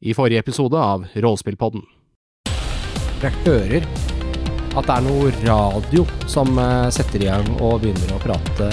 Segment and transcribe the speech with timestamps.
[0.00, 1.82] i forrige episode av Rollespillpodden.
[3.20, 3.84] Jeg hører
[4.70, 8.70] at det er noe radio som eh, setter i gang og begynner å prate.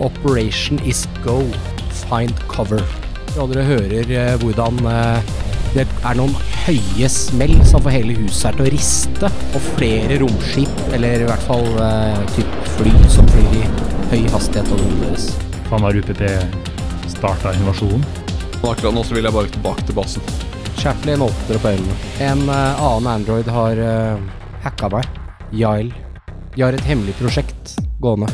[0.00, 1.42] Operation is go.
[2.06, 2.80] Find cover.
[3.36, 5.36] Og dere hører eh, hvordan eh,
[5.76, 6.32] det er noen
[6.64, 11.28] høye smell som får hele huset her til å riste, og flere romskip, eller i
[11.28, 11.64] hvert fall
[12.36, 13.62] typ fly, som flyr i
[14.12, 15.30] høy hastighet over hodet deres.
[15.70, 18.21] Faen, har UPP starta invasjonen?
[18.62, 20.22] Og akkurat nå så vil jeg bare tilbake til basen.
[20.78, 21.96] Chaplin åpner opp øynene.
[22.22, 24.22] En uh, annen android har uh,
[24.62, 25.20] hacka meg.
[25.50, 25.90] Yael.
[26.54, 28.30] De har et hemmelig prosjekt gående.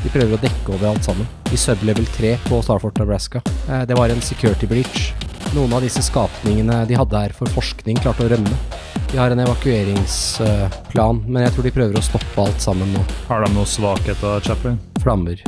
[0.00, 1.28] De prøver å dekke over alt sammen.
[1.52, 3.42] I sublevel 3 på Starfort Nebraska.
[3.68, 5.10] Uh, det var en security breach.
[5.56, 8.60] Noen av disse skapningene de hadde her for forskning, klarte å rømme.
[9.10, 13.02] De har en evakueringsplan, men jeg tror de prøver å stoppe alt sammen nå.
[13.26, 14.78] Har de noe svakhet av Chaplin?
[15.02, 15.42] Flammer.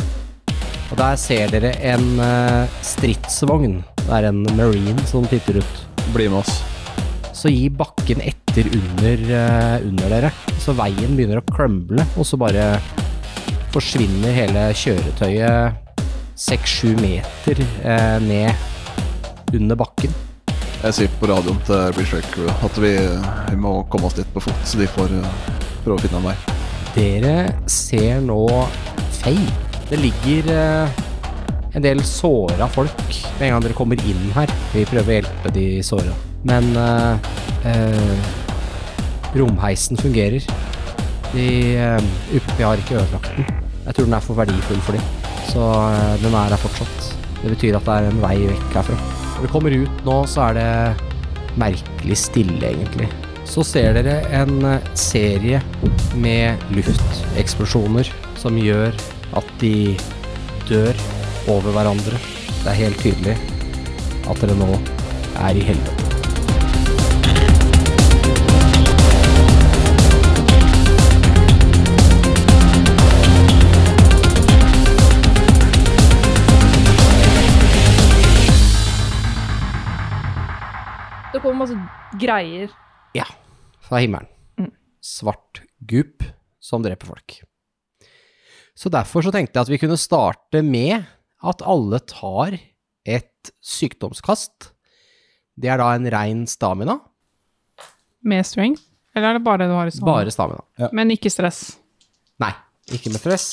[0.91, 3.79] Og der ser dere en eh, stridsvogn.
[4.11, 5.83] Er en marine som titter ut.
[6.15, 6.62] Bli med oss.
[7.33, 10.31] så gi bakken etter under, eh, under dere.
[10.61, 12.81] Så veien begynner å crumble, og så bare
[13.72, 15.72] forsvinner hele kjøretøyet
[16.39, 20.12] seks-sju meter eh, ned under bakken.
[20.83, 22.92] Jeg sier på radioen til Bridge Crew at vi,
[23.50, 25.37] vi må komme oss dit på fot, så de får eh,
[25.84, 26.37] prøve å finne en vei.
[26.92, 27.37] Dere
[27.70, 28.41] ser nå
[29.22, 29.47] feil.
[29.89, 31.03] Det ligger eh,
[31.73, 33.01] en del såra folk
[33.39, 34.51] med en gang dere kommer inn her.
[34.75, 36.15] Vi prøver å hjelpe de såra.
[36.48, 37.31] Men eh,
[37.70, 38.31] eh,
[39.39, 40.45] romheisen fungerer.
[41.33, 41.48] De
[41.81, 43.48] eh, vi har ikke ødelagt den.
[43.87, 45.09] Jeg tror den er for verdifull for dem.
[45.48, 47.11] Så eh, den er her fortsatt.
[47.41, 48.98] Det betyr at det er en vei vekk herfra.
[49.33, 50.69] Når dere kommer ut nå, så er det
[51.59, 53.09] merkelig stille, egentlig.
[53.48, 55.62] Så ser dere en eh, serie
[56.20, 58.12] med lufteksplosjoner
[58.43, 58.95] som gjør
[59.39, 59.97] at de
[60.69, 60.98] dør
[61.51, 62.19] over hverandre.
[62.62, 63.35] Det er helt tydelig
[64.31, 64.71] at dere nå
[65.43, 65.99] er i helvete.
[81.33, 81.78] Det kommer masse
[82.21, 82.71] greier.
[83.16, 83.25] Ja,
[83.83, 84.28] fra himmelen.
[84.61, 84.71] Mm.
[85.03, 86.22] Svart gup
[86.62, 87.41] som dreper folk.
[88.78, 91.03] Så derfor så tenkte jeg at vi kunne starte med
[91.42, 92.58] at alle tar
[93.08, 94.70] et sykdomskast.
[95.58, 96.98] Det er da en rein stamina.
[98.22, 98.82] Med strength?
[99.16, 100.12] Eller er det bare det du har i stamina?
[100.14, 100.92] Bare stamina.
[100.94, 101.75] Men ikke stress.
[102.42, 102.53] Nei,
[102.94, 103.48] ikke med stress.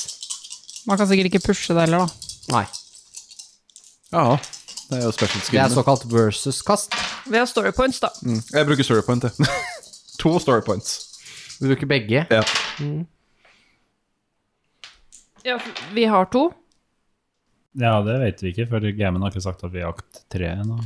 [0.88, 2.30] Man kan sikkert ikke pushe det heller, da.
[2.54, 2.64] Nei.
[4.10, 4.38] Ja,
[4.90, 6.94] det er jo special Det er såkalt versus-kast.
[7.30, 8.08] Vi har story points, da.
[8.26, 8.40] Mm.
[8.52, 9.46] Jeg bruker story point, jeg.
[10.22, 10.96] to story points.
[11.60, 12.24] Du bruker begge.
[12.30, 12.42] Ja.
[15.44, 15.58] Ja,
[15.94, 16.50] vi har to.
[17.78, 20.48] Ja, det vet vi ikke, for gamen har ikke sagt at vi er akt tre
[20.56, 20.78] ennå.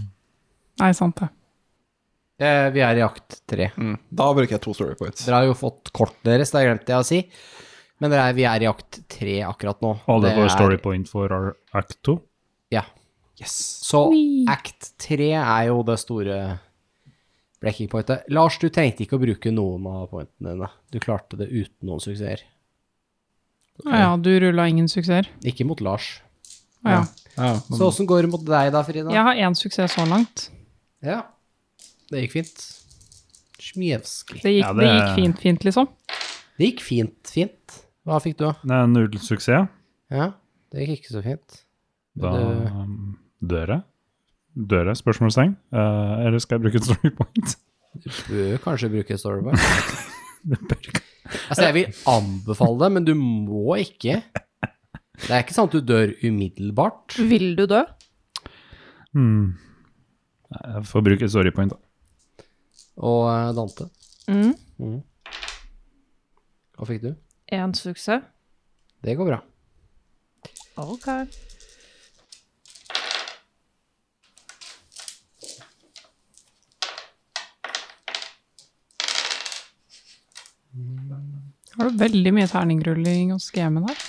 [0.82, 1.28] Nei, sant det.
[2.44, 3.70] Eh, vi er i akt tre.
[3.78, 3.94] Mm.
[4.10, 5.24] Da bruker jeg to story points.
[5.24, 7.20] Dere har jo fått kortet deres, det glemte jeg å si.
[8.02, 9.94] Men dere er, vi er i akt tre akkurat nå.
[10.10, 12.18] Alle Det får er- story point for act 2.
[12.74, 12.82] Ja.
[13.40, 13.54] Yes.
[13.86, 14.44] Så Oi.
[14.50, 16.58] act 3 er jo det store
[17.62, 18.26] breaking pointet.
[18.28, 20.68] Lars, du trengte ikke å bruke noen av pointene dine.
[20.92, 22.42] Du klarte det uten noen suksesser.
[23.86, 25.26] Ja, ja, du rulla ingen suksesser.
[25.42, 26.20] Ikke mot Lars.
[26.84, 27.04] Ja.
[27.36, 29.10] Ja, Så åssen går det mot deg da, Frida?
[29.10, 30.48] Jeg har én suksess så langt.
[31.02, 31.22] Ja.
[32.10, 32.64] Det gikk fint.
[33.64, 34.42] Smjevskij.
[34.42, 34.84] Det gikk, Ja, det...
[34.84, 35.88] det- gikk fint, fint, liksom.
[36.58, 37.80] Det gikk fint, fint.
[38.06, 38.52] Hva fikk du, da?
[38.62, 39.68] Det er null suksess.
[40.12, 40.28] Ja,
[40.70, 41.60] det gikk ikke så fint.
[42.14, 43.82] Da Det- um, dør jeg.
[44.54, 44.96] Dør jeg?
[45.00, 45.56] Spørsmålstegn.
[45.74, 47.56] Eh, eller skal jeg bruke et story point?
[47.94, 49.58] Du bør kanskje bruke storyboard.
[51.48, 54.20] altså, jeg vil anbefale det, men du må ikke.
[55.14, 57.14] Det er ikke sånn at du dør umiddelbart.
[57.30, 57.82] Vil du dø?
[59.14, 59.54] Hmm.
[60.54, 62.46] Jeg får bruke et story point, da.
[63.04, 63.88] Og eh, Dante,
[64.30, 65.02] Mm.
[66.74, 67.10] hva fikk du?
[67.52, 68.22] Én suksess.
[69.04, 69.40] Det går bra.
[70.80, 71.06] Ok.
[81.76, 84.02] Har du veldig mye terningrulling hos gamen her?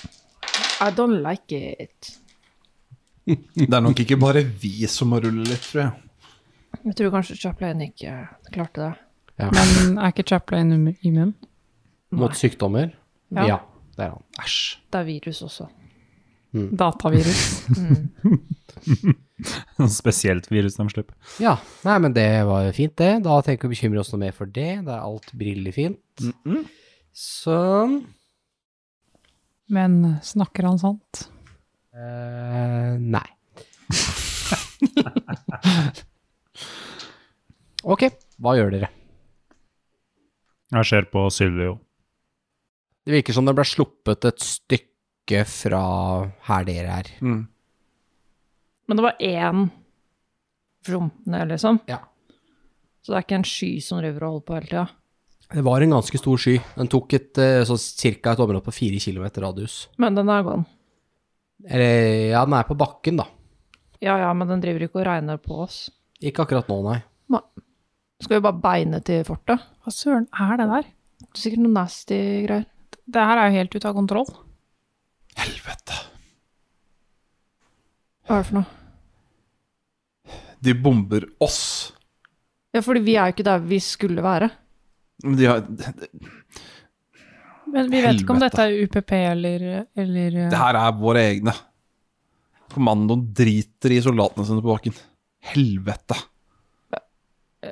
[0.86, 2.12] I don't like it.
[3.58, 5.94] Det er nok ikke bare vi som må rulle litt, tror jeg.
[6.86, 8.12] Jeg tror kanskje Chaplain ikke
[8.54, 8.92] klarte det.
[9.42, 9.48] Ja.
[9.56, 11.32] Men er ikke Chaplain im- immun?
[12.16, 12.92] Mot sykdommer?
[13.34, 13.48] Ja.
[13.50, 13.58] Ja,
[13.98, 14.22] det er han.
[14.44, 14.60] Æsj.
[14.94, 15.66] Det er virus også.
[16.56, 17.42] Datavirus.
[19.92, 21.16] Spesielt virus de slipper.
[21.44, 23.10] Ja, nei, men det var jo fint, det.
[23.26, 24.70] Da tenker vi å bekymre oss noe mer for det.
[24.86, 26.30] Det er alt brillefint.
[27.16, 28.02] Sånn.
[29.72, 31.26] Men snakker han sant?
[31.96, 33.26] Uh, nei.
[37.86, 38.08] Ok,
[38.42, 38.88] hva gjør dere?
[40.74, 41.76] Jeg ser på Sylvio.
[43.06, 45.82] Det virker som det ble sluppet et stykke fra
[46.48, 47.12] her dere er.
[47.22, 47.44] Mm.
[48.90, 49.68] Men det var én
[50.86, 51.78] fromtende, liksom.
[51.90, 52.00] Ja.
[53.06, 54.88] Så det er ikke en sky som driver og holder på hele tida.
[55.54, 56.56] Det var en ganske stor sky.
[56.76, 59.88] Den tok et, eh, cirka et område på fire kilometer radius.
[59.98, 60.66] Men den er gone.
[61.68, 63.28] Eller, ja, den er på bakken, da.
[64.02, 65.90] Ja ja, men den driver ikke og regner på oss.
[66.22, 67.02] Ikke akkurat nå, nei.
[68.24, 69.60] Skal vi bare beine til fortet?
[69.84, 70.86] Hva søren er det der?
[71.20, 72.66] Det er sikkert noe nasty greier.
[73.06, 74.30] Det her er jo helt ute av kontroll.
[75.36, 75.98] Helvete.
[78.26, 78.70] Hva er det for noe?
[80.66, 81.60] De bomber oss.
[82.74, 84.50] Ja, fordi vi er jo ikke der vi skulle være.
[85.24, 85.64] Men de har
[87.72, 89.66] Men vi vet ikke om dette er UPP eller,
[89.96, 91.54] eller Det her er våre egne.
[92.76, 94.96] Kommandoen driter i soldatene sine på bakken.
[95.54, 96.18] Helvete.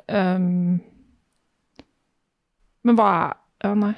[0.07, 0.81] Um,
[2.83, 3.93] men hva er Ja, nei,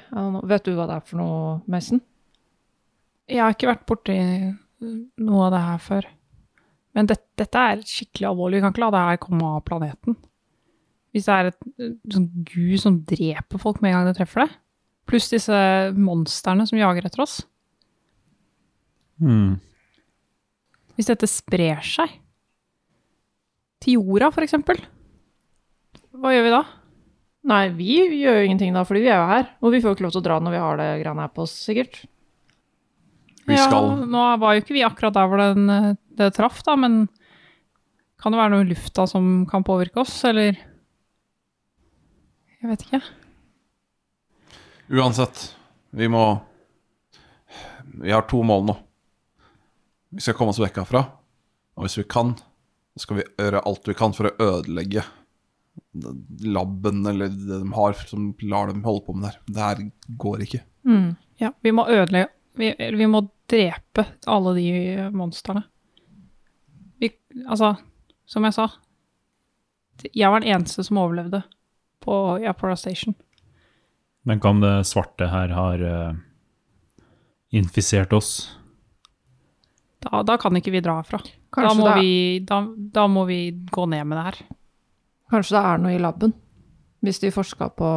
[0.46, 1.98] vet du hva det er for noe, Mason?
[3.26, 4.14] Jeg har ikke vært borti
[4.78, 6.06] noe av det her før.
[6.94, 8.60] Men det, dette er skikkelig alvorlig.
[8.60, 10.14] Vi kan ikke la det her komme av planeten.
[11.16, 14.44] Hvis det er et eh, sånn gud som dreper folk med en gang det treffer
[14.44, 14.50] det.
[15.08, 15.58] Pluss disse
[15.96, 17.38] monstrene som jager etter oss.
[19.22, 19.56] Mm.
[20.96, 22.18] Hvis dette sprer seg
[23.80, 24.80] til jorda, for eksempel,
[26.16, 26.60] hva gjør vi da?
[27.46, 29.50] Nei, vi gjør jo ingenting da, fordi vi er jo her.
[29.62, 31.32] Og vi får jo ikke lov til å dra når vi har det greiene her
[31.32, 32.00] på oss, sikkert.
[33.46, 36.64] Vi skal Ja, nå var jo ikke vi akkurat der hvor den, eh, det traff,
[36.66, 37.04] da, men
[38.18, 40.56] kan det være noe i lufta som kan påvirke oss, eller
[42.60, 43.00] Jeg vet ikke.
[44.96, 45.56] Uansett,
[45.90, 46.24] vi må
[48.02, 48.74] Vi har to mål nå.
[50.16, 51.04] Vi skal komme oss vekk herfra.
[51.76, 52.34] Og hvis vi kan,
[52.96, 55.04] så skal vi gjøre alt vi kan for å ødelegge
[56.44, 59.40] laben eller det de har, som lar dem holde på med det her.
[59.46, 60.62] Det her går ikke.
[61.40, 63.20] Ja, vi må ødelegge vi, vi må
[63.50, 64.68] drepe alle de
[65.12, 65.62] monstrene.
[66.98, 67.10] Vi,
[67.44, 67.74] altså,
[68.26, 68.70] som jeg sa
[70.14, 71.42] Jeg var den eneste som overlevde
[72.06, 73.16] på Yapora Station.
[74.26, 76.14] Men hva om det svarte her har uh,
[77.54, 78.30] infisert oss?
[80.02, 81.20] Da, da kan ikke vi dra herfra.
[81.56, 82.14] Da må, er, vi,
[82.46, 83.40] da, da må vi
[83.72, 84.40] gå ned med det her.
[85.32, 86.34] kanskje det er noe i laben.
[87.06, 87.90] Hvis de forska på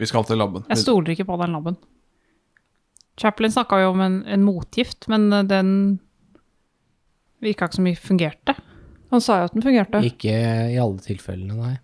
[0.00, 0.64] Vi skal til laben.
[0.68, 1.80] Jeg stoler ikke på den laben.
[3.20, 5.72] Chaplin snakka jo om en, en motgift, men eh, den
[7.44, 8.54] virka ikke som vi fungerte.
[9.10, 10.00] Han sa jo at den fungerte.
[10.06, 10.34] Ikke
[10.70, 11.76] i alle tilfellene, nei.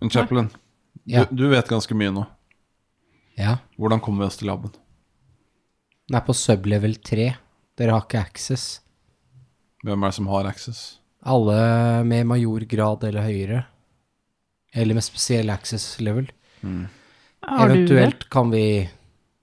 [0.00, 0.50] Men Chaplin,
[1.08, 1.24] Ja.
[1.30, 2.26] du, du vet ganske mye nå.
[3.38, 3.58] Ja.
[3.78, 4.72] Hvordan kommer vi oss til laben?
[6.08, 7.30] Den er på sublevel 3.
[7.76, 8.80] Dere har ikke access.
[9.84, 10.98] Hvem er det som har access?
[11.26, 11.56] Alle
[12.06, 13.64] med majorgrad eller høyere.
[14.76, 16.28] Eller med spesiell access level.
[16.62, 17.82] Har du det?
[17.86, 18.64] Eventuelt kan vi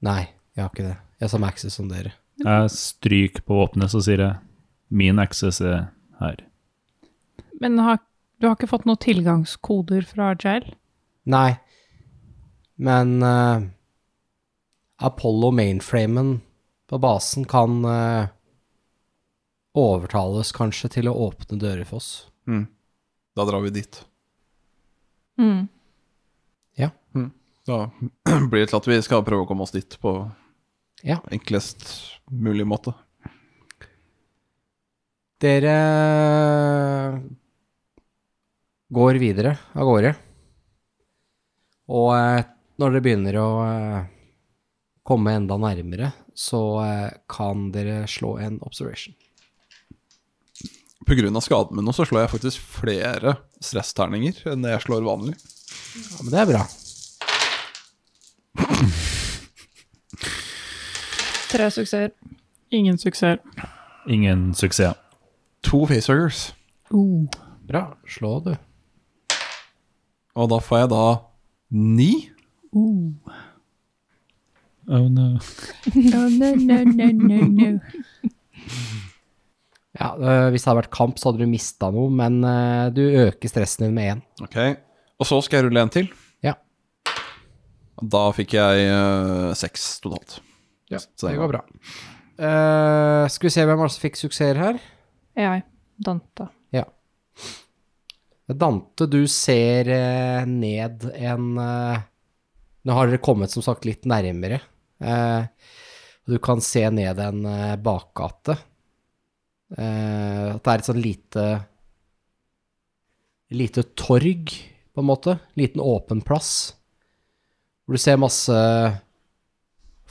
[0.03, 0.21] Nei,
[0.55, 0.97] jeg har ikke det.
[1.19, 2.11] Jeg har samme access som dere.
[2.43, 4.35] Jeg stryker på våpenet, så sier jeg
[4.91, 5.85] min access er
[6.19, 6.41] her.
[7.61, 7.99] Men har,
[8.39, 10.65] du har ikke fått noen tilgangskoder fra jail?
[11.29, 11.55] Nei,
[12.75, 13.63] men uh,
[15.03, 16.33] Apollo mainframen
[16.89, 18.31] på basen kan uh,
[19.77, 22.11] overtales kanskje til å åpne dører for oss.
[22.49, 22.65] Mm.
[23.37, 24.01] Da drar vi dit.
[25.39, 25.69] Mm.
[27.65, 27.89] Da
[28.51, 30.17] blir det til at vi skal prøve å komme oss dit på
[31.03, 31.21] Ja.
[31.31, 31.85] enklest
[32.31, 32.93] mulig måte.
[35.43, 35.75] Dere
[38.93, 40.13] går videre av gårde.
[41.93, 42.45] Og eh,
[42.79, 44.05] når dere begynner å eh,
[45.05, 49.15] komme enda nærmere, så eh, kan dere slå en observation.
[51.03, 55.35] Av skaden min nå, så slår jeg faktisk flere stressterninger enn jeg slår vanlig.
[55.99, 56.63] Ja, men det er bra.
[61.51, 62.13] Tre suksesser.
[62.73, 63.43] Ingen suksess.
[64.09, 64.95] Ingen suksess.
[65.67, 66.53] To facehuggers.
[67.67, 67.83] Bra.
[68.07, 68.55] Slå, du.
[70.39, 71.03] Og da får jeg da
[71.73, 72.11] ni.
[72.73, 73.11] Oh
[74.87, 74.89] no.
[74.89, 75.03] No,
[76.29, 77.79] no, no, no, no, no.
[79.93, 83.03] Ja, øh, hvis det hadde vært kamp, så hadde du mista noe, men øh, du
[83.27, 84.23] øker stressen din med én.
[84.41, 84.57] Ok.
[85.21, 86.09] Og så skal jeg rulle en til.
[86.43, 86.55] Ja.
[88.01, 90.39] Da fikk jeg uh, seks totalt.
[90.91, 91.61] Ja, Så det går bra.
[92.33, 94.81] Uh, skal vi se hvem som fikk suksesser her?
[95.37, 95.61] Jeg.
[96.03, 96.49] Dante.
[98.47, 102.01] Dante, du ser eh, ned en eh,
[102.83, 104.57] Nå har dere kommet som sagt litt nærmere.
[104.99, 105.45] Eh,
[106.27, 107.45] du kan se ned en
[107.83, 108.57] bakgate.
[109.73, 111.45] At det er et sånn lite
[113.53, 114.51] Lite torg,
[114.91, 115.37] på en måte.
[115.55, 116.73] Liten åpen plass.
[117.85, 118.59] Hvor du ser masse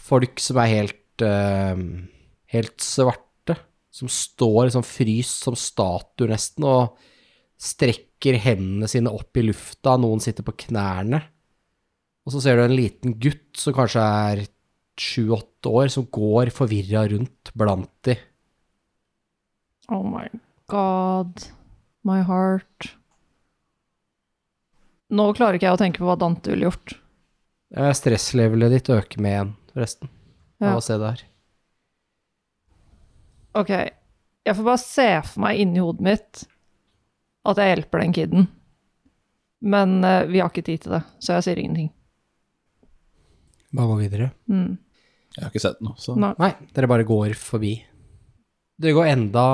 [0.09, 1.27] folk som er helt
[2.53, 3.59] Helt svarte.
[3.93, 6.97] Som står liksom fryst som statuer, nesten, og
[7.63, 9.95] strekker hendene sine opp i lufta.
[10.01, 11.23] Noen sitter på knærne.
[12.27, 14.43] Og så ser du en liten gutt som kanskje er
[14.99, 18.17] sju-åtte år, som går forvirra rundt blant de.
[19.91, 20.27] Oh my
[20.71, 21.47] god.
[22.07, 22.93] My heart.
[25.13, 26.95] Nå klarer ikke jeg å tenke på hva Dante ville gjort.
[27.77, 30.09] Eh, Stresslevelet ditt øker med én, forresten,
[30.61, 30.73] Ja.
[30.73, 31.23] av å se det her.
[33.55, 36.45] Ok, jeg får bare se for meg inni hodet mitt
[37.49, 38.47] at jeg hjelper den kiden.
[39.63, 41.91] Men uh, vi har ikke tid til det, så jeg sier ingenting.
[43.73, 44.31] Bare gå videre.
[44.51, 44.77] Mm.
[45.33, 46.35] Jeg har ikke sett noe, så Nei.
[46.43, 47.77] Nei, dere bare går forbi.
[48.83, 49.47] Dere går enda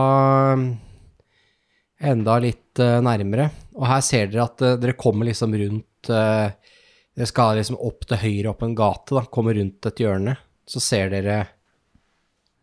[1.98, 7.26] enda litt uh, nærmere, og her ser dere at uh, dere kommer liksom rundt Dere
[7.26, 10.36] skal liksom opp til høyre opp en gate, da, kommer rundt et hjørne.
[10.70, 11.40] Så ser dere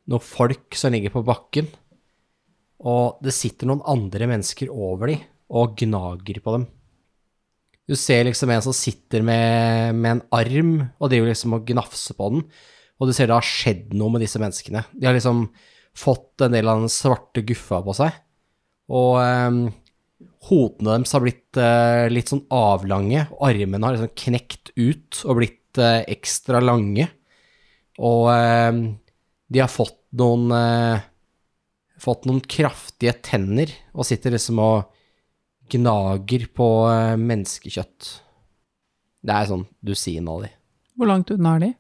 [0.08, 1.68] noen folk som ligger på bakken,
[2.84, 5.22] og det sitter noen andre mennesker over dem
[5.56, 6.66] og gnager på dem.
[7.86, 12.18] Du ser liksom en som sitter med, med en arm og driver liksom og gnafser
[12.18, 12.46] på den,
[12.98, 14.86] og du ser det har skjedd noe med disse menneskene.
[14.96, 15.46] De har liksom
[15.96, 18.16] fått en del av den svarte guffa på seg,
[18.92, 19.62] og um,
[20.50, 25.40] hodene deres har blitt uh, litt sånn avlange, og armene har liksom knekt ut og
[25.40, 27.08] blitt uh, ekstra lange,
[28.02, 28.86] og um,
[29.54, 31.04] de har fått noen eh,
[32.02, 34.92] fått noen kraftige tenner, og sitter liksom og
[35.72, 38.12] gnager på eh, menneskekjøtt.
[39.26, 40.52] Det er sånn dusin av de.
[40.96, 41.72] Hvor langt unna er de?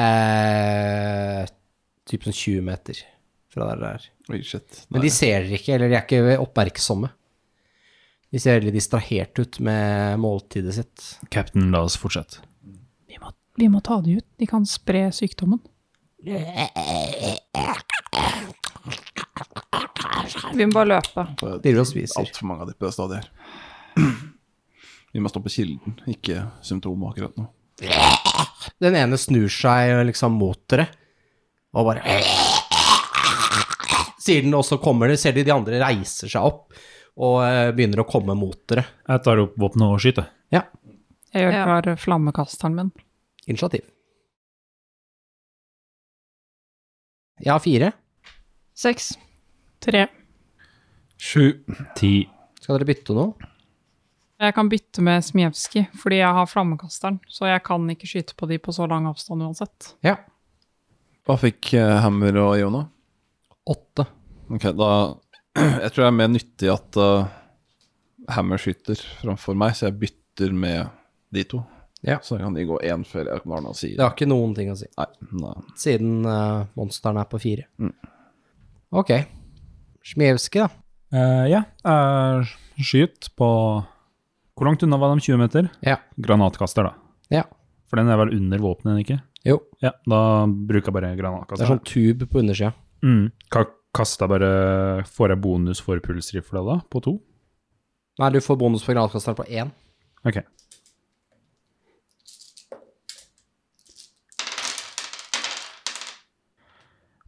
[0.00, 1.40] Eh,
[2.08, 3.00] typ sånn 20 meter
[3.50, 4.04] fra der det er.
[4.30, 4.84] Oi, shit.
[4.94, 7.10] Men de ser dere ikke, eller de er ikke oppmerksomme.
[8.30, 11.06] De ser veldig distrahert ut med måltidet sitt.
[11.34, 12.44] Captain, la oss fortsette.
[13.10, 14.26] Vi må, vi må ta de ut.
[14.38, 15.58] De kan spre sykdommen.
[20.54, 21.24] Vi må bare løpe.
[21.62, 22.20] Driver og spiser.
[22.22, 24.14] Altfor mange av de på det stadiet her.
[25.10, 27.48] Vi må stoppe kilden, ikke symptomet akkurat nå.
[28.80, 30.86] Den ene snur seg liksom mot dere,
[31.74, 32.20] og bare
[34.20, 36.74] Sier den, og så kommer det, ser de de andre reiser seg opp
[37.20, 38.84] og eh, begynner å komme mot dere.
[39.08, 40.28] Jeg tar opp våpenet og skyter.
[40.54, 40.60] Ja,
[41.34, 41.64] Jeg gjør Ja.
[41.64, 42.90] klar flammekasteren min.
[43.48, 43.80] initiativ.
[47.40, 47.92] Jeg har fire.
[48.80, 49.18] Seks.
[49.78, 50.06] Tre.
[51.18, 51.64] Sju.
[51.96, 52.28] Ti.
[52.60, 53.48] Skal dere bytte noe?
[54.40, 58.46] Jeg kan bytte med Smijevskij, fordi jeg har flammekasteren, så jeg kan ikke skyte på
[58.48, 59.90] de på så lang avstand uansett.
[60.06, 60.14] Ja.
[61.28, 62.80] Hva fikk eh, Hammer og Iona?
[63.68, 64.06] Åtte.
[64.48, 64.88] Ok, da
[65.84, 67.34] Jeg tror det er mer nyttig at eh,
[68.32, 70.88] Hammer skyter framfor meg, så jeg bytter med
[71.36, 71.60] de to.
[72.00, 72.16] Ja.
[72.24, 73.92] Så kan de gå én før jeg har noe å si.
[73.92, 75.10] Det har ikke noen ting å si, Nei,
[75.42, 75.52] nei.
[75.76, 77.68] siden uh, monsteren er på fire.
[77.76, 77.92] Mm.
[78.92, 79.10] Ok.
[80.10, 80.68] Smjevskij, da.
[81.10, 83.46] Uh, ja, jeg skyter på
[84.54, 85.22] Hvor langt unna var de?
[85.24, 85.68] 20 meter?
[85.82, 85.96] Ja.
[86.22, 86.92] Granatkaster, da.
[87.34, 87.42] Ja.
[87.90, 89.16] For den er vel under våpenet, ikke?
[89.46, 89.56] Jo.
[89.82, 91.64] Ja, da bruker jeg bare granatkaster.
[91.64, 92.72] Det er sånn tube på undersida.
[93.02, 93.30] Mm.
[93.50, 93.66] Ka-
[93.96, 97.16] Kaster jeg bare Får jeg bonus for pulsrifla, da, på to?
[98.20, 99.72] Nei, du får bonus på granatkasteren på én.
[100.28, 100.42] Ok.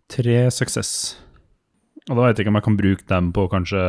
[0.09, 1.17] Tre suksess.
[2.11, 3.83] Og da vet jeg ikke om jeg kan bruke dem på å kanskje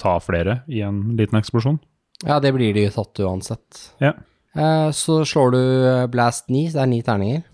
[0.00, 1.78] ta flere i en liten eksplosjon.
[2.26, 3.84] Ja, det blir de tatt uansett.
[4.02, 4.12] Ja.
[4.52, 7.46] Eh, så slår du eh, blast ni, så det er ni terninger.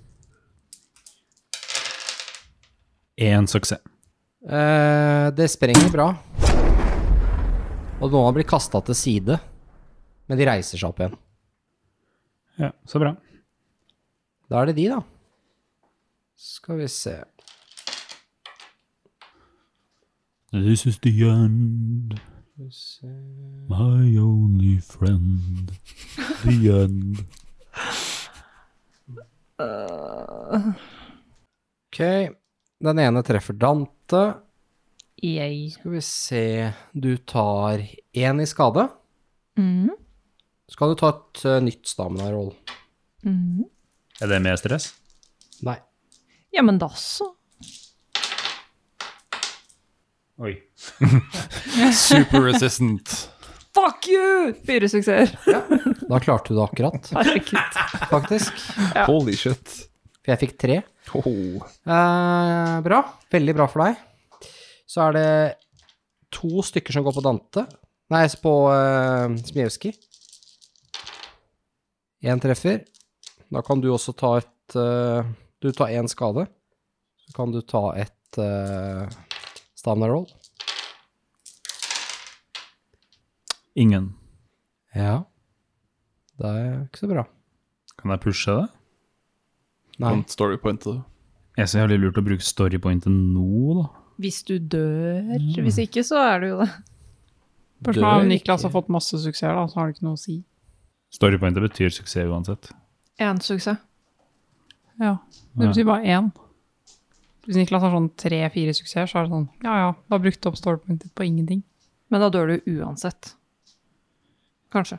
[3.16, 3.80] Én suksess.
[4.46, 6.08] Eh, det sprenger bra.
[7.96, 9.38] Og noen blitt kasta til side,
[10.28, 11.16] men de reiser seg opp igjen.
[12.60, 13.14] Ja, så bra.
[14.50, 15.00] Da er det de, da.
[16.36, 17.16] Skal vi se
[20.52, 22.20] This is the end.
[23.68, 25.72] My only friend.
[26.44, 27.24] The end.
[31.88, 32.00] Ok,
[32.78, 34.22] den ene treffer Dante.
[35.22, 35.70] Yay.
[35.70, 38.88] Skal vi se Du tar én i skade.
[39.58, 39.90] Mm.
[40.68, 42.52] Så kan du ta et eh, nytt stamina-roll.
[43.24, 43.64] Mm.
[44.20, 44.90] Er det mer stress?
[45.64, 45.78] Nei.
[46.52, 47.35] Ja, men da så.
[50.36, 50.52] Oi.
[51.96, 53.30] Super resistant.
[53.76, 54.52] Fuck you!
[54.68, 55.32] Fire suksesser.
[56.08, 57.78] Da klarte du det akkurat, Herregud.
[58.10, 58.64] faktisk.
[59.08, 59.64] Holy shit.
[60.20, 60.76] For jeg fikk tre.
[61.16, 61.64] Oh.
[61.88, 63.00] Eh, bra.
[63.32, 64.02] Veldig bra for deg.
[64.86, 65.30] så er det
[66.36, 67.64] to stykker som går på Dante.
[68.12, 69.94] Nei, på uh, Smijewski.
[72.26, 72.84] Én treffer.
[73.52, 75.28] Da kan du også ta et eh,
[75.62, 76.44] Du tar én skade.
[77.24, 79.06] Så kan du ta et uh,
[79.86, 80.26] stamina roll.
[83.76, 84.14] Ingen.
[84.94, 85.24] Ja.
[86.40, 87.26] Det er ikke så bra.
[87.96, 88.66] Kan jeg pushe det?
[90.02, 90.10] Nei.
[90.10, 91.02] Kan storypointe det.
[91.56, 93.86] Jeg ser jævlig lurt å bruke storypointet nå, da.
[94.20, 95.30] Hvis du dør.
[95.64, 96.68] Hvis ikke, så er du jo det.
[97.84, 100.38] Spørsmålet har Niklas har fått masse suksess, da, så har det ikke noe å si.
[101.12, 102.72] Storypointet betyr suksess uansett.
[103.22, 103.80] Én suksess.
[105.00, 105.18] Ja,
[105.54, 106.32] det betyr bare én.
[107.46, 110.48] Hvis Niklas har sånn tre-fire suksesser, så er det sånn ja ja, da brukte du
[110.50, 111.62] opp storypointet på ingenting.
[112.10, 113.34] Men da dør du uansett.
[114.74, 114.98] Kanskje.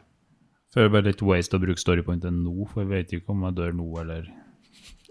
[0.76, 3.72] Føler bare litt waste å bruke storypointet nå, for jeg vet ikke om jeg dør
[3.76, 4.24] nå eller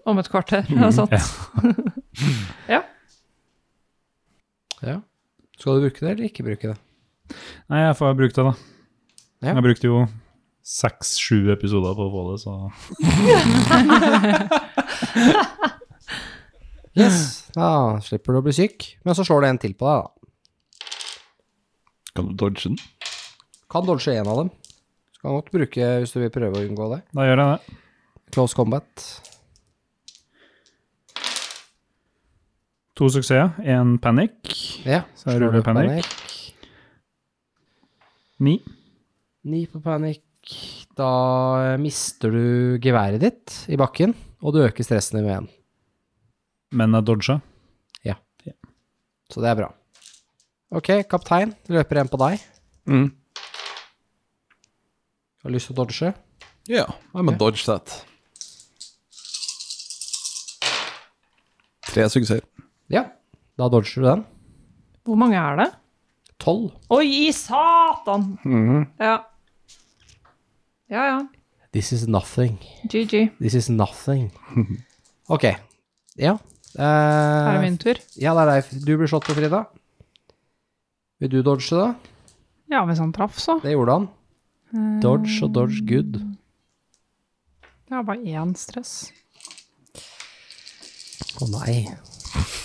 [0.07, 0.63] Om et kvarter.
[0.71, 1.11] Ja, sant.
[2.73, 2.81] ja.
[4.81, 5.01] Ja.
[5.57, 6.77] Skal du bruke det, eller ikke bruke det?
[7.67, 8.53] Nei, jeg får bruke det, da.
[9.43, 9.53] Ja.
[9.57, 9.97] Jeg brukte jo
[10.67, 12.51] seks-sju episoder på å få det, så
[16.97, 17.43] Yes.
[17.57, 18.85] Da slipper du å bli syk.
[19.07, 20.13] Men så slår det en til på deg, da.
[22.17, 22.77] Kan du dodge den?
[23.71, 24.51] Kan dodge en av dem.
[25.15, 26.99] Så kan godt bruke hvis du vil prøve å unngå det.
[27.17, 27.79] da gjør jeg det.
[28.35, 29.07] Close combat.
[32.97, 34.37] To suksesser, én panic.
[34.85, 35.03] Ja.
[35.17, 36.07] Så jeg ruller du panic.
[38.41, 38.55] Ni.
[39.45, 40.23] Ni på panic.
[40.97, 45.49] Da mister du geværet ditt i bakken, og du øker stressen din med én.
[46.71, 47.39] Men jeg dodga.
[49.27, 49.65] Så det er bra.
[50.71, 51.49] Ok, kaptein.
[51.67, 52.43] Løper en på deg.
[52.87, 53.09] Mm.
[55.43, 56.13] Har lyst til å dodge?
[56.71, 57.91] Yeah, I'm a dodge that.
[61.87, 62.43] Tre suksesser.
[62.91, 63.03] Ja.
[63.59, 64.25] Da dodger du den.
[65.07, 65.69] Hvor mange er det?
[66.39, 66.71] Tolv.
[66.93, 68.35] Oi, i satan!
[68.99, 69.17] Ja.
[70.87, 71.17] Ja, ja.
[71.75, 72.59] This is nothing.
[72.87, 73.25] GG.
[73.41, 74.31] This is nothing.
[75.27, 75.43] Ok.
[76.15, 76.37] Ja.
[76.77, 77.97] Her er det min tur.
[78.21, 78.85] ja, det er deg.
[78.85, 79.63] Du blir slått på, Frida.
[81.19, 81.87] Vil du dodge, da?
[82.69, 83.57] Ja, hvis han traff, så.
[83.63, 84.09] Det gjorde han.
[85.01, 86.19] Dodge og dodge good.
[87.87, 89.07] Det var bare én stress.
[91.41, 91.77] Å nei.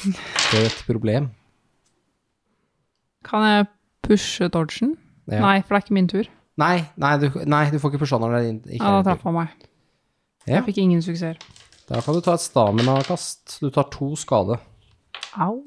[0.02, 1.30] Det er et problem.
[3.24, 3.66] Kan jeg
[4.02, 4.96] pushe dodgen?
[5.30, 5.40] Ja.
[5.44, 6.28] Nei, for det er ikke min tur.
[6.60, 8.42] Nei, nei, du, nei, du får ikke pushe når det
[8.74, 9.52] ikke Ja, da er traff han meg.
[10.42, 10.56] Ja.
[10.58, 11.38] Jeg fikk ingen suksesser.
[11.88, 13.58] Da kan du ta et stamina-kast.
[13.60, 14.58] Du tar to skade.
[15.36, 15.62] Au.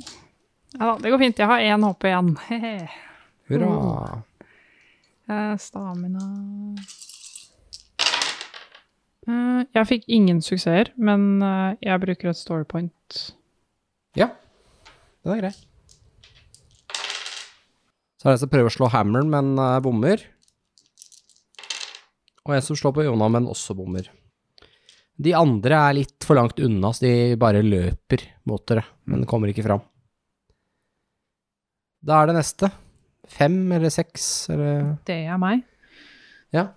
[0.75, 1.39] Ja da, det går fint.
[1.39, 2.31] Jeg har én HP igjen.
[3.49, 4.23] Hurra.
[5.29, 6.25] Eh, Stamina
[9.25, 13.15] Eh, Jeg fikk ingen suksesser, men eh, jeg bruker et storypoint.
[14.15, 14.27] Ja,
[15.25, 15.49] den er grei.
[18.21, 20.21] Så er det en som prøver å slå hammeren, men bommer.
[22.45, 24.11] Og en som slår på Jona, men også bommer.
[25.15, 29.47] De andre er litt for langt unna, så de bare løper mot dere, men kommer
[29.53, 29.83] ikke fram.
[32.05, 32.69] Da er det neste.
[33.31, 35.63] Fem eller seks, eller Det er meg.
[36.53, 36.67] Ja.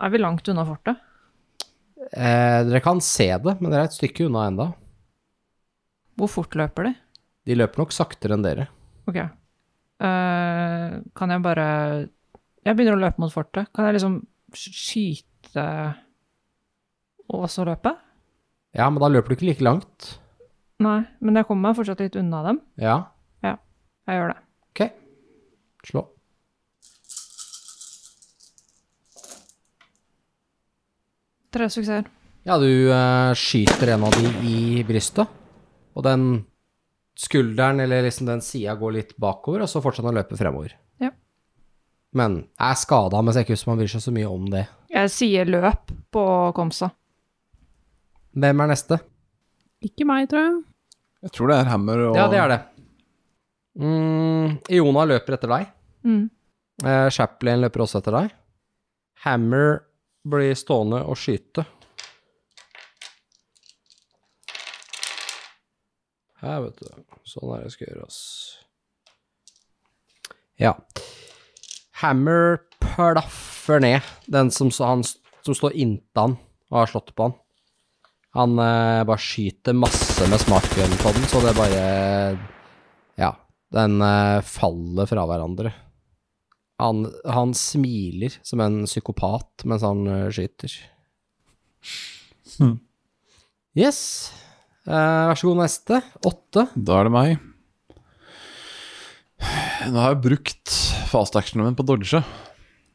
[0.00, 0.96] Er vi langt unna fortet?
[2.14, 4.68] eh, Dere kan se det, men dere er et stykke unna enda.
[6.16, 6.94] Hvor fort løper de?
[7.44, 8.68] De løper nok saktere enn dere.
[9.10, 9.18] Ok.
[9.18, 11.66] Eh, kan jeg bare
[12.64, 13.68] Jeg begynner å løpe mot fortet.
[13.74, 14.20] Kan jeg liksom
[14.54, 15.64] skyte
[17.32, 17.94] og så løpe?
[18.74, 20.18] Ja, men da løper du ikke like langt.
[20.82, 22.60] Nei, men jeg kommer meg fortsatt litt unna dem.
[22.80, 22.96] Ja,
[23.44, 23.56] Ja,
[24.08, 24.40] Jeg gjør det.
[24.74, 24.80] ok.
[25.86, 26.02] Slå.
[31.54, 32.08] Tre suksesser.
[32.44, 35.30] Ja, du uh, skyter en av de i brystet,
[35.94, 36.26] og den
[37.16, 40.74] skulderen, eller liksom den sida, går litt bakover, og så fortsetter han å løpe fremover.
[41.00, 41.12] Ja.
[42.18, 44.64] Men er skada, men ser ikke ut som han bryr seg så mye om det.
[44.92, 46.24] Jeg sier løp på
[46.58, 46.90] Komsa.
[48.34, 48.98] Hvem er neste?
[49.84, 50.62] Ikke meg, tror jeg.
[51.24, 52.60] Jeg tror det er hammer og Ja, det er det.
[53.80, 55.68] Mm, Iona løper etter deg.
[56.06, 56.24] Mm.
[56.84, 58.34] Eh, Chaplin løper også etter deg.
[59.24, 59.78] Hammer
[60.28, 61.64] blir stående og skyte.
[66.42, 66.90] Her, vet du.
[67.28, 68.18] Sånn er det skal gjøres.
[70.60, 70.74] Ja.
[72.02, 75.06] Hammer plaffer ned den som, han,
[75.46, 76.36] som står inntil han
[76.68, 77.38] og har slått på han.
[78.34, 81.84] Han eh, bare skyter masse med smartgun på den, så det bare
[83.20, 83.32] Ja.
[83.74, 85.72] Den eh, faller fra hverandre.
[86.82, 90.74] Han, han smiler som en psykopat mens han eh, skyter.
[92.58, 92.76] Hmm.
[93.78, 94.00] Yes.
[94.86, 94.92] Eh,
[95.30, 96.00] vær så god, neste.
[96.26, 96.66] Åtte.
[96.74, 97.34] Da er det meg.
[99.90, 100.74] Nå har jeg brukt
[101.10, 102.22] fast actionen min på dodge,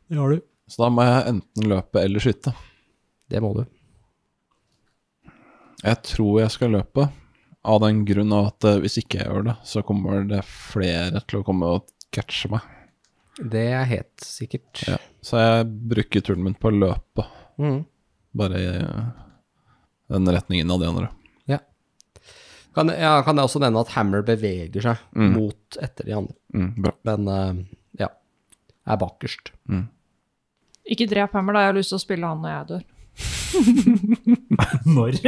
[0.09, 0.39] Det har du.
[0.69, 2.53] så da må jeg enten løpe eller skyte.
[3.29, 3.63] Det må du.
[5.83, 7.07] Jeg tror jeg skal løpe,
[7.69, 11.39] av den grunn at eh, hvis ikke jeg gjør det, så kommer det flere til
[11.41, 12.61] å komme og catche meg.
[13.39, 14.81] Det er helt sikkert.
[14.87, 14.97] Ja.
[15.23, 17.27] Så jeg bruker turen min på å løpe,
[17.59, 17.81] Mm.
[18.35, 19.07] bare i eh,
[20.09, 21.09] den retningen av de andre.
[22.69, 25.31] Kan, ja, kan jeg også nevne at Hammer beveger seg Mm.
[25.33, 26.35] mot etter de andre.
[26.53, 26.91] Mm, bra.
[27.03, 27.63] Men eh,
[28.03, 28.07] ja,
[28.85, 29.49] er bakerst.
[30.85, 31.63] Ikke drep Hammer, da.
[31.65, 32.83] Jeg har lyst til å spille han når jeg dør.
[34.95, 35.19] Når?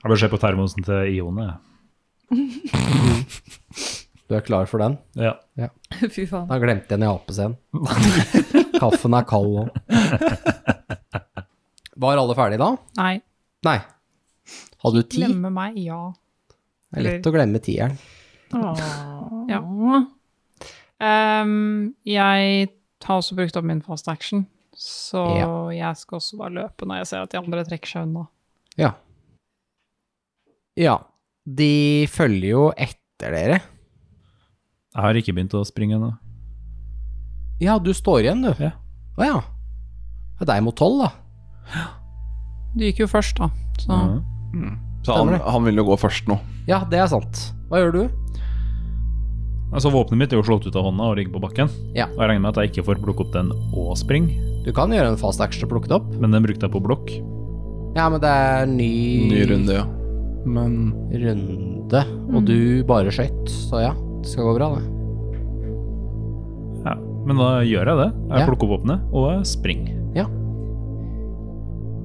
[0.00, 1.48] Jeg bør se på termosen til Ione.
[4.30, 4.96] Du er klar for den?
[5.18, 5.34] Ja.
[6.14, 6.46] Fy faen.
[6.50, 7.56] Da glemte jeg den i apescenen.
[8.80, 9.68] Kaffen er kald og
[12.00, 12.70] Var alle ferdige da?
[13.00, 13.14] Nei.
[13.66, 13.78] Nei.
[14.80, 15.20] Hadde du ti?
[15.20, 15.98] Glemme meg, ja.
[16.90, 17.98] Det er lett å glemme tieren.
[18.54, 19.60] Ja.
[21.00, 22.70] Um, jeg
[23.04, 24.46] har også brukt opp min fast action,
[24.80, 25.48] så Ja.
[25.76, 28.26] jeg skal også bare løpe når jeg ser at de andre trekker seg unna.
[28.80, 28.92] Ja.
[30.80, 30.98] Ja.
[31.44, 33.60] De følger jo etter dere.
[34.94, 36.12] Jeg har ikke begynt å springe ennå.
[37.60, 38.54] Ja, du står igjen, du.
[38.62, 38.72] Ja.
[39.20, 39.40] Å ja.
[40.40, 41.10] Det er deg mot tolv, da.
[42.74, 43.50] Du gikk jo først, da.
[43.78, 44.78] Så Mhm.
[45.04, 46.38] Så han, han vil jo gå først nå.
[46.68, 47.52] Ja, det er sant.
[47.70, 48.02] Hva gjør du?
[49.72, 51.70] Altså, Våpenet mitt er jo slått ut av hånda og ligger på bakken.
[51.94, 52.06] Ja.
[52.10, 54.92] Og jeg regner med at jeg ikke får plukke opp den og springe, Du kan
[54.92, 56.10] gjøre en fast action og plukke det opp.
[56.20, 57.10] men den brukte jeg på blokk.
[57.96, 58.90] Ja, men det er ny,
[59.30, 59.84] Ny runde, ja.
[60.46, 63.92] Men runde, og du bare skøyt, så ja.
[64.22, 64.84] Det skal gå bra, det.
[66.86, 66.94] Ja.
[67.26, 68.10] Men da gjør jeg det.
[68.30, 68.46] Jeg Ja.
[68.46, 69.96] plukker opp våpenet og springer.
[70.14, 70.26] Ja.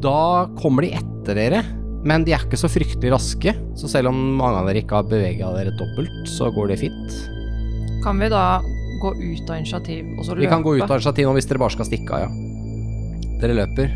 [0.03, 1.61] Da kommer de etter dere,
[2.05, 3.53] men de er ikke så fryktelig raske.
[3.75, 7.15] Så selv om mange av dere ikke har bevega dere dobbelt, så går det fint.
[8.03, 8.61] Kan vi da
[9.01, 10.41] gå ut av initiativ og så løpe?
[10.41, 12.44] Vi kan gå ut av initiativ nå hvis dere bare skal stikke av, ja.
[13.41, 13.91] Dere løper.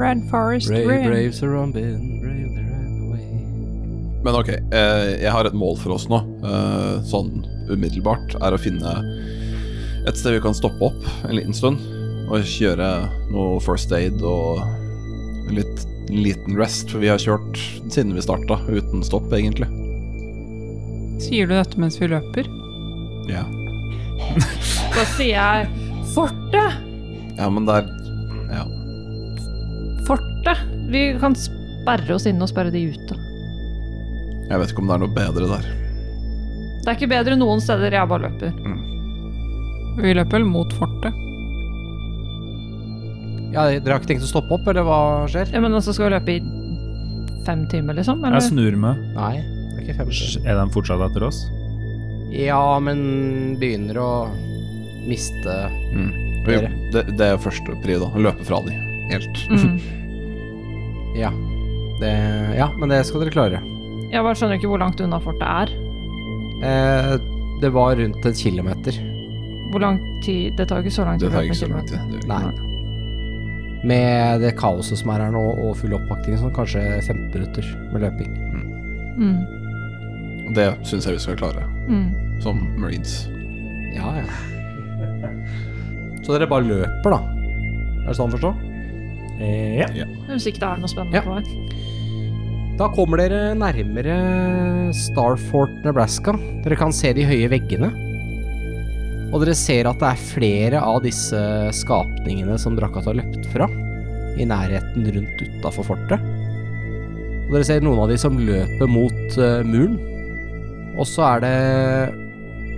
[0.00, 1.06] Red Forest Brave, Ring.
[1.10, 3.26] braves are been, bravely ran away.
[4.24, 8.60] Men ok, eh, jeg har et mål for oss nå, eh, sånn umiddelbart, er å
[8.60, 8.94] finne
[10.08, 11.78] et sted vi kan stoppe opp en liten stund,
[12.30, 12.88] og kjøre
[13.34, 17.60] noe first aid og en litt, en liten rest, for vi har kjørt
[17.92, 19.68] siden vi starta, uten stopp egentlig.
[21.20, 22.48] Sier du dette mens vi løper?
[23.28, 23.44] Ja,
[24.94, 25.68] Da sier jeg
[26.14, 26.86] fortet!
[27.38, 27.86] ja men der,
[28.50, 28.64] ja.
[30.08, 30.64] Fortet!
[30.90, 33.18] Vi kan sperre oss inne og sperre de ute.
[34.50, 35.68] Jeg vet ikke om det er noe bedre der.
[36.80, 38.54] Det er ikke bedre noen steder, jeg bare løper.
[40.00, 41.14] Vi løper vel mot fortet.
[43.50, 44.98] Ja, dere har ikke tenkt å stoppe opp, eller hva
[45.30, 45.50] skjer?
[45.54, 46.40] Ja, men altså, skal vi løpe i
[47.46, 48.22] fem timer, liksom?
[48.24, 48.38] Eller?
[48.38, 49.00] Jeg snur meg.
[49.16, 50.46] Nei, det er ikke fem timer.
[50.46, 51.40] Er de fortsatt etter oss?
[52.30, 53.00] Ja, men
[53.58, 54.10] begynner å
[55.10, 55.54] miste
[55.90, 56.10] Mm.
[56.50, 56.70] Dere.
[56.94, 58.76] det, det er første pri da, løpe fra de,
[59.12, 59.42] helt.
[59.50, 59.80] Mm.
[61.20, 61.30] Ja.
[62.00, 62.10] Det,
[62.56, 63.58] ja, men det skal dere klare.
[64.12, 65.72] Jeg bare skjønner ikke hvor langt unna fortet er.
[66.64, 67.14] Eh,
[67.60, 68.96] det var rundt en kilometer.
[69.70, 71.28] Hvor lang tid Det tar ikke så lang tid.
[71.28, 71.98] Det tar ikke så lang tid.
[72.30, 72.40] Nei.
[73.90, 78.02] Med det kaoset som er her nå, og full oppakting, sånn kanskje 15 minutter med
[78.06, 78.32] løping.
[79.20, 79.38] Mm.
[80.54, 80.56] det.
[80.56, 82.40] Det syns jeg vi skal klare, Mm.
[82.40, 83.26] som marines.
[83.96, 84.26] Ja, ja.
[86.24, 87.20] Så dere bare løper, da?
[88.04, 88.52] Er det sånn å forstå?
[89.40, 90.06] Eh, ja.
[90.28, 91.24] Hvis ikke det er noe spennende Ja.
[91.24, 91.80] på vei.
[92.80, 94.14] Da kommer dere nærmere
[94.96, 96.32] Starfort, Nebraska.
[96.64, 97.90] Dere kan se de høye veggene.
[99.30, 101.38] Og dere ser at det er flere av disse
[101.76, 103.68] skapningene som Drakat har løpt fra,
[104.40, 106.18] i nærheten rundt utafor fortet.
[107.46, 109.98] Og dere ser noen av de som løper mot uh, muren.
[110.98, 111.54] Og så er det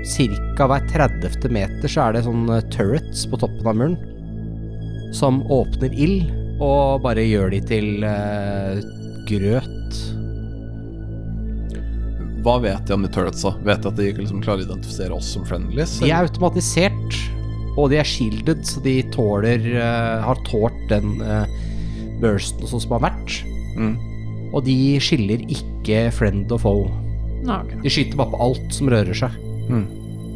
[0.02, 0.66] ca.
[0.66, 1.50] hver 30.
[1.52, 3.98] meter så er det sånne turrets på toppen av muren
[5.12, 6.30] som åpner ild
[6.62, 8.82] og bare gjør de til eh,
[9.28, 9.98] grøt.
[12.42, 13.52] Hva vet de om de turretsa?
[13.66, 15.98] Vet de at de ikke liksom klarer å identifisere oss som friendlies?
[16.02, 17.18] De er automatisert,
[17.76, 21.60] og de er shielded, så de tåler eh, har tålt den eh,
[22.22, 23.38] bursten sånn som har vært.
[23.78, 23.94] Mm.
[24.52, 26.90] Og de skiller ikke friend og foe.
[27.42, 27.78] Nei, ok.
[27.82, 29.38] De skyter bare på alt som rører seg.
[29.68, 29.86] Mm.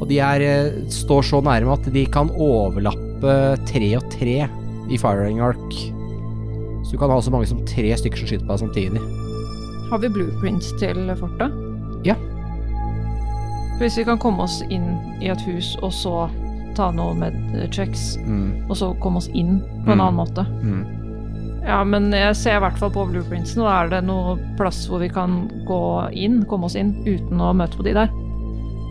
[0.00, 4.48] Og de er, eh, står så nærme at de kan overlappe tre og tre
[4.90, 5.72] i firing arc.
[6.84, 9.00] Så du kan ha så mange som tre stykker som skyter på deg samtidig.
[9.90, 11.50] Har vi blueprints til fortet?
[12.06, 12.14] Ja.
[13.80, 14.86] Hvis vi kan komme oss inn
[15.20, 16.28] i et hus, og så
[16.76, 18.68] ta noe med eh, checks, Mm.
[18.70, 20.00] og så komme oss inn på en Mm.
[20.00, 20.44] annen måte.
[20.62, 20.84] Mm.
[21.66, 25.00] Ja, men jeg ser i hvert fall på blueprintsen, og er det noe plass hvor
[25.00, 28.08] vi kan gå inn, komme oss inn, uten å møte på de der?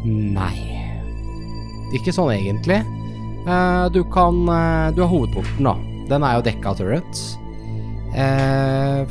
[0.06, 0.56] Nei.
[1.98, 2.82] Ikke sånn egentlig.
[3.46, 5.76] Eh, du kan eh, Du har hovedporten, da.
[6.10, 7.24] Den er jo dekka av turrets.
[8.16, 9.06] Eh,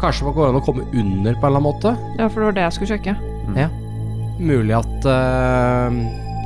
[0.00, 1.94] kanskje man går an å komme under på en eller annen måte.
[2.20, 3.16] Ja, for det var det jeg skulle sjekke.
[4.38, 5.96] Mulig at eh,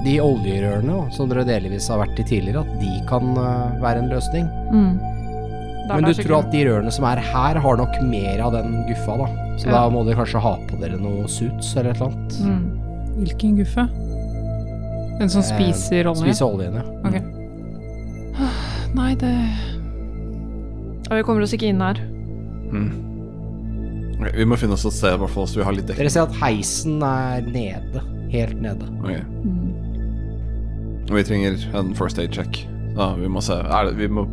[0.06, 4.12] de oljerørene som dere delvis har vært i tidligere, at de kan eh, være en
[4.12, 4.48] løsning.
[4.72, 4.92] Mm.
[5.92, 9.18] Men du tror at de rørene som er her, har nok mer av den guffa,
[9.20, 9.26] da.
[9.60, 9.72] Så Ja.
[9.76, 12.40] da må dere kanskje ha på dere noe suits eller et eller annet.
[12.40, 12.78] mm.
[13.18, 13.84] Hvilken guffe?
[15.20, 16.22] Den som Eh, spiser olje?
[16.32, 16.84] Spiser oljen, ja.
[17.06, 17.22] Okay.
[18.98, 19.32] Nei, det
[21.10, 21.98] Ja, vi kommer oss ikke inn her.
[22.72, 22.92] Mm.
[24.22, 26.06] Okay, vi må finne oss et sted, i hvert fall, så vi har litt dekning.
[26.06, 28.00] Dere ser at heisen er nede.
[28.32, 28.86] Helt nede.
[29.02, 29.20] Okay.
[29.44, 29.72] Mm.
[31.12, 32.62] Vi trenger en first aid check.
[32.96, 34.24] Ja, vi må se Er det, vi må,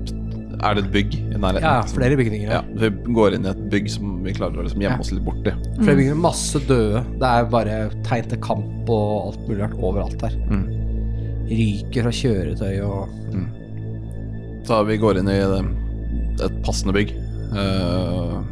[0.59, 1.63] er det et bygg i nærheten?
[1.63, 2.49] Ja, flere bygninger.
[2.51, 5.03] Ja, vi går inn i et bygg som vi klarer å liksom gjemme Ja.
[5.05, 5.53] oss litt borti.
[5.79, 7.03] Flere bygninger, masse døde.
[7.21, 10.35] Det er bare tegn til kamp og alt mulig rart overalt her.
[10.49, 10.65] Mm.
[11.49, 13.15] Ryker fra kjøretøy og
[14.69, 15.61] Så vi går inn i det,
[16.45, 17.09] et passende bygg.
[17.49, 18.43] Uh,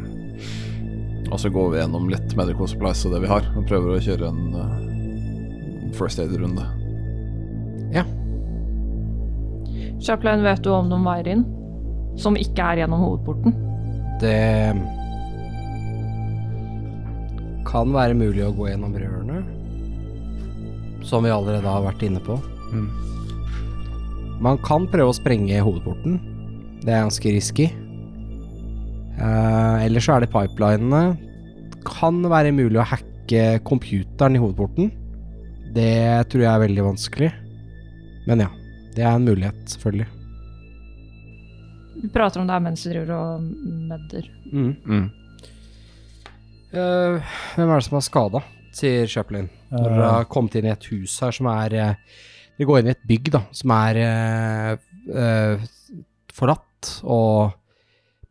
[1.30, 4.00] og så går vi gjennom litt medical supplies og det vi har, og prøver å
[4.02, 6.64] kjøre en uh, first aid-runde.
[7.94, 8.02] Ja.
[10.02, 11.44] Chaplain, vet du om noen veier inn?
[12.18, 13.54] Som ikke er gjennom hovedporten?
[14.18, 14.38] Det
[17.68, 19.42] kan være mulig å gå gjennom rørene,
[21.06, 22.38] som vi allerede har vært inne på.
[22.72, 22.88] Mm.
[24.44, 26.18] Man kan prøve å sprenge hovedporten.
[26.84, 27.68] Det er ganske risky.
[29.18, 31.18] Uh, ellers så er det pipelinene.
[31.86, 34.92] Kan være mulig å hacke computeren i hovedporten.
[35.74, 37.32] Det tror jeg er veldig vanskelig.
[38.28, 38.52] Men ja,
[38.94, 40.08] det er en mulighet, selvfølgelig.
[41.98, 43.46] Vi prater om det her mens du driver og
[43.90, 44.28] medder.
[44.52, 45.08] Mm.
[46.68, 48.42] Eh, hvem er det som er skada,
[48.76, 49.48] sier Chaplin.
[49.72, 52.18] Når dere har kommet inn i et hus her som er eh,
[52.58, 54.72] Dere går inn i et bygg da, som er uh,
[55.14, 55.66] eh,
[56.34, 57.52] forlatt og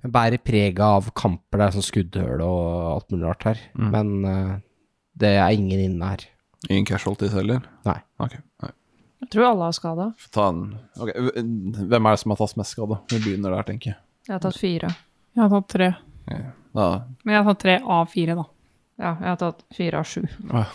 [0.04, 1.62] bærer preg av kamper.
[1.62, 3.62] Det er sånn skuddhull og alt mulig rart her.
[3.80, 3.88] Mm.
[3.94, 4.52] Men uh,
[5.16, 6.26] det er ingen inne her.
[6.68, 7.64] Ingen casualties heller?
[7.88, 7.96] Nei.
[8.20, 8.74] Ok, nei.
[9.24, 10.12] Jeg tror alle har skada.
[10.30, 10.62] Okay.
[11.02, 11.40] Ok,
[11.90, 13.00] hvem er det som har tatt mest skade?
[13.12, 14.00] Vi begynner der, tenker jeg.
[14.28, 14.92] Jeg har tatt fire.
[15.34, 15.88] Jeg har tatt tre.
[16.28, 16.88] Ja.
[17.24, 18.46] Men jeg har tatt tre av fire, da.
[18.98, 20.24] Ja, jeg har tatt fire av sju.
[20.28, 20.66] Jeg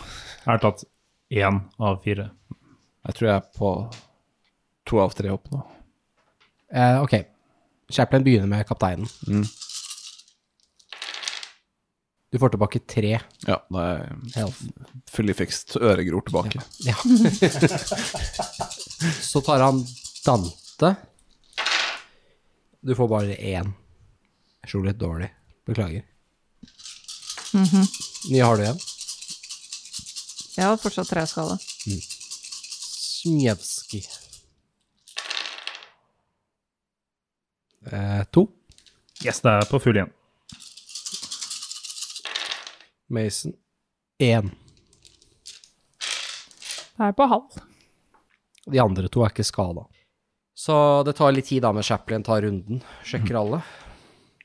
[0.47, 0.83] har tatt
[1.33, 2.29] én av fire.
[3.07, 3.69] jeg tror jeg er på
[4.87, 5.61] to av tre opp nå.
[6.73, 7.15] Eh, ok.
[7.91, 9.07] Chaplin begynner med kapteinen.
[9.27, 9.43] Mm.
[12.33, 13.11] Du får tilbake tre
[13.45, 14.61] Ja, det er jeg health.
[15.13, 16.57] fully fixed øregror tilbake.
[16.81, 16.95] Ja.
[19.21, 19.83] Så tar han
[20.25, 20.89] Dante.
[22.81, 23.69] Du får bare én.
[24.63, 25.29] Jeg slo litt dårlig.
[25.69, 26.01] Beklager.
[27.53, 28.81] Mye har du igjen?
[30.57, 31.59] Jeg har fortsatt tre skade.
[33.13, 34.09] Smjevskij.
[37.91, 38.47] Eh, to.
[39.23, 40.11] Yes, det er på full igjen.
[43.13, 43.53] Mason.
[44.23, 44.51] Én.
[46.97, 47.61] Det er på halv.
[48.69, 49.85] De andre to er ikke skada.
[50.55, 50.75] Så
[51.07, 52.81] det tar litt tid da med Chaplin tar runden.
[53.03, 53.61] Sjekker alle.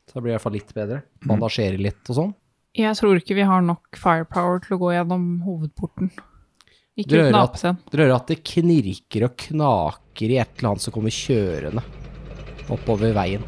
[0.09, 1.03] Så det blir i hvert fall litt bedre.
[1.29, 2.33] Bandasjerer litt og sånn.
[2.79, 6.11] Jeg tror ikke vi har nok firepower til å gå gjennom hovedporten.
[6.99, 10.93] Ikke uten at- Dere hører at det knirker og knaker i et eller annet som
[10.97, 11.85] kommer kjørende
[12.69, 13.45] oppover veien.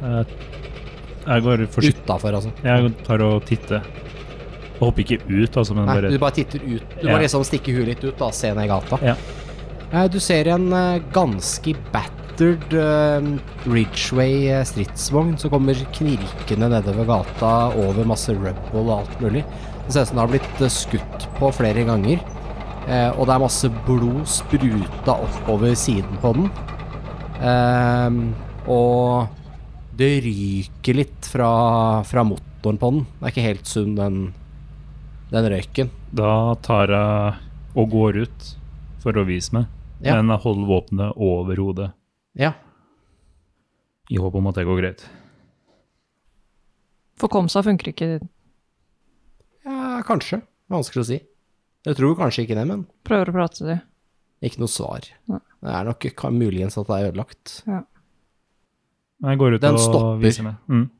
[0.00, 2.52] Jeg går forsiktig Utafor, altså.
[2.64, 3.82] Jeg tar og titter.
[4.78, 6.84] Jeg hopper ikke ut, altså, men Nei, bare du bare titter ut.
[7.00, 7.16] Du Ja.
[7.16, 8.98] må liksom stikke huet litt ut da, se ned i gata.
[9.02, 9.16] Ja.
[9.92, 13.28] Eh, Du ser en eh, ganske battered eh,
[13.66, 19.44] Ridgeway eh, stridsvogn som kommer knirkende nedover gata over masse rubble og alt mulig.
[19.86, 22.20] Det ser ut som det har blitt eh, skutt på flere ganger.
[22.88, 26.50] Eh, og det er masse blod spruta oppover siden på den.
[27.42, 28.20] Ehm,
[28.68, 29.28] og
[29.98, 33.02] det ryker litt fra, fra motoren på den.
[33.18, 34.18] Det er ikke helt sunn, den,
[35.30, 35.90] den røyken.
[36.14, 37.34] Da tar jeg
[37.76, 38.48] og går ut
[39.02, 39.66] for å vise meg,
[40.00, 40.14] Ja.
[40.16, 41.92] men jeg holder våpenet over hodet
[42.34, 42.52] Ja.
[44.10, 45.04] i håp om at det går greit.
[47.18, 48.20] For Komsa funker ikke.
[49.64, 50.42] ja, kanskje.
[50.70, 51.18] Vanskelig å si.
[51.86, 53.80] Jeg tror kanskje ikke det, men Prøver å prate til dem.
[54.42, 55.00] ikke noe svar.
[55.28, 55.40] Nei.
[55.62, 57.62] Det er nok muligens at det er ødelagt.
[57.66, 57.82] Ja.
[59.22, 60.18] Jeg går ut Den og stopper.
[60.22, 60.56] viser meg.
[60.68, 60.90] Mm.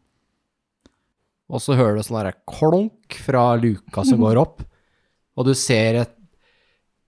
[1.48, 4.62] Og så hører du sånn derre klonk fra luka som går opp,
[5.38, 6.14] og du ser et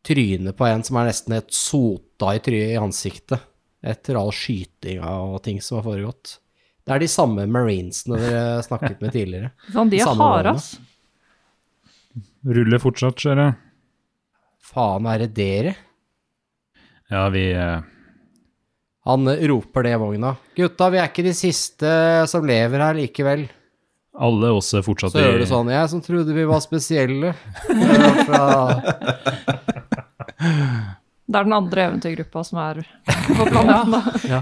[0.07, 3.43] tryne på en som er nesten et sota i trynet i ansiktet
[3.85, 6.39] etter all skytinga og ting som har foregått.
[6.85, 9.53] Det er de samme marinesene dere snakket med tidligere.
[9.75, 10.71] Sånn, de er Samme harde, ass.
[12.49, 13.55] Ruller fortsatt, ser jeg.
[14.73, 15.77] faen er det dere?
[17.11, 17.81] Ja, vi eh,
[19.09, 20.33] Han roper det i vogna.
[20.57, 21.91] Gutta, vi er ikke de siste
[22.31, 23.49] som lever her likevel.
[24.19, 25.69] Alle oss er fortsatt Så gjør du sånn.
[25.71, 27.35] Jeg som trodde vi var spesielle.
[27.69, 28.43] Det Fra
[31.31, 33.93] Det er den andre eventyrgruppa som er på planeten.
[33.95, 34.41] da.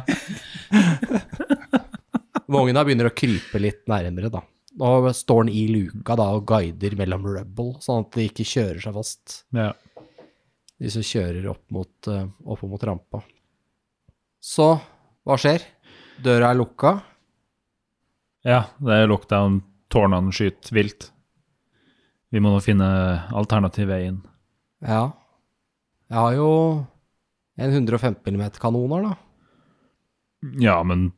[2.48, 4.40] Vogna begynner å krype litt nærmere, da.
[4.78, 8.80] Nå står den i luka da og guider mellom rubble, sånn at de ikke kjører
[8.86, 9.42] seg fast.
[9.52, 9.72] Ja.
[10.78, 13.20] De som kjører opp mot, eh, opp mot rampa.
[14.40, 14.70] Så,
[15.26, 15.64] hva skjer?
[16.24, 16.94] Døra er lukka.
[18.46, 19.62] Ja, det er lockdown.
[19.88, 21.08] Tårnene skyter vilt.
[22.28, 22.88] Vi må nå finne
[23.32, 24.20] alternativ vei inn.
[24.84, 25.08] Ja.
[26.08, 26.50] Jeg har jo
[27.58, 29.14] en 115 mm kanoner, da.
[30.60, 31.10] Ja, men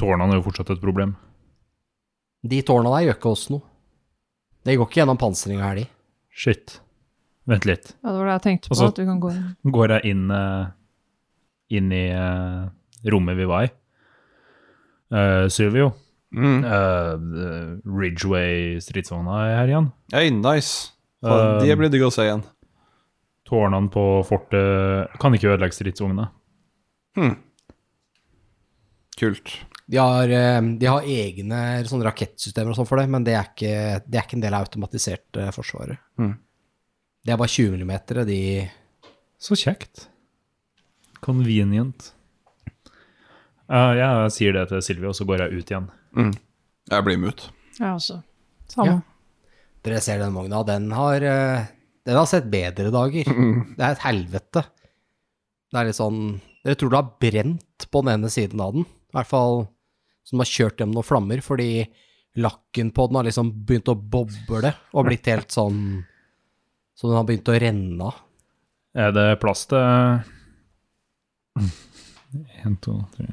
[0.00, 1.14] tårnene er jo fortsatt et problem.
[2.42, 3.64] De tårna der gjør ikke oss noe.
[4.66, 5.86] De går ikke gjennom pansringa her, de.
[6.30, 6.80] Shit.
[7.48, 7.94] Vent litt.
[8.02, 9.46] Ja, det var det jeg tenkte på, Også, at du kan gå inn.
[9.74, 10.66] Går jeg inn, eh,
[11.78, 12.68] inn i eh,
[13.14, 13.70] rommet vi var i?
[15.10, 15.88] Uh, Sylvio,
[16.30, 16.62] Mm.
[16.62, 19.90] Uh, Ridgeway-stridsvogna er her igjen.
[20.14, 20.92] Hey, nice.
[21.24, 22.44] Faen, Um, de blir digg å se igjen.
[23.50, 26.28] Tårnene på fortet kan ikke ødelegge stridsvognene.
[27.18, 27.34] Hmm.
[29.20, 29.56] Kult.
[29.90, 33.48] De har, eh, de har egne sånne rakettsystemer og sånn for det, men det er
[33.50, 33.74] ikke,
[34.06, 35.98] det er ikke en del av automatisert forsvaret.
[36.16, 36.38] Mhm.
[37.26, 38.70] Det er bare 20 mm, de
[39.40, 40.06] Så kjekt.
[41.20, 42.12] Convenient.
[43.68, 45.90] Uh, jeg sier det til Silvio, og så går jeg ut igjen.
[46.16, 46.34] Mm.
[46.90, 47.46] Jeg blir med ut.
[47.78, 48.20] Ja, altså.
[48.70, 48.98] Samme.
[48.98, 49.00] Ja.
[49.86, 51.68] Dere ser den vogna, den har, eh,
[52.06, 53.24] den har sett bedre dager.
[53.76, 54.64] Det er et helvete.
[55.70, 56.22] Det er litt sånn
[56.60, 58.84] Dere tror det har brent på den ene siden av den.
[58.84, 59.62] I hvert fall
[60.28, 61.86] som har kjørt gjennom noen flammer, fordi
[62.36, 65.80] lakken på den har liksom begynt å boble og blitt helt sånn
[66.94, 68.18] Så den har begynt å renne av.
[68.92, 69.80] Er det plass til
[72.30, 73.26] En, to, tre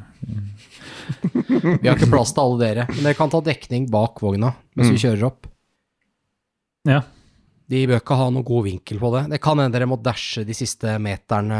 [1.81, 4.89] Vi har ikke plass til alle dere, men dere kan ta dekning bak vogna mens
[4.89, 5.45] vi kjører opp.
[6.87, 7.03] Ja.
[7.67, 9.23] De bør ikke ha noen god vinkel på det.
[9.33, 11.57] Det kan hende dere må dashe de siste meterne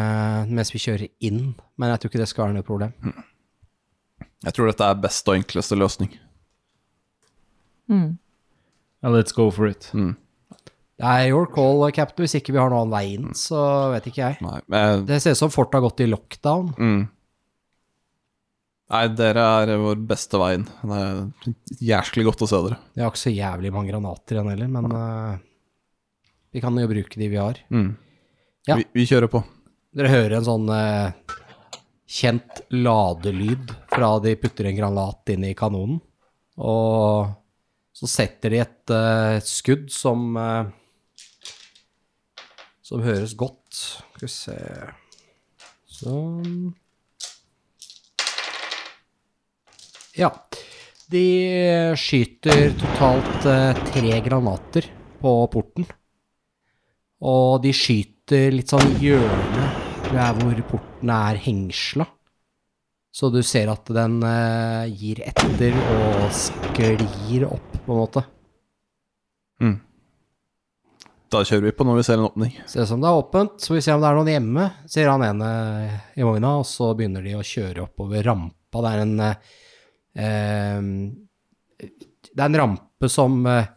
[0.50, 2.94] mens vi kjører inn, men jeg tror ikke det skal være noe problem.
[4.46, 6.16] Jeg tror dette er beste og enkleste løsning.
[7.88, 8.18] Mm.
[9.04, 9.90] let's go for it.
[9.94, 10.16] Mm.
[10.98, 12.26] Det er your call, captain.
[12.26, 14.40] Hvis ikke vi har noen annen vei inn, så vet ikke jeg.
[14.42, 16.74] Nei, men, Det ser ut som fortet har gått i lockdown.
[16.78, 17.06] mm.
[18.88, 20.64] Nei, dere er vår beste veien.
[20.64, 22.78] Det er jæsklig godt å se dere.
[22.96, 25.34] Vi har ikke så jævlig mange granater igjen heller, men uh,
[26.56, 27.60] vi kan jo bruke de vi har.
[27.68, 27.90] Mm.
[28.70, 28.78] Ja.
[28.80, 29.42] Vi, vi kjører på.
[29.98, 31.36] Dere hører en sånn uh,
[32.08, 36.00] kjent ladelyd fra de putter en granat inn i kanonen.
[36.64, 37.28] Og
[37.98, 40.32] så setter de et eh, skudd som
[42.86, 43.78] Som høres godt.
[43.78, 44.58] Skal vi se
[45.98, 46.72] Sånn.
[50.18, 50.32] Ja.
[51.08, 51.26] De
[51.96, 54.90] skyter totalt eh, tre granater
[55.22, 55.88] på porten.
[57.24, 62.08] Og de skyter litt sånn i hjørnet der hvor porten er hengsla.
[63.14, 68.24] Så du ser at den eh, gir etter og sklir opp, på en måte.
[71.28, 72.52] Da kjører vi på når vi ser en åpning.
[72.70, 75.10] Ser ut som det er åpent, så vi ser om det er noen hjemme, sier
[75.12, 75.50] han ene
[76.16, 78.84] i vogna, og så begynner de å kjøre oppover rampa.
[78.84, 79.56] Det er en eh,
[82.38, 83.70] Det er en rampe som eh,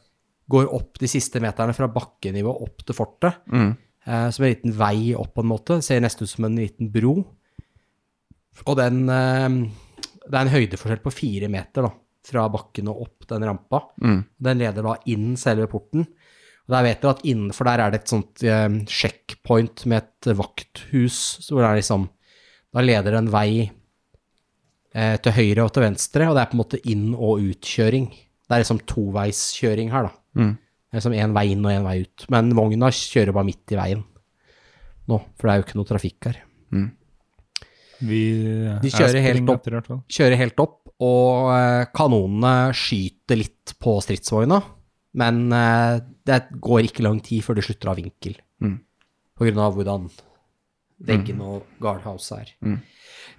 [0.50, 3.42] går opp de siste meterne fra bakkenivå opp til fortet.
[3.52, 3.70] Mm.
[4.06, 5.80] eh, som en liten vei opp på en måte.
[5.84, 7.14] Ser nesten ut som en liten bro.
[8.66, 9.48] Og den eh,
[10.26, 11.92] Det er en høydeforskjell på fire meter da,
[12.26, 13.84] fra bakken og opp den rampa.
[14.02, 14.20] Mm.
[14.48, 16.04] Den leder da inn selve porten.
[16.68, 18.42] Og der vet dere at innenfor der er det et sånt
[18.86, 22.04] checkpoint med et vakthus, så hvor det er liksom
[22.70, 23.64] Da leder det en vei
[24.94, 28.08] eh, til høyre og til venstre, og det er på en måte inn- og utkjøring.
[28.10, 30.12] Det er liksom toveiskjøring her, da.
[30.40, 30.54] Mm.
[30.56, 32.24] Det er liksom én vei inn og én vei ut.
[32.34, 34.04] Men vogna kjører bare midt i veien
[35.10, 36.40] nå, for det er jo ikke noe trafikk her.
[38.00, 38.20] Vi
[38.80, 39.60] De kjører helt opp.
[39.60, 40.02] etter, i hvert fall.
[40.08, 44.60] Kjører helt opp, og eh, kanonene skyter litt på stridsvogna.
[45.20, 48.38] Men eh, det går ikke lang tid før det slutter av vinkel.
[48.62, 48.78] Mm.
[49.36, 50.08] På grunn av hvordan
[51.10, 52.54] veggen og guardhouse er.
[52.64, 52.78] Mm.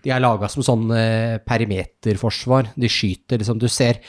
[0.02, 2.74] De er laga som sånn eh, perimeterforsvar.
[2.80, 4.02] De skyter liksom Du ser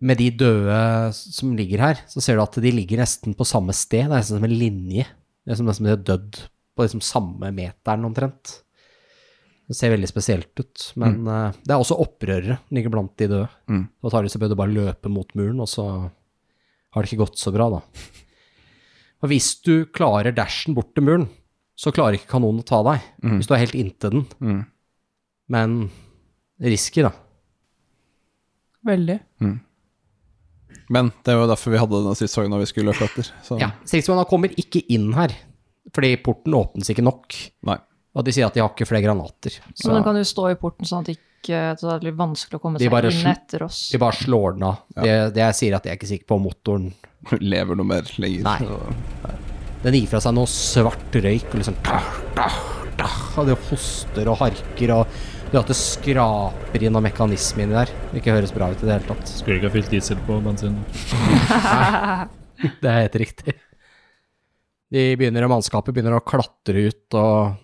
[0.00, 0.80] med de døde
[1.12, 4.06] som ligger her, så ser du at de ligger nesten på samme sted.
[4.06, 5.04] Det er nesten som en linje.
[5.44, 6.40] Det er som nesten de har dødd
[6.72, 8.54] på liksom samme meteren omtrent.
[9.70, 13.50] Det ser veldig spesielt ut, men eh, det er også opprørere ligger blant de døde.
[13.70, 13.84] Mm.
[14.02, 15.84] det, så bør du bare løpe mot muren, og så
[16.90, 17.82] har det ikke gått så bra, da.
[19.20, 21.28] Og hvis du klarer dashen bort til muren,
[21.78, 23.04] så klarer ikke kanonen å ta deg.
[23.38, 24.24] Hvis du er helt inntil den.
[25.50, 25.52] Mm.
[25.52, 25.90] Men
[26.62, 27.10] risky, da.
[28.86, 29.18] Veldig.
[30.90, 33.28] Men det var jo derfor vi hadde denne stridsvogna vi skulle løpe etter.
[33.46, 35.34] Så Ja, Stridsvogna kommer ikke inn her,
[35.94, 37.36] fordi porten åpnes ikke nok.
[37.66, 37.76] nei.
[38.10, 39.54] Og de sier at de har ikke flere granater.
[39.78, 42.16] Så Men den kan jo stå i porten sånn at ikke, så det er litt
[42.18, 43.90] vanskelig å komme De seg inn etter oss.
[43.92, 44.80] de bare slår den av.
[44.96, 46.88] Det, det jeg sier at jeg er ikke sikker på om motoren
[47.40, 48.42] Lever noe mer lenger.
[48.42, 48.58] Nei.
[48.58, 49.36] Så-
[49.84, 51.76] Den gir fra seg noe svart røyk og liksom
[53.38, 55.06] Og det hoster og harker og
[55.50, 57.90] det at det skraper inn av mekanismen inni der.
[58.10, 59.32] Det ikke høres bra ut i det hele tatt.
[59.32, 60.76] Skulle ikke ha fylt diesel på bensin.
[62.60, 63.54] Det er helt riktig.
[64.92, 67.54] De begynner, mannskapet begynner å klatre ut og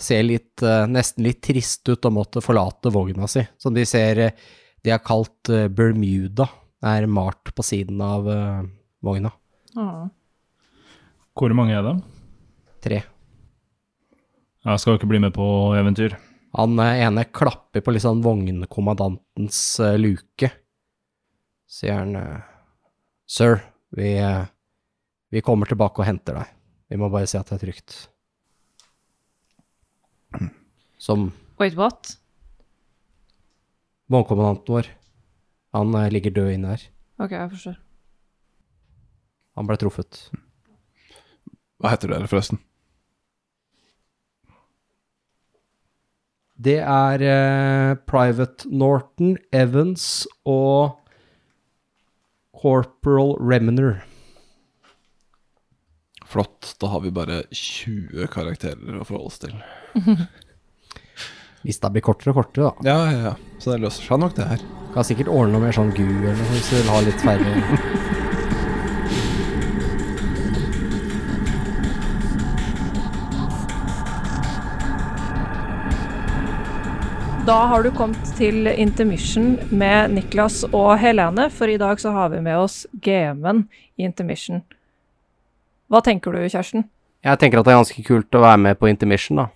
[0.00, 3.46] ser litt, eh, nesten litt trist ut og måtte forlate vogna si.
[3.58, 4.48] Som de ser eh,
[4.84, 6.46] De har kalt eh, Bermuda.
[6.80, 8.28] Det er malt på siden av
[9.04, 9.32] vogna.
[9.76, 10.06] Ah.
[11.36, 11.96] Hvor mange er det?
[12.80, 13.02] Tre.
[14.60, 16.18] Jeg skal ikke bli med på eventyr.
[16.58, 20.50] Han eh, ene klapper på liksom vognkommandantens eh, luke.
[21.70, 22.40] Sier han eh,
[23.30, 23.60] Sir,
[23.94, 24.10] vi,
[25.30, 26.54] vi kommer tilbake og henter deg.
[26.90, 27.98] Vi må bare si at det er trygt.
[31.00, 31.30] Som
[31.60, 32.16] Wait, what?
[34.10, 34.88] vognkommandanten vår.
[35.78, 36.82] Han ligger død inne her.
[37.22, 37.76] Ok, jeg forstår.
[39.54, 40.24] Han ble truffet.
[41.78, 42.58] Hva heter dere, forresten?
[46.60, 50.98] Det er eh, Private Norton, Evans og
[52.60, 54.02] Corporal Remner.
[56.30, 56.74] Flott.
[56.82, 59.56] Da har vi bare 20 karakterer å forholde oss til.
[61.66, 62.90] Lista blir kortere og kortere, da.
[62.90, 63.56] Ja, ja, ja.
[63.60, 64.68] Så det løser seg nok, det her.
[64.94, 67.56] Kan sikkert ordne noe mer sånn GU eller noe hvis du vil ha litt færre
[77.50, 82.28] Da har du kommet til intermission med Niklas og Helene, for i dag så har
[82.30, 83.64] vi med oss GM-en
[83.98, 84.60] i intermission.
[85.90, 86.84] Hva tenker du, Kjersten?
[87.26, 89.46] Jeg tenker at det er ganske kult å være med på intermission, da.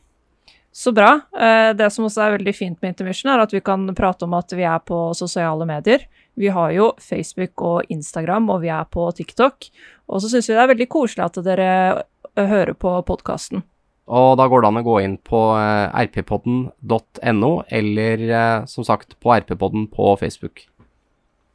[0.74, 1.20] Så bra.
[1.38, 4.34] Eh, Det som også er veldig fint med intermission, er at vi kan prate om
[4.34, 6.02] at vi er på sosiale medier.
[6.34, 9.70] Vi har jo Facebook og Instagram, og vi er på TikTok.
[10.08, 12.02] Og så syns vi det er veldig koselig at dere
[12.34, 13.62] hører på podkasten.
[14.04, 19.16] Og da går det an å gå inn på eh, rppodden.no, eller eh, som sagt
[19.20, 20.66] på rppodden på Facebook.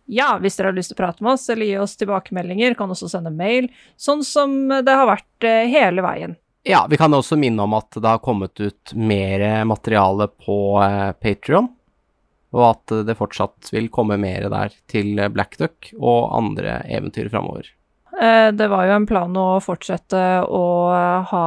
[0.09, 2.89] Ja, hvis dere har lyst til å prate med oss eller gi oss tilbakemeldinger, kan
[2.89, 3.69] også sende mail,
[4.01, 6.37] sånn som det har vært eh, hele veien.
[6.65, 10.57] Ja, vi kan også minne om at det har kommet ut mer materiale på
[11.21, 11.69] Patrion,
[12.51, 17.69] og at det fortsatt vil komme mer der til Black Duck og andre eventyr framover.
[18.21, 20.63] Eh, Det var jo en plan å fortsette å
[21.31, 21.45] ha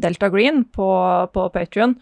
[0.00, 0.88] Delta Green på,
[1.32, 1.96] på Patrion.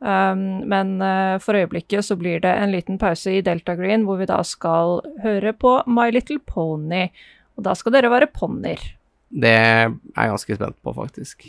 [0.00, 4.16] Um, men eh, for øyeblikket så blir det en liten pause i Delta Green, hvor
[4.16, 7.10] vi da skal høre på My Little Pony.
[7.58, 8.80] Og da skal dere være ponnier.
[9.28, 11.44] Det er jeg ganske spent på, faktisk.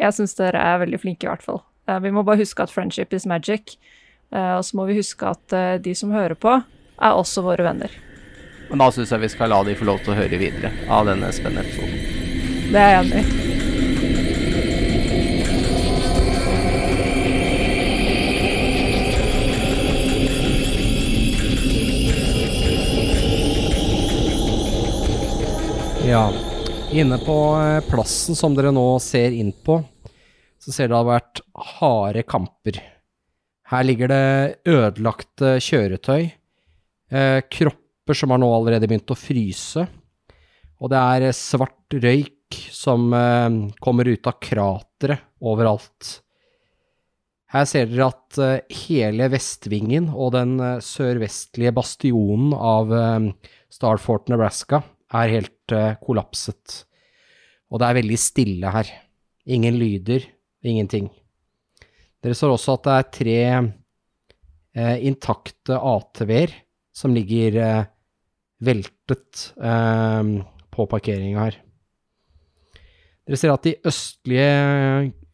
[0.00, 1.60] Jeg syns dere er veldig flinke, i hvert fall.
[1.86, 3.76] Eh, Vi må bare huske at friendship is magic.
[4.32, 6.56] Eh, Og så må vi huske at eh, de som hører på,
[6.98, 7.92] er også våre venner.
[8.70, 11.06] Men da syns jeg vi skal la de få lov til å høre videre av
[11.10, 11.98] denne spennende episoden.
[12.72, 13.44] Det er jeg enig i.
[26.04, 26.28] Ja.
[26.92, 29.80] Inne på eh, plassen som dere nå ser inn på,
[30.62, 31.40] så ser det har vært
[31.78, 32.76] harde kamper.
[33.72, 34.26] Her ligger det
[34.68, 36.28] ødelagte kjøretøy,
[37.10, 37.40] eh,
[38.04, 39.86] kropper som har nå allerede begynt å fryse,
[40.80, 46.20] og det er eh, svart røyk som eh, kommer ut av krateret overalt.
[47.54, 52.92] Her ser dere at eh, hele vestvingen og den sørvestlige bastionen av
[53.72, 54.82] Starfort, Nebraska,
[55.14, 55.74] er helt
[56.04, 56.84] kollapset.
[57.70, 58.90] Og det er veldig stille her.
[59.46, 60.26] Ingen lyder,
[60.64, 61.08] ingenting.
[62.20, 63.40] Dere ser også at det er tre
[65.06, 66.54] intakte ATV-er
[66.96, 67.86] som ligger
[68.62, 70.22] veltet eh,
[70.74, 71.54] på parkeringa her.
[73.24, 74.50] Dere ser at de østlige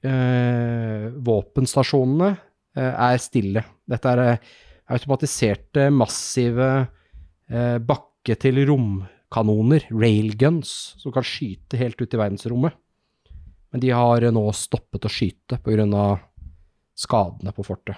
[0.06, 2.30] eh, våpenstasjonene
[2.78, 3.62] eh, er stille.
[3.90, 4.38] Dette er eh,
[4.94, 6.68] automatiserte, massive
[7.50, 10.70] eh, bakke-til-rom-kanoner, railguns,
[11.02, 12.72] som kan skyte helt ut i verdensrommet.
[13.70, 16.06] Men de har eh, nå stoppet å skyte pga.
[17.00, 17.96] skadene på fortet.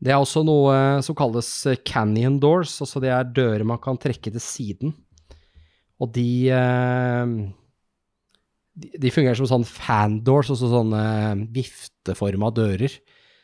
[0.00, 0.74] Det er også noe
[1.04, 1.48] som kalles
[1.84, 4.94] canyon doors, altså det er dører man kan trekke til siden.
[6.00, 7.32] Og de, eh,
[8.74, 11.04] de fungerer som sånn fandoors, altså sånne
[11.52, 12.96] vifteforma dører,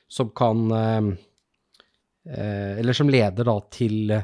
[0.08, 1.10] som kan eh,
[2.30, 4.14] eh, Eller som leder da til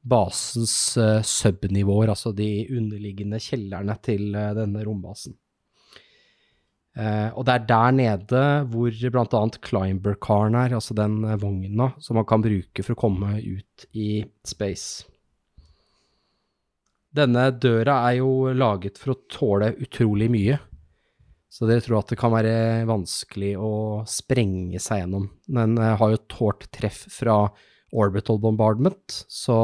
[0.00, 0.96] basens
[1.28, 5.34] subnivåer, altså de underliggende kjellerne til denne rombasen.
[6.98, 12.18] Eh, og det er der nede hvor annet Climber-karen er, altså den eh, vogna som
[12.18, 15.06] man kan bruke for å komme ut i space.
[17.14, 20.58] Denne døra er jo laget for å tåle utrolig mye,
[21.50, 22.54] så dere tror at det kan være
[22.86, 23.72] vanskelig å
[24.06, 25.30] sprenge seg gjennom.
[25.46, 27.44] Den eh, har jo tålt treff fra
[27.90, 29.60] orbital bombardment, så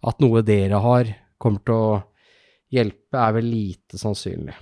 [0.00, 2.00] at noe dere har kommer til å
[2.72, 4.56] hjelpe, er vel lite sannsynlig.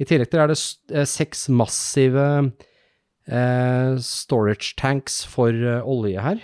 [0.00, 0.58] I tillegg til er det
[0.94, 2.24] eh, seks massive
[3.30, 6.40] eh, storage tanks for eh, olje her.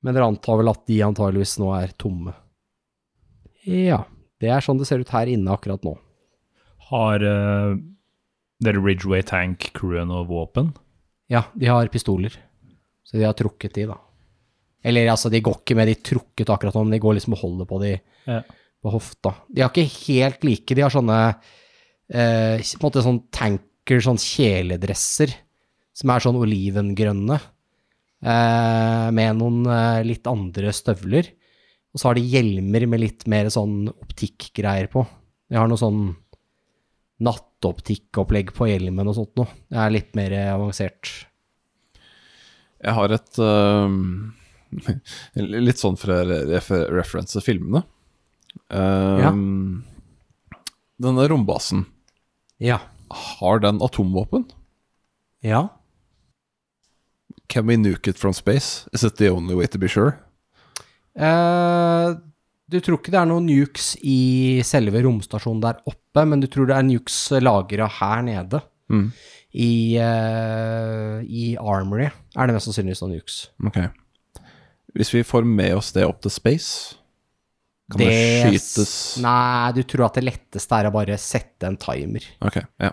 [0.00, 2.32] Men dere antar vel at de antageligvis nå er tomme.
[3.68, 4.06] Ja,
[4.40, 5.92] det er sånn det ser ut her inne akkurat nå.
[6.88, 7.76] Har uh,
[8.64, 10.72] dere Ridgeway Tank-crewet noe våpen?
[11.30, 12.32] Ja, de har pistoler.
[13.04, 13.98] Så de har trukket de, da.
[14.80, 17.44] Eller altså, de går ikke med de trukket akkurat nå, men de går liksom og
[17.44, 17.92] holder på de
[18.24, 18.40] Ja.
[18.80, 19.34] på hofta.
[19.52, 21.20] De har ikke helt like, de har sånne
[22.10, 25.32] eh, på en måte sånn tanker, sånn kjeledresser,
[25.96, 27.38] som er sånn olivengrønne,
[28.22, 31.30] eh, med noen eh, litt andre støvler.
[31.90, 35.04] Og så har de hjelmer med litt mer sånn optikkgreier på.
[35.50, 36.12] De har noe sånn
[37.20, 39.50] nattoptikkopplegg på hjelmen og sånt noe.
[39.68, 41.10] Det er litt mer avansert.
[42.80, 43.90] Jeg har et uh,
[45.66, 47.82] Litt sånn for å refer referense filmene.
[48.70, 49.34] ja.
[51.00, 51.86] Denne rombasen,
[52.60, 52.78] Ja.
[53.10, 54.44] har den atomvåpen?
[55.42, 55.68] Ja.
[57.48, 58.86] Can we nuke it from space?
[58.92, 60.12] Is it the only way to be sure?
[61.18, 62.14] Uh,
[62.70, 66.70] du tror ikke det er noen nukes i selve romstasjonen der oppe, men du tror
[66.70, 68.62] det er nukes lagra her nede.
[68.90, 69.08] Mm.
[69.50, 73.40] I, uh, I Armory er det mest sannsynligvis noen nukes.
[73.66, 73.80] Ok.
[74.94, 76.99] Hvis vi får med oss det opp til space,
[77.90, 78.10] kan det,
[78.46, 78.92] skytes
[79.24, 82.26] Nei, du tror at det letteste er å bare sette en timer.
[82.46, 82.92] Ok, ja.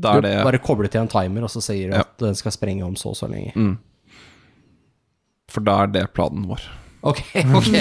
[0.00, 2.04] Da er du det bare kobler til en timer, og så sier du Ja.
[2.06, 3.52] at den skal sprenge om så og så lenge.
[3.56, 3.78] mm.
[5.50, 6.62] For da er det planen vår.
[7.02, 7.24] Ok,
[7.58, 7.72] ok.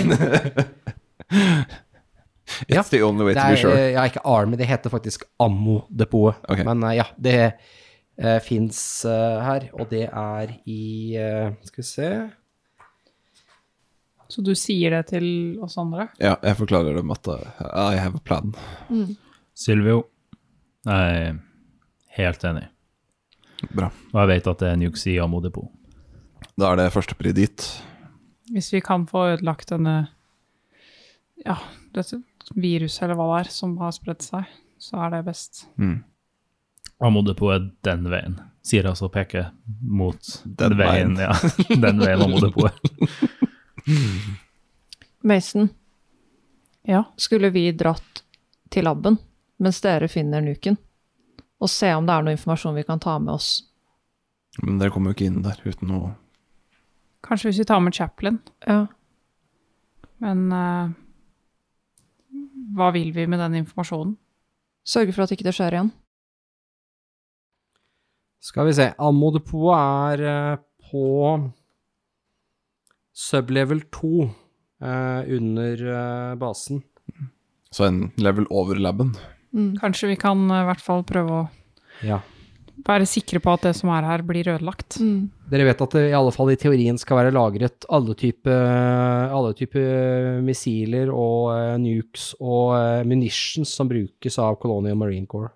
[2.70, 3.76] Ja, It's the only way Det to be sure.
[3.78, 6.41] eh, ja, ikke Army, det heter faktisk Ammo-depotet.
[6.50, 6.64] Ok.
[6.66, 7.36] Men eh, ja, det
[8.24, 12.10] uh, fins her, og det er i uh, Skal vi se
[14.30, 16.09] Så du sier det til oss andre?
[16.21, 17.39] Ja, jeg forklarer dem at uh,
[17.89, 18.53] I have a plan.
[19.57, 20.03] Silvio,
[20.86, 21.39] jeg er
[22.19, 22.67] helt enig.
[23.73, 23.89] Bra.
[24.13, 27.65] Og jeg vet at det er nukes i Ammo Da er det førstepri dit.
[28.53, 30.09] Hvis vi kan få ødelagt denne
[31.45, 31.57] Ja,
[31.95, 32.21] dette
[32.55, 34.45] viruset eller hva det er som har spredt seg,
[34.77, 35.65] så er det best.
[35.77, 36.03] Mm.
[36.99, 39.51] Amodepo er den veien, sier altså så peker
[39.82, 41.15] mot Den veien.
[41.15, 41.30] veien.
[41.30, 43.49] Ja, den veien Amodepo Depot
[45.21, 45.69] Mason,
[46.83, 47.03] Ja.
[47.17, 48.23] skulle vi dratt
[48.69, 49.17] til laben
[49.59, 50.77] mens dere finner nuken,
[51.59, 53.63] og se om det er noe informasjon vi kan ta med oss?
[54.63, 56.15] Men dere kommer jo ikke inn der uten noe
[57.19, 58.37] Kanskje hvis vi tar med Chaplin.
[58.63, 58.85] Ja.
[60.23, 60.87] Men uh,
[62.75, 64.15] hva vil vi med den informasjonen?
[64.87, 65.91] Sørge for at ikke det skjer igjen.
[68.39, 68.87] Skal vi se.
[68.97, 69.33] Ammo
[69.75, 71.03] er eh, på
[73.20, 76.84] sublevel 2 eh, under eh, basen.
[77.72, 79.13] Så en level over laben.
[79.82, 81.47] Kanskje vi kan eh, i hvert fall prøve å
[82.05, 82.22] Ja.
[82.88, 84.95] være sikre på at det som er her, blir ødelagt.
[85.51, 89.84] Dere vet at det i alle fall i teorien skal være lagret alle typer type
[90.47, 95.51] missiler og uh, nukes og uh, munitions som brukes av Colonial Marine Corps.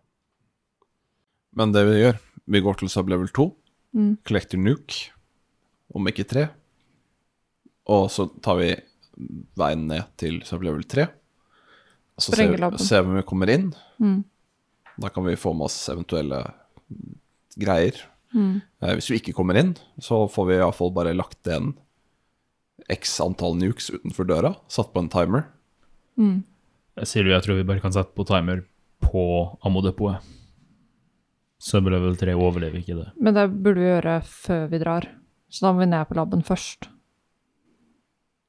[1.56, 3.52] Men det vi gjør, vi går til sublevel 2,
[3.94, 4.18] Mm.
[4.26, 5.12] collector nuke,
[5.94, 6.48] om ikke 3,
[7.90, 8.72] og så tar vi
[9.60, 11.08] veien ned til sublevel 3.
[12.14, 13.72] Og så ser, vi, ser vi om vi kommer inn.
[14.02, 14.22] Mm.
[15.02, 16.44] Da kan vi få med oss eventuelle
[17.60, 17.98] greier.
[18.34, 18.62] Mm.
[18.82, 21.74] Eh, hvis vi ikke kommer inn, så får vi iallfall bare lagt en
[22.92, 25.48] x antall nukes utenfor døra, satt på en timer.
[27.08, 28.66] Silvio, jeg tror vi bare kan sette på timer
[29.04, 29.26] på
[29.66, 30.30] ammodepotet?
[31.64, 33.10] Sublevel 3 overlever ikke det.
[33.24, 35.08] Men det burde vi gjøre før vi drar.
[35.48, 36.90] Så da må vi ned på laben først.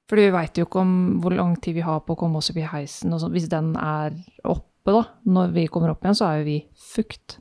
[0.08, 2.50] Fordi vi veit jo ikke om hvor lang tid vi har på å komme oss
[2.52, 3.12] opp i heisen.
[3.14, 3.32] og sånn.
[3.32, 4.12] Hvis den er
[4.44, 7.38] oppe, da, når vi kommer opp igjen, så er jo vi fukt.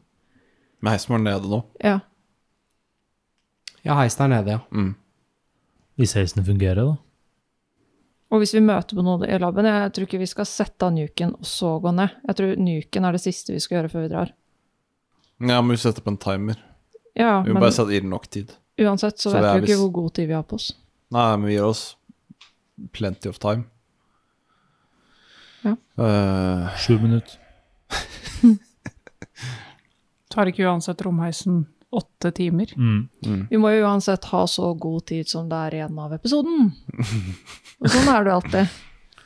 [0.81, 1.63] Men heisen var nede nå.
[1.83, 1.99] Ja.
[3.83, 4.61] Ja, heisen er nede, ja.
[4.71, 4.93] Mm.
[5.99, 6.95] Hvis heisen fungerer, da.
[8.33, 10.93] Og hvis vi møter på noe i laben, jeg tror ikke vi skal sette av
[10.95, 12.15] nuken og så gå ned.
[12.25, 14.31] Jeg tror nuken er det siste vi skal gjøre før vi drar.
[15.43, 16.57] Ja, men vi setter på en timer.
[17.13, 18.55] Ja, Vi må men bare sette inn nok tid.
[18.79, 20.55] uansett så, Så vet er vi jo ikke hvis- hvor god tid vi har på
[20.55, 20.71] oss.
[21.11, 21.95] Nei, men vi gir oss
[22.91, 23.63] plenty of time.
[25.63, 25.75] Ja.
[26.05, 27.39] Eh, Sju minutter.
[30.33, 32.73] Tar ikke uansett romheisen åtte timer?
[32.77, 33.09] Mm.
[33.49, 36.71] Vi må jo uansett ha så god tid som det er igjen av episoden.
[37.79, 38.65] Og sånn er det jo alltid.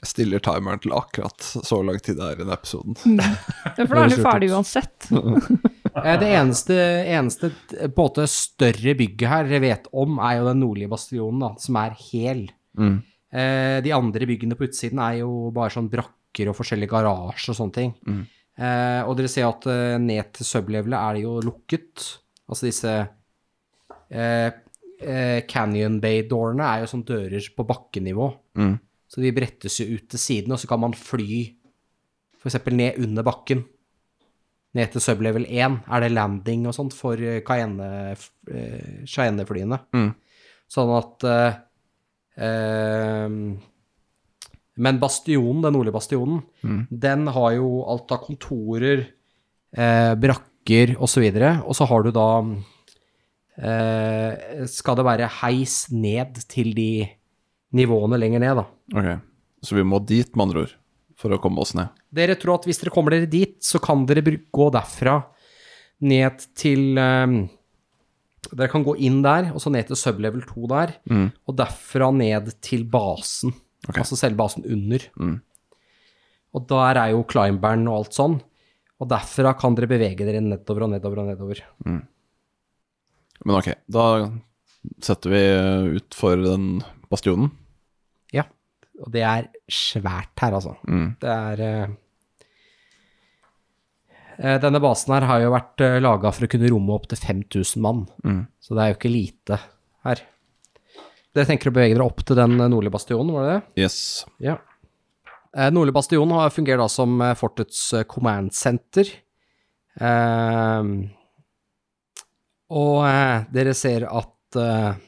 [0.00, 2.98] jeg stiller timeren til akkurat så lang tid det er i den episoden.
[3.14, 3.30] Ja,
[3.86, 5.08] for da er du ferdig uansett.
[5.96, 6.76] Eh, Det eneste,
[7.08, 11.40] eneste på en måte større bygget her dere vet om, er jo den nordlige bastionen,
[11.40, 12.46] da, som er hel.
[12.76, 12.96] Mm.
[13.32, 17.60] Eh, de andre byggene på utsiden er jo bare sånn brakker og forskjellige garasjer og
[17.60, 17.94] sånne ting.
[18.06, 18.22] Mm.
[18.56, 19.66] Eh, og dere ser at
[20.00, 22.06] ned til sublevelet er det jo lukket.
[22.46, 22.92] Altså disse
[24.10, 24.50] eh,
[25.00, 28.28] eh, Canyon Bay-dårene er jo sånn dører på bakkenivå.
[28.60, 28.76] Mm.
[29.06, 31.44] Så de brettes jo ut til siden, og så kan man fly
[32.40, 32.58] f.eks.
[32.72, 33.64] ned under bakken.
[34.76, 38.16] Ned til sublevel 1 er det landing og sånt for eh, Cayenne-
[38.50, 39.78] eh.
[39.96, 40.10] Mm.
[40.68, 41.56] Sånn at eh,
[42.44, 43.28] eh,
[44.76, 46.86] Men bastionen, den nordlige bastionen, Mm.
[46.90, 49.06] den har jo alt av kontorer,
[49.72, 51.22] eh, brakker osv.
[51.24, 52.26] Og, så og så har du da
[53.58, 57.08] eh, Skal det være heis ned til de
[57.76, 58.66] nivåene lenger ned, da.
[58.96, 59.08] Ok,
[59.64, 60.74] så vi må dit, med andre ord,
[61.16, 61.88] for å komme oss ned.
[62.12, 65.18] Dere tror at hvis dere kommer dere dit, så kan dere gå derfra
[66.04, 67.38] ned til um,
[68.46, 71.32] Dere kan gå inn der, og så ned til sublevel 2 der, Mm.
[71.48, 73.50] og derfra ned til basen.
[73.88, 74.02] Okay.
[74.04, 75.02] Altså selve basen under.
[75.18, 75.40] Mm.
[76.54, 78.36] Og der er jo climberen og alt sånn.
[79.02, 81.64] Og derfra kan dere bevege dere nedover og nedover og nedover.
[83.44, 84.06] Men ok, da
[85.02, 85.42] setter vi
[85.98, 87.50] ut for den bastionen.
[89.04, 90.76] Og det er svært her, altså.
[90.88, 91.08] Mm.
[91.20, 91.96] Det er eh,
[94.38, 97.84] eh, Denne basen her har jo vært uh, laga for å kunne romme opptil 5000
[97.84, 98.06] mann.
[98.24, 98.46] Mm.
[98.62, 99.60] Så det er jo ikke lite
[100.06, 100.24] her.
[101.36, 103.84] Dere tenker å bevege dere opp til den eh, nordlige bastionen, var det det?
[103.84, 103.98] Yes.
[104.42, 104.56] Ja.
[105.56, 109.12] Uh, Nordlig bastion har fungert da som eh, fortets eh, command center.
[109.96, 111.08] Uh,
[112.74, 115.02] og eh, dere ser at eh,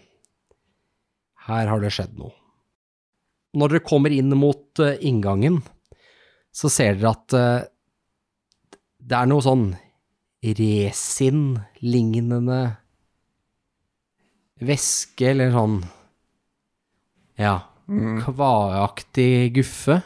[1.48, 2.34] her har det skjedd noe.
[3.56, 5.62] Når dere kommer inn mot eh, inngangen,
[6.52, 7.68] så ser dere at eh,
[9.08, 9.70] det er noe sånn
[10.44, 12.60] resin-lignende
[14.62, 15.80] væske, eller sånn
[17.38, 17.58] ja,
[18.24, 20.00] kvaaktig guffe,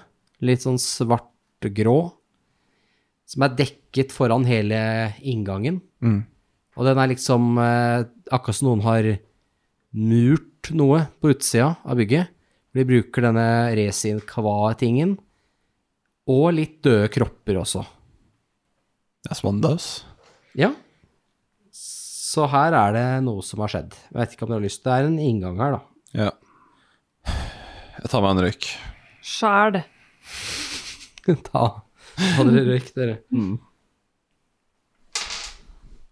[0.44, 1.98] litt sånn svart-grå,
[3.28, 4.78] som er dekket foran hele
[5.24, 5.80] inngangen.
[6.04, 6.20] Mm.
[6.76, 9.08] Og den er liksom eh, akkurat som noen har
[9.92, 12.32] murt noe på utsida av bygget.
[12.72, 13.46] De bruker denne
[13.76, 15.16] resin-kva-tingen,
[16.32, 17.82] og litt døde kropper også.
[19.22, 19.88] Det er Svandaus.
[20.58, 20.70] Ja.
[21.72, 23.92] Så her er det noe som har skjedd.
[24.08, 25.82] Jeg vet ikke om dere har lyst Det er en inngang her, da.
[26.16, 26.30] Ja.
[27.98, 28.70] Jeg tar meg en røyk.
[29.22, 29.82] Sjæl.
[31.52, 31.66] Ta,
[32.16, 33.18] ta dere røyk, dere.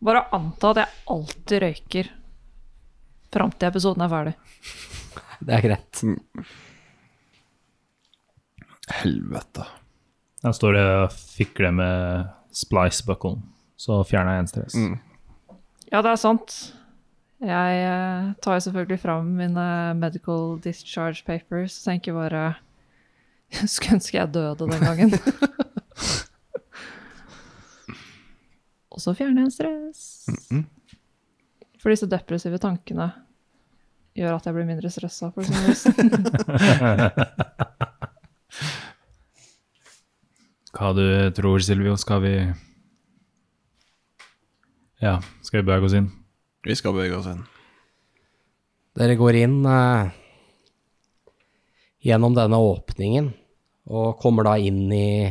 [0.00, 2.12] Bare anta at jeg alltid røyker
[3.34, 4.36] fram til episoden er ferdig.
[5.40, 6.02] Det er greit.
[9.00, 9.64] Helvete.
[10.40, 13.40] Der står og fikler med splice-bucklen,
[13.76, 14.74] så fjerner jeg en stress.
[14.76, 14.98] Mm.
[15.90, 16.56] Ja, det er sant.
[17.40, 22.54] Jeg eh, tar jo selvfølgelig fram mine medical discharge papers og tenker bare
[23.66, 25.14] Skulle ønske jeg døde den gangen.
[28.92, 30.02] og så fjerner jeg en stress.
[31.80, 33.08] For disse depressive tankene
[34.18, 35.30] gjør at jeg blir mindre stressa.
[35.34, 35.86] For sånn vis.
[40.70, 41.04] Hva du
[41.36, 41.96] tror, Silvio?
[42.00, 42.34] Skal vi
[45.00, 46.10] Ja, skal vi bevege oss inn?
[46.66, 47.40] Vi skal bevege oss inn.
[48.98, 50.10] Dere går inn eh,
[52.04, 53.30] gjennom denne åpningen
[53.90, 55.30] og kommer da inn i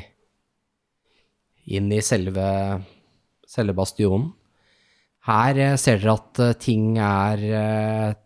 [1.69, 2.47] inn i selve,
[3.45, 4.31] selve bastionen.
[5.29, 8.17] Her eh, ser dere at eh, ting er eh, eh,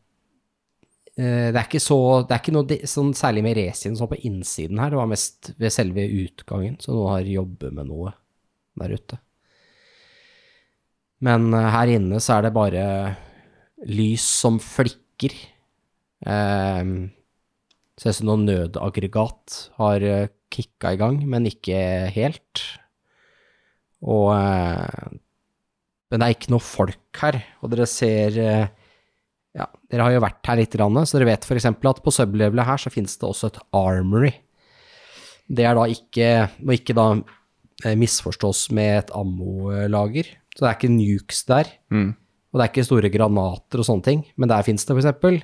[1.13, 4.79] Det er ikke så Det er ikke noe sånn særlig med racing sånn på innsiden
[4.81, 8.15] her, det var mest ved selve utgangen, så noen har jobbet med noe
[8.81, 9.19] der ute.
[11.23, 12.85] Men eh, her inne så er det bare
[13.87, 15.35] lys som flikker.
[16.25, 16.93] Eh,
[17.99, 21.79] ser ut som noe nødaggregat har eh, kicka i gang, men ikke
[22.15, 22.63] helt.
[24.03, 25.19] Og eh,
[26.11, 28.67] Men det er ikke noe folk her, og dere ser eh,
[29.53, 31.69] ja, dere har jo vært her litt, så dere vet f.eks.
[31.69, 34.31] at på sublevelet her så finnes det også et armory.
[35.45, 36.29] Det er da ikke,
[36.65, 37.07] må ikke da
[37.85, 40.31] eh, misforstås med et ammolager.
[40.55, 41.69] Så det er ikke nukes der.
[42.53, 45.43] Og det er ikke store granater og sånne ting, men der finnes det f.eks.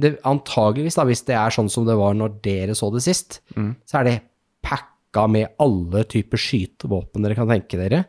[0.00, 3.40] Det, antageligvis, da, hvis det er sånn som det var når dere så det sist,
[3.88, 4.18] så er det
[4.62, 8.04] packa med alle typer skytevåpen dere kan tenke dere.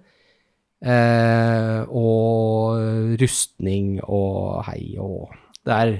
[0.81, 5.29] Eh, og rustning og hei og
[5.67, 5.91] Der,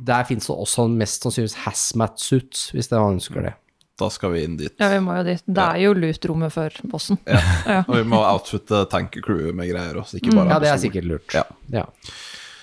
[0.00, 3.52] der fins det også mest sannsynligvis hazmat suits, hvis det man ønsker det.
[4.00, 4.72] Da skal vi inn dit.
[4.80, 5.42] Ja, vi må jo dit.
[5.44, 7.20] Det er jo lut-rommet før bossen.
[7.66, 7.82] Ja.
[7.84, 11.36] Og vi må outfitte tankercrewet med greier også, ikke bare Ja, det er sikkert lurt.
[11.36, 11.44] Ja.
[11.72, 11.84] Ja.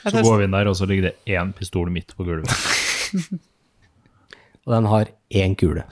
[0.04, 2.49] Så går vi inn der, og så ligger det én pistol midt på gulvet.
[4.64, 5.84] Og den har én kule.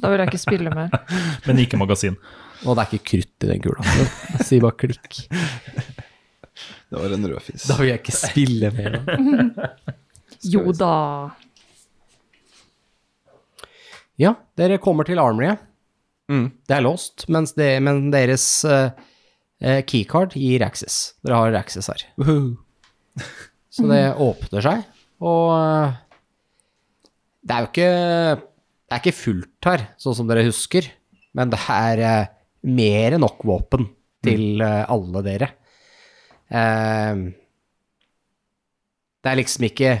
[0.00, 0.88] Da vil jeg ikke spille mer.
[1.46, 2.16] Men ikke magasin.
[2.62, 3.84] Og det er ikke krutt i den kula.
[4.38, 5.22] Jeg sier bare klikk.
[6.92, 7.64] Det var en rødfis.
[7.70, 8.98] Da vil jeg ikke spille mer.
[9.00, 9.70] da.
[10.52, 10.94] Jo da.
[14.18, 15.60] Ja, dere kommer til Armoryet.
[16.32, 16.48] Mm.
[16.66, 18.90] Det er låst, mens det, men deres eh,
[19.62, 21.14] eh, keycard gir access.
[21.22, 22.04] Dere har access her.
[23.72, 24.82] Så det åpner seg,
[25.24, 25.94] og eh,
[27.42, 27.90] det er jo ikke
[28.42, 30.86] Det er ikke fullt her, sånn som dere husker,
[31.38, 32.02] men det er
[32.68, 33.88] mer enn nok våpen
[34.22, 35.48] til eh, alle dere.
[36.52, 37.22] Eh,
[39.22, 39.92] det er liksom ikke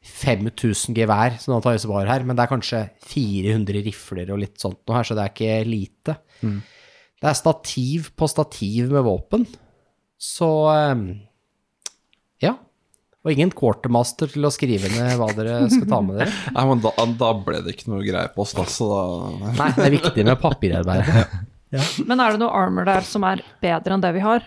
[0.00, 4.80] 5000 gevær som antakeligvis var her, men det er kanskje 400 rifler og litt sånt
[4.88, 6.16] noe her, så det er ikke lite.
[7.20, 9.44] Det er stativ på stativ med våpen,
[10.20, 11.04] så eh,
[12.46, 12.56] ja.
[13.20, 16.32] Og ingen quartermaster til å skrive ned hva dere skal ta med dere.
[16.56, 19.70] Nei, men da, da ble det ikke noe greie på oss, da, så da Nei,
[19.76, 20.40] det er viktig med
[21.70, 22.06] papirarbeid.
[22.10, 24.46] Men er det noe armor der som er bedre enn det vi har?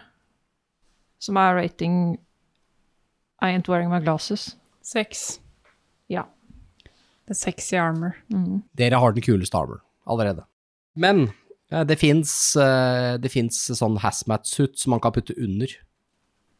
[1.23, 2.17] Som er rating
[3.43, 4.55] I ain't wearing my glasses.
[4.83, 5.39] Seks.
[6.11, 6.25] Ja.
[7.23, 8.17] Det er sexy armor.
[8.75, 10.43] Dere har den kuleste armor allerede.
[10.99, 11.29] Men
[11.71, 15.71] eh, det fins sånn hazmat-suit som man kan putte under.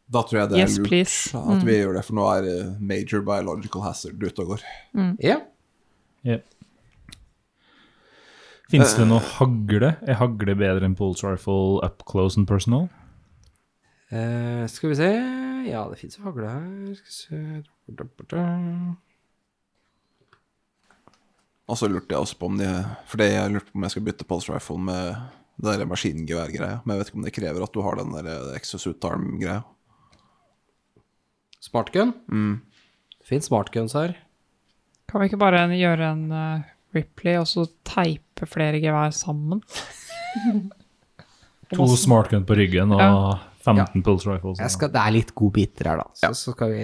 [0.08, 1.36] Da tror jeg det er Yes, lurt please.
[1.36, 4.64] at vi gjør det, for nå er eh, major biological hazard ute og går.
[5.24, 5.38] Ja.
[8.74, 9.92] Fins det noe hagle?
[10.02, 12.88] Er hagle bedre enn pulse rifle up close and personal?
[14.10, 15.10] Uh, skal vi se
[15.68, 16.96] Ja, det fins jo hagle her.
[16.98, 17.38] Skal vi se
[21.64, 22.68] Og så lurte jeg også på om de
[23.08, 25.22] Fordi jeg lurte på om jeg skal bytte pulse rifle med
[25.54, 26.82] det der maskingeværgreia.
[26.82, 29.60] Men jeg vet ikke om det krever at du har den der eh, exosuit arm-greia.
[31.62, 32.10] Smartgun.
[32.26, 34.16] Det fins smartguns her.
[35.06, 39.62] Kan vi ikke bare gjøre en eh, Ripley og så teipe flere gevær sammen?
[41.74, 43.14] To smartgun på ryggen og Ja.
[43.64, 44.58] 15 pulse rifles.
[44.60, 46.04] Jeg skal, det er litt godbiter her, da.
[46.20, 46.82] Så, så skal vi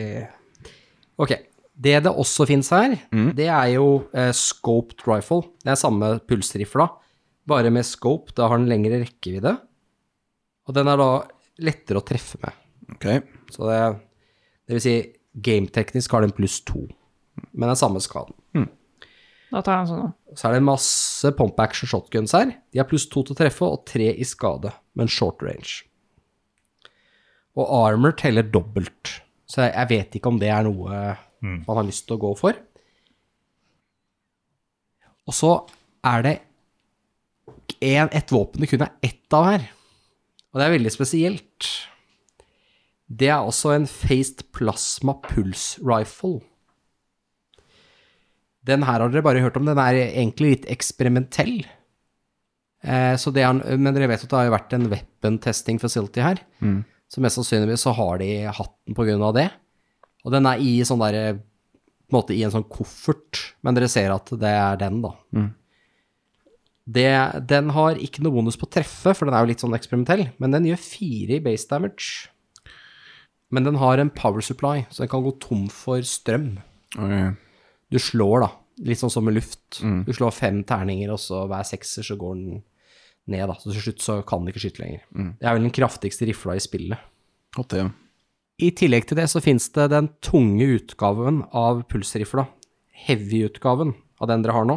[1.20, 1.34] Ok.
[1.80, 2.94] Det det også fins her,
[3.36, 5.42] det er jo eh, scoped rifle.
[5.64, 6.86] Det er samme pulsrifla,
[7.48, 8.32] bare med scope.
[8.36, 9.54] Da har den lengre rekkevidde.
[10.68, 11.08] Og den er da
[11.64, 12.52] lettere å treffe med.
[12.96, 13.20] Okay.
[13.52, 13.78] Så det,
[14.68, 14.94] det vil si,
[15.40, 16.82] gameteknisk har den pluss to,
[17.52, 18.36] men det er samme skaden.
[19.50, 20.10] Da tar jeg en sånn.
[20.38, 22.52] Så er det masse pump action shotguns her.
[22.70, 25.80] De har pluss to til å treffe og tre i skade, men short range.
[27.58, 29.16] Og armor teller dobbelt,
[29.50, 31.00] så jeg, jeg vet ikke om det er noe
[31.40, 32.58] man har lyst til å gå for.
[35.26, 35.50] Og så
[36.06, 36.34] er det
[37.80, 39.66] en, et våpen det kun er ett av her,
[40.50, 41.68] og det er veldig spesielt.
[43.10, 46.40] Det er også en Faced Plasma Pulse Rifle.
[48.66, 49.64] Den her har dere bare hørt om.
[49.68, 51.62] Den er egentlig litt eksperimentell.
[52.84, 55.80] Eh, så det er, men dere vet at det har jo vært en weapon testing
[55.80, 56.42] facility her.
[57.10, 59.48] Så mest sannsynligvis så har de hatt den av det.
[60.24, 61.40] Og den er i sånn der,
[62.12, 65.14] måte i en sånn koffert, men dere ser at det er den, da.
[66.90, 67.06] Det,
[67.46, 70.24] den har ikke noe bonus på å treffe, for den er jo litt sånn eksperimentell,
[70.42, 72.30] men den gjør fire i base damage.
[73.50, 76.52] Men den har en power supply, så den kan gå tom for strøm.
[76.98, 77.14] Ok.
[77.90, 78.50] Du slår, da.
[78.86, 79.80] Litt sånn som med luft.
[80.06, 82.60] Du slår fem terninger, og så hver sekser så går den
[83.30, 83.56] ned, da.
[83.60, 85.02] Så til slutt så kan den ikke skyte lenger.
[85.40, 87.02] Det er vel den kraftigste rifla i spillet.
[87.56, 87.88] Godt ja.
[88.60, 92.46] I tillegg til det så fins det den tunge utgaven av pulsrifla.
[93.06, 94.76] Heavy-utgaven av den dere har nå.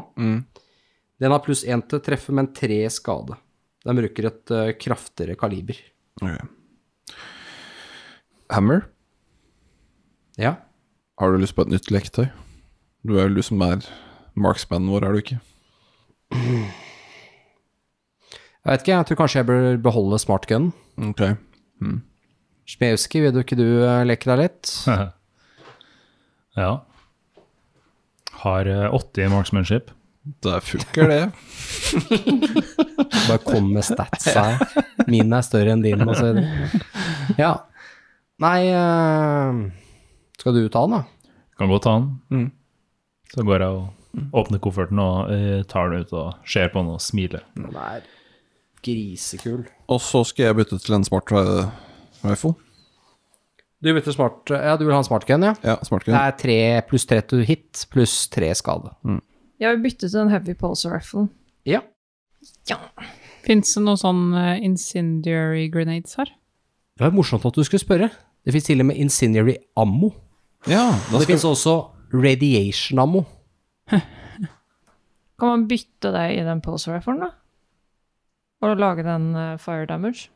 [1.19, 3.35] Den har pluss én til treffe, men tre skade.
[3.83, 5.75] Den bruker et uh, kraftigere kaliber.
[6.21, 6.39] Okay.
[8.53, 8.85] Hammer,
[10.37, 10.55] Ja.
[11.19, 12.27] har du lyst på et nytt leketøy?
[13.03, 13.83] Du er vel du som er
[14.39, 15.39] marksmannen vår, er du ikke?
[18.63, 20.69] Jeg vet ikke, jeg tror kanskje jeg bør beholde smartgun.
[21.09, 21.25] Ok.
[22.69, 24.71] Smeuski, vil du ikke du eh, leke deg litt?
[26.61, 26.71] ja.
[28.45, 29.91] Har eh, 80 marksmanship.
[30.39, 31.23] Det funker, det.
[33.27, 34.45] Bare kom med statsa.
[35.11, 36.31] Min er større enn din, og så
[37.35, 37.57] Ja.
[38.43, 39.59] Nei eh,
[40.39, 41.31] Skal du ta den, da?
[41.59, 42.13] Kan godt ta den.
[42.31, 42.51] Mm.
[43.33, 46.91] Så går jeg og åpner kofferten og eh, tar den ut og ser på den
[46.93, 47.41] og smiler.
[47.57, 48.03] Den er
[48.85, 49.63] grisekul.
[49.89, 51.69] Og så skal jeg bytte til en smart ri-
[52.27, 52.53] rifle.
[53.83, 55.53] Du bytter smart Ja, du vil ha en smartgun, ja?
[55.65, 56.13] Ja, smart gun.
[56.15, 56.57] Det er tre
[56.87, 58.93] pluss tre til hit, pluss tre skade.
[59.59, 61.25] Jeg vil bytte til en heavy pulse rifle.
[61.67, 61.81] Ja.
[63.43, 66.29] Fins det noen sånn eh, incendiary grenades her?
[66.95, 68.07] Det var morsomt at du skulle spørre.
[68.45, 70.11] Det fins til og med incendiary ammo.
[70.69, 71.73] Ja, da det skal fins også
[72.13, 73.25] radiation ammo.
[75.39, 77.31] Kan man bytte det i den pulse riflen, da?
[78.63, 80.29] Og lage den eh, fire damage?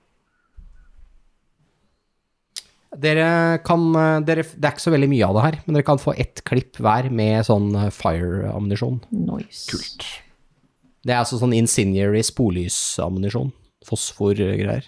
[2.98, 5.86] Dere kan eh, dere, Det er ikke så veldig mye av det her, men dere
[5.88, 9.02] kan få ett klipp hver med sånn eh, fire-ammunisjon.
[9.12, 9.68] Nice.
[9.72, 10.08] Kult.
[11.08, 13.52] Det er altså sånn incendiary spolysammunisjon.
[13.88, 14.88] Fosfor-greier.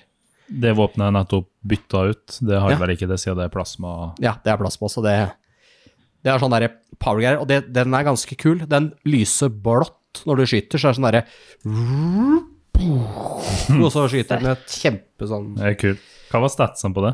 [0.49, 2.79] Det våpenet jeg nettopp bytta ut, det har Ja.
[2.81, 5.13] vel ikke det siden det er plasma Ja, det er plasma, på, så det
[6.23, 8.59] Det er sånn derre power-greier, og det, den er ganske kul.
[8.67, 11.23] Den lyser blått når du skyter, så er det sånn derre
[13.83, 16.03] Og så skyter den et kjempe sånn Det er kult.
[16.31, 17.13] Hva var statsen på det?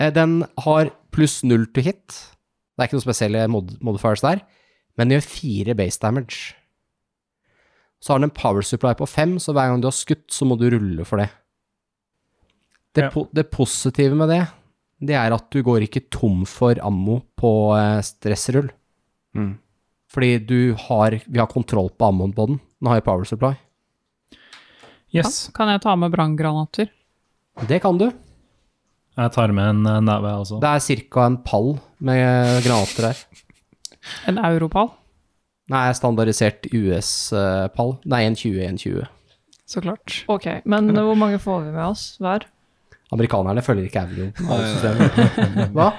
[0.00, 2.16] Eh, Den har pluss null to hit.
[2.74, 4.40] Det er ikke noe spesielle mod modifiers der,
[4.98, 6.54] men den gjør fire base damage.
[8.02, 10.44] Så har den en power supply på fem, så hver gang du har skutt, så
[10.48, 11.30] må du rulle for det.
[12.94, 13.10] Det, Ja.
[13.10, 14.42] po det positive med det,
[15.08, 18.70] det er at du går ikke tom for ammo på eh, stressrull.
[19.36, 19.54] Mm.
[20.14, 22.60] Fordi du har Vi har kontroll på ammoen på den.
[22.78, 23.54] Den har jo power supply.
[25.14, 25.48] Yes.
[25.54, 26.90] Kan jeg ta med branngranater?
[27.68, 28.08] Det kan du.
[29.14, 30.60] Jeg tar med en eh, neve, jeg også.
[30.62, 31.26] Det er ca.
[31.26, 33.24] en pall med granater der.
[34.28, 34.90] En europall?
[35.72, 37.94] Nei, standardisert US-pall.
[38.04, 39.06] Nei, en 20-120.
[39.64, 40.18] Så klart.
[40.28, 42.44] Ok, men hvor mange får vi med oss hver?
[43.14, 45.70] Amerikanerne følger ikke euro-systemet.
[45.76, 45.92] Hva?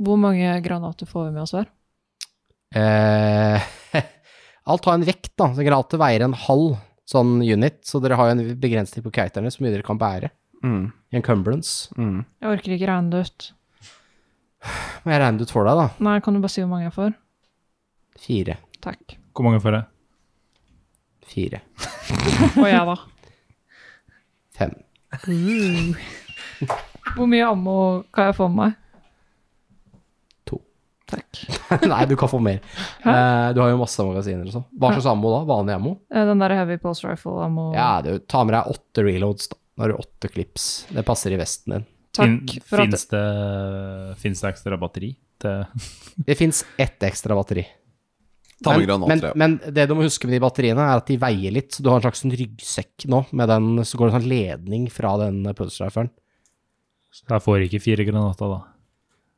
[0.00, 1.68] Hvor mange granater får vi med oss hver?
[2.76, 3.68] Eh,
[4.70, 5.50] alt har en vekt, da.
[5.56, 6.74] Så granater veier en halv
[7.10, 10.30] sånn unit, så dere har jo en begrensning på kiterne så mye dere kan bære.
[10.66, 10.90] Mm.
[11.16, 11.88] Encumbrance.
[11.98, 12.20] Mm.
[12.42, 13.48] Jeg orker ikke regne det ut.
[15.04, 15.88] Må jeg regne det ut for deg, da?
[16.10, 17.16] Nei, kan du bare si hvor mange jeg får?
[18.20, 18.58] Fire.
[18.84, 19.16] Takk.
[19.32, 19.88] Hvor mange får jeg?
[21.30, 21.62] Fire.
[22.60, 22.96] Og jeg, da?
[24.58, 24.78] Fem.
[27.16, 27.76] Hvor mye ammo
[28.14, 28.76] kan jeg få med meg?
[30.50, 30.60] To.
[31.10, 31.40] Takk.
[31.92, 32.60] Nei, du kan få mer.
[33.02, 34.66] Uh, du har jo masse magasiner og sånn.
[34.78, 35.40] Hva slags ammo da?
[35.48, 35.96] Vanlig ammo?
[36.12, 37.70] Uh, Den der heavy pulse rifle-ammo.
[37.76, 39.58] Ja, du tar med deg åtte reloads, da.
[39.80, 40.70] Da har du åtte clips.
[40.92, 41.88] Det passer i vesten din.
[42.14, 42.90] Takk for at
[44.18, 45.64] Fins det, det ekstra batteri til
[46.26, 47.62] Det fins ett ekstra batteri.
[48.60, 49.32] Ta med men, granater, men, ja.
[49.40, 51.88] men det du må huske med de batteriene, er at de veier litt, så du
[51.88, 55.14] har en slags sånn ryggsekk nå, med den, så går det en sånn ledning fra
[55.22, 56.10] den pulse-riferen.
[57.20, 58.60] Jeg får ikke fire granater, da.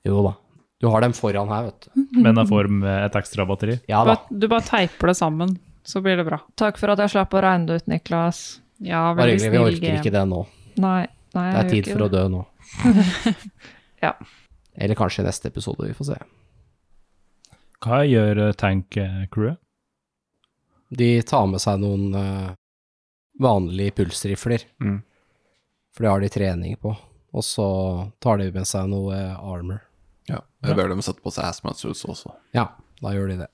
[0.09, 0.35] Jo da.
[0.83, 2.03] Du har dem foran her, vet du.
[2.25, 3.79] Men jeg får med et ekstra batteri.
[3.91, 4.18] Ja da.
[4.29, 5.55] Du bare teiper det sammen,
[5.87, 6.41] så blir det bra.
[6.59, 8.43] Takk for at jeg slapp å regne det ut, Niklas.
[8.83, 9.70] Ja, veldig snill game.
[9.70, 10.43] Vi orker ikke det nå.
[10.83, 11.07] Nei,
[11.37, 12.43] nei, Det er tid for å dø nå.
[14.03, 14.16] Ja.
[14.75, 16.16] Eller kanskje i neste episode, vi får se.
[17.83, 19.59] Hva gjør eh, tank-crewet?
[20.93, 22.51] De tar med seg noen eh,
[23.41, 24.99] vanlige pulsrifler, Mm.
[25.95, 26.93] for det har de trening på.
[27.33, 27.66] Og så
[28.20, 29.80] tar de med seg noe eh, armor.
[30.28, 30.43] Ja.
[30.62, 32.35] Jeg ber dem sette på seg hazmat suits også.
[32.55, 32.68] Ja,
[33.01, 33.49] da gjør de det.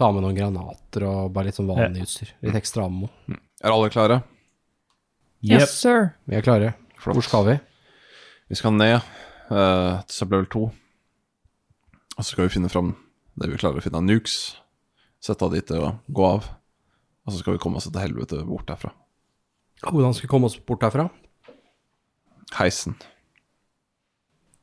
[0.00, 2.32] Ta med noen granater og bare litt sånn vanlig utstyr.
[2.40, 3.10] Litt ekstra ammo.
[3.60, 4.22] Er alle klare?
[5.44, 6.14] Yes, sir.
[6.24, 6.72] Vi er klare.
[7.00, 7.16] Flott.
[7.18, 7.54] Hvor skal vi?
[8.48, 8.96] Vi skal ned
[9.52, 10.62] uh, til sublevel 2.
[12.20, 12.90] Og så skal vi finne fram
[13.40, 14.34] det vi klarer å finne av nukes.
[15.24, 16.50] Sette av dit og gå av.
[17.24, 18.90] Og så skal vi komme oss til helvete bort derfra.
[19.86, 21.06] Hvordan skal vi komme oss bort derfra?
[22.58, 22.98] Heisen.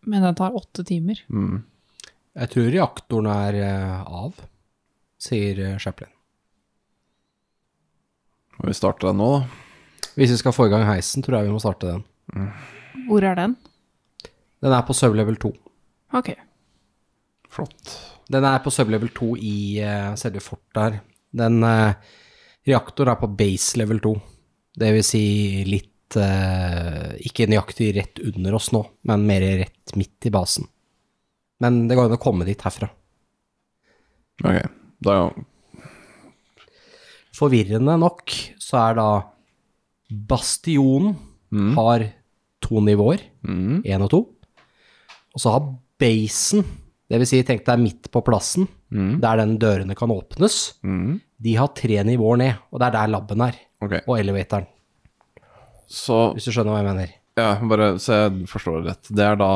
[0.05, 1.23] Men den tar åtte timer.
[1.33, 1.63] Mm.
[2.37, 4.37] Jeg tror reaktoren er eh, av,
[5.17, 6.13] sier eh, Chaplin.
[8.59, 10.11] Må vi starte den nå, da?
[10.13, 12.51] Hvis vi skal få i gang heisen, tror jeg vi må starte den.
[13.09, 13.57] Hvor er den?
[14.61, 15.57] Den er på sublevel 2.
[16.21, 16.37] Ok.
[17.57, 17.97] Flott.
[18.31, 20.97] Den er på sublevel 2 i uh, selve fortet her.
[21.37, 21.93] Den uh,
[22.67, 24.15] reaktor er på base level 2.
[24.77, 25.21] Det vil si
[25.65, 30.67] litt eh, Ikke nøyaktig rett under oss nå, men mer rett midt i basen.
[31.63, 32.87] Men det går an å komme dit herfra.
[34.45, 34.59] Ok.
[35.03, 35.15] Da
[37.37, 39.09] Forvirrende nok så er da
[40.07, 41.15] Bastionen
[41.49, 41.75] Mm.
[41.75, 42.13] har
[42.61, 43.83] to nivåer, Mm.
[44.01, 44.19] og to.
[45.33, 46.65] Og så har basen,
[47.09, 49.19] det vil si tenk deg midt på plassen, Mm.
[49.19, 51.19] der den dørene kan åpnes, Mm.
[51.41, 53.99] de har tre nivåer ned, og det er der laben er, Okay.
[54.07, 54.65] og elevatoren,
[55.87, 57.13] så hvis du skjønner hva jeg mener.
[57.37, 59.09] Ja, bare så jeg forstår det rett.
[59.15, 59.51] Det er da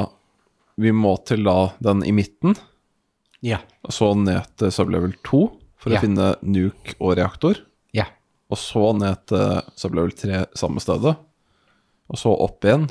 [0.80, 2.56] Vi må til da den i midten,
[3.44, 3.58] Ja.
[3.84, 5.42] og så ned til sublevel 2
[5.78, 5.98] for Ja.
[6.00, 7.56] å finne nuke og reaktor.
[7.94, 8.06] Ja.
[8.50, 11.18] Og så ned til sublevel 3 samme stedet.
[12.10, 12.90] Og så opp igjen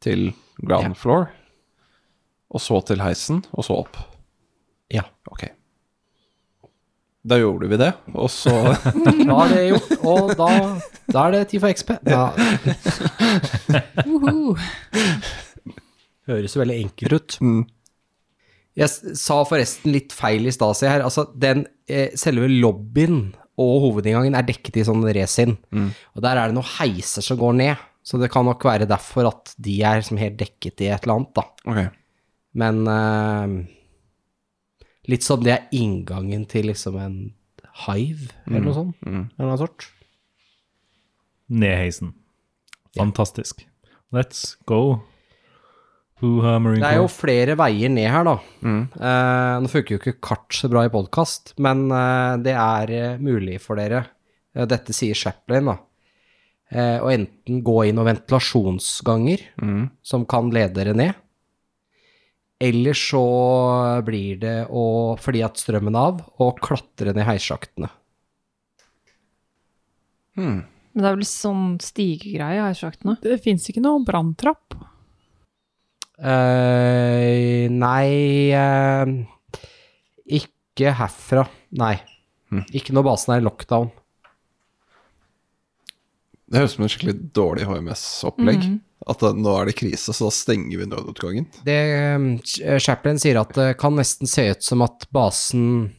[0.00, 0.94] til ground Ja.
[0.94, 1.28] floor.
[2.50, 3.98] Og så til heisen, og så opp.
[4.90, 5.04] Ja.
[5.30, 5.46] Ok.
[7.20, 8.52] Da gjorde vi det, og så
[9.28, 10.46] Da er det gjort, og da,
[11.12, 11.92] da er det tid for XP.
[12.06, 12.30] Da
[14.08, 14.56] Uhu.
[16.30, 17.36] høres veldig enkelt ut.
[17.44, 17.60] Mm.
[18.80, 21.04] Jeg sa forresten litt feil i stad, se her.
[21.04, 25.58] Altså, den, eh, selve lobbyen og hovedinngangen er dekket i sånn resin.
[26.16, 27.86] Og der er det noen heiser som går ned.
[28.06, 31.34] Så det kan nok være derfor at de er helt dekket i et eller annet,
[31.36, 31.44] da.
[31.68, 31.99] Ok.
[32.58, 33.46] Men uh,
[35.10, 37.18] litt sånn det er inngangen til liksom en
[37.86, 38.96] hive, eller noe sånt.
[39.06, 39.24] Mm.
[39.38, 39.86] Eller noe sort.
[41.50, 42.12] Ned heisen.
[42.98, 43.64] Fantastisk.
[44.14, 45.00] Let's go.
[46.20, 48.34] Det er jo flere veier ned her, da.
[48.60, 48.80] Mm.
[48.92, 53.56] Eh, nå funker jo ikke kart så bra i podkast, men eh, det er mulig
[53.64, 54.02] for dere.
[54.68, 55.78] Dette sier Chaplin, da.
[56.70, 59.88] Eh, å enten gå inn noen ventilasjonsganger Mm.
[60.02, 61.14] som kan lede dere ned,
[62.60, 63.22] eller så
[64.04, 67.88] blir det å, fordi at strømmen er av, å klatre ned heissjaktene.
[70.36, 70.60] Hmm.
[70.92, 73.16] Men det er vel sånn stigegreie, i heissjaktene?
[73.22, 74.76] Det fins ikke noe branntrapp.
[76.20, 79.08] Uh, nei uh,
[80.28, 81.46] Ikke herfra.
[81.80, 81.94] Nei.
[82.52, 82.66] Hmm.
[82.76, 83.88] Ikke når basen er i lockdown.
[86.50, 88.64] Det høres ut som en skikkelig dårlig HMS-opplegg.
[88.66, 88.78] Mhm.
[89.08, 91.46] At det, nå er det krise, så da stenger vi nødutgangen.
[91.64, 91.76] Det
[92.60, 95.94] eh, Chaplin sier at det kan nesten se ut som at basen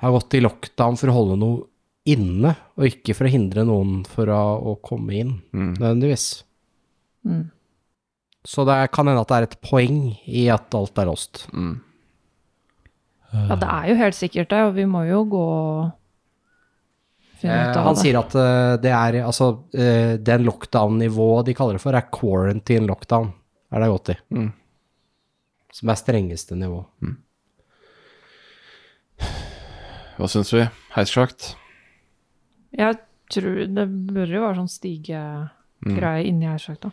[0.00, 1.60] har gått i lockdown for å holde noe
[2.08, 5.74] inne, og ikke for å hindre noen for å, å komme inn, Mm.
[5.78, 6.26] nødvendigvis.
[7.26, 7.44] Mm.
[8.48, 11.44] Så det kan hende at det er et poeng i at alt er låst.
[11.52, 11.74] Mm.
[13.34, 15.92] Ja, det er jo helt sikkert det, og vi må jo gå og finne Eh,
[15.92, 21.82] ut av han sier at eh, det er altså eh, Den lockdown-nivået de kaller det
[21.84, 23.30] for, er quarantine lockdown.
[23.70, 24.16] Er det godt i.
[24.34, 24.48] Mm.
[25.78, 26.80] Som er strengeste nivå.
[30.18, 30.64] Hva syns vi?
[30.96, 31.52] Heissjakt?
[32.74, 32.98] Jeg
[33.30, 36.90] tror det burde jo være sånn stigegreie inni heissjakta.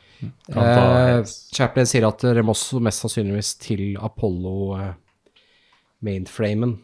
[0.52, 0.66] ta
[1.16, 1.22] Eh.
[1.56, 2.54] Chaplin sier at dere må
[2.86, 4.92] mest sannsynligvis til Apollo eh,
[6.06, 6.78] mainframen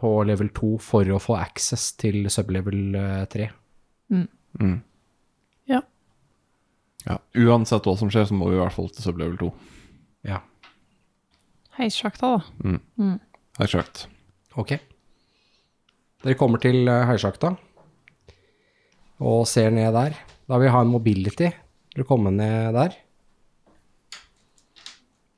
[0.00, 3.46] på level 2 for å få access til sublevel eh, 3.
[4.12, 4.76] Mm.
[5.70, 5.80] Ja.
[7.06, 9.50] Ja, Uansett hva som skjer, så må vi i hvert fall til sublevel 2.
[10.28, 10.42] Ja.
[11.78, 13.08] Heissjakta, da.
[13.60, 14.06] Heissjakt.
[14.56, 14.76] Ok.
[16.24, 17.56] Dere kommer til heisjakta heissjakta
[19.22, 20.16] og ser ned der.
[20.48, 21.50] Da vil jeg ha en mobility.
[21.94, 22.96] Dere kommer ned der.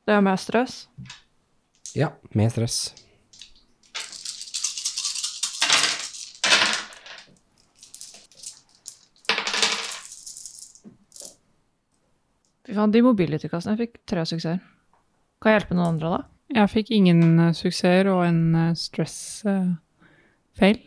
[0.09, 0.89] Det er med stress.
[1.95, 2.79] Ja, med stress.
[12.79, 14.61] Faen, de mobility-kassene, jeg fikk tre suksesser.
[15.43, 16.21] Kan jeg hjelpe noen andre da?
[16.57, 19.75] Jeg fikk ingen uh, suksesser og en uh, stress uh,
[20.59, 20.81] fail.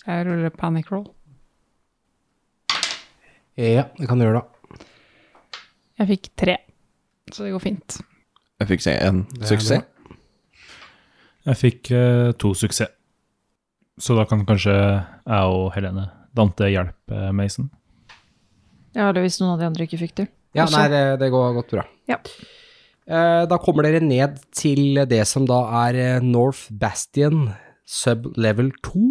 [0.00, 1.08] Så jeg ruller panic roll.
[3.60, 4.86] Ja, det kan du gjøre, da.
[6.00, 6.54] Jeg fikk tre,
[7.28, 7.98] så det går fint.
[8.60, 9.84] Jeg fikk se en suksess.
[11.48, 12.96] Jeg fikk uh, to suksess.
[14.00, 17.66] Så da kan kanskje jeg og Helene Dante hjelpe Mason.
[18.94, 20.30] Ja, eller hvis noen av de andre ikke fikk til.
[20.56, 21.84] Ja, nei, det, det går godt bra.
[22.10, 22.18] Ja.
[23.10, 27.48] Eh, da kommer dere ned til det som da er eh, North Bastion
[27.86, 29.02] sub-level 2.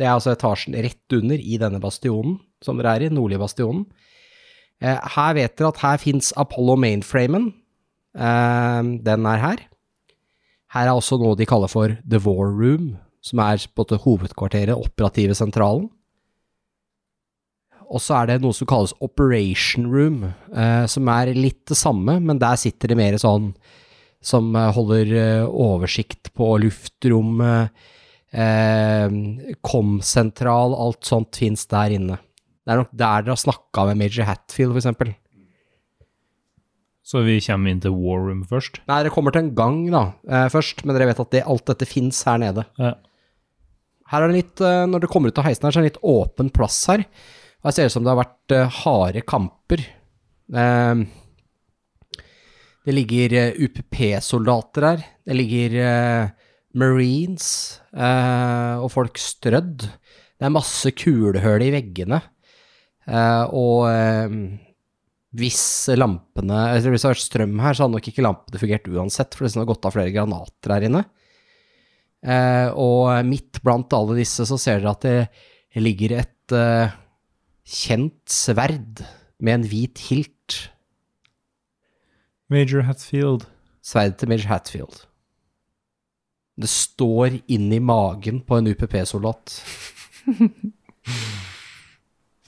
[0.00, 3.84] Det er altså etasjen rett under i denne bastionen som dere er i, nordlige bastionen.
[4.80, 7.52] Eh, her vet dere at her fins Apollo mainframen.
[8.10, 9.60] Den er her.
[10.74, 15.36] Her er også noe de kaller for The War Room, som er på hovedkvarteret, operative
[15.38, 15.86] sentralen.
[17.90, 20.22] Og så er det noe som kalles Operation Room,
[20.54, 23.50] eh, som er litt det samme, men der sitter det mer sånn
[24.20, 29.16] som eh, holder eh, oversikt på luftrom, eh,
[29.66, 32.20] kom-sentral, alt sånt fins der inne.
[32.60, 35.14] Det er nok der dere har snakka med Major Hatfield, eksempel.
[37.10, 38.84] Så vi kommer inn til War Room først.
[38.86, 40.04] Nei, dere kommer til en gang da,
[40.52, 42.62] først, men dere vet at det, alt dette fins her nede.
[42.78, 42.92] Ja.
[44.12, 45.90] Her er det litt, når dere kommer ut av heisen her, så er det en
[45.90, 47.02] litt åpen plass her.
[47.60, 49.82] Og jeg ser ut som det har vært eh, harde kamper
[50.50, 50.94] Eh,
[52.86, 55.04] det ligger eh, UPP-soldater her.
[55.26, 56.48] Det ligger eh,
[56.80, 57.50] Marines
[57.90, 59.84] og folk strødd.
[59.84, 62.20] Det er masse kulehull i veggene.
[63.10, 64.36] Og eh,
[65.34, 65.62] hvis
[65.98, 69.46] lampene Hvis det hadde vært strøm her, så hadde nok ikke lampene fungert uansett, for
[69.46, 71.02] det har gått av flere granater her inne.
[72.78, 76.56] Og midt blant alle disse så ser dere at det ligger et
[77.70, 79.04] kjent sverd
[79.38, 80.56] med en hvit hilt.
[82.50, 83.46] Major Hatfield.
[83.80, 85.04] Sverdet til Major Hatfield.
[86.60, 89.54] Det står inni magen på en UPP-soldat.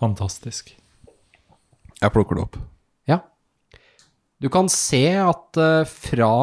[0.02, 0.74] Fantastisk.
[2.02, 2.58] Jeg plukker det opp.
[3.08, 3.22] Ja.
[4.42, 6.34] Du kan se at uh, fra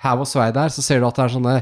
[0.00, 1.56] her hvor sverdet er, så ser du at det er sånne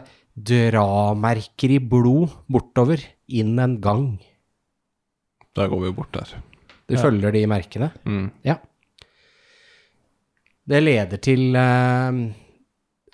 [0.48, 4.04] dramerker i blod bortover, inn en gang.
[5.58, 6.36] Da går vi bort der.
[6.88, 7.90] Du følger de merkene.
[8.06, 8.28] Mm.
[8.46, 8.56] Ja.
[10.68, 12.20] Det leder til eh,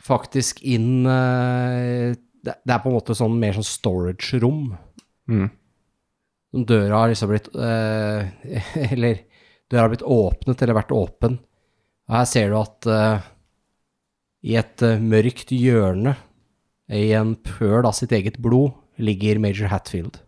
[0.05, 2.15] faktisk inn eh,
[2.45, 4.75] det, det er på en måte sånn mer sånn storage-rom.
[5.31, 5.47] Mm.
[6.69, 8.29] Døra har liksom blitt eh,
[8.93, 9.25] Eller
[9.71, 11.39] døra har blitt åpnet eller vært åpen.
[12.11, 13.31] Og her ser du at eh,
[14.45, 16.19] i et eh, mørkt hjørne,
[16.93, 20.21] i en pøl av sitt eget blod, ligger Major Hatfield.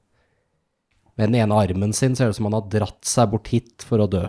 [1.16, 3.84] Med den ene armen sin ser det ut som han har dratt seg bort hit
[3.88, 4.26] for å dø.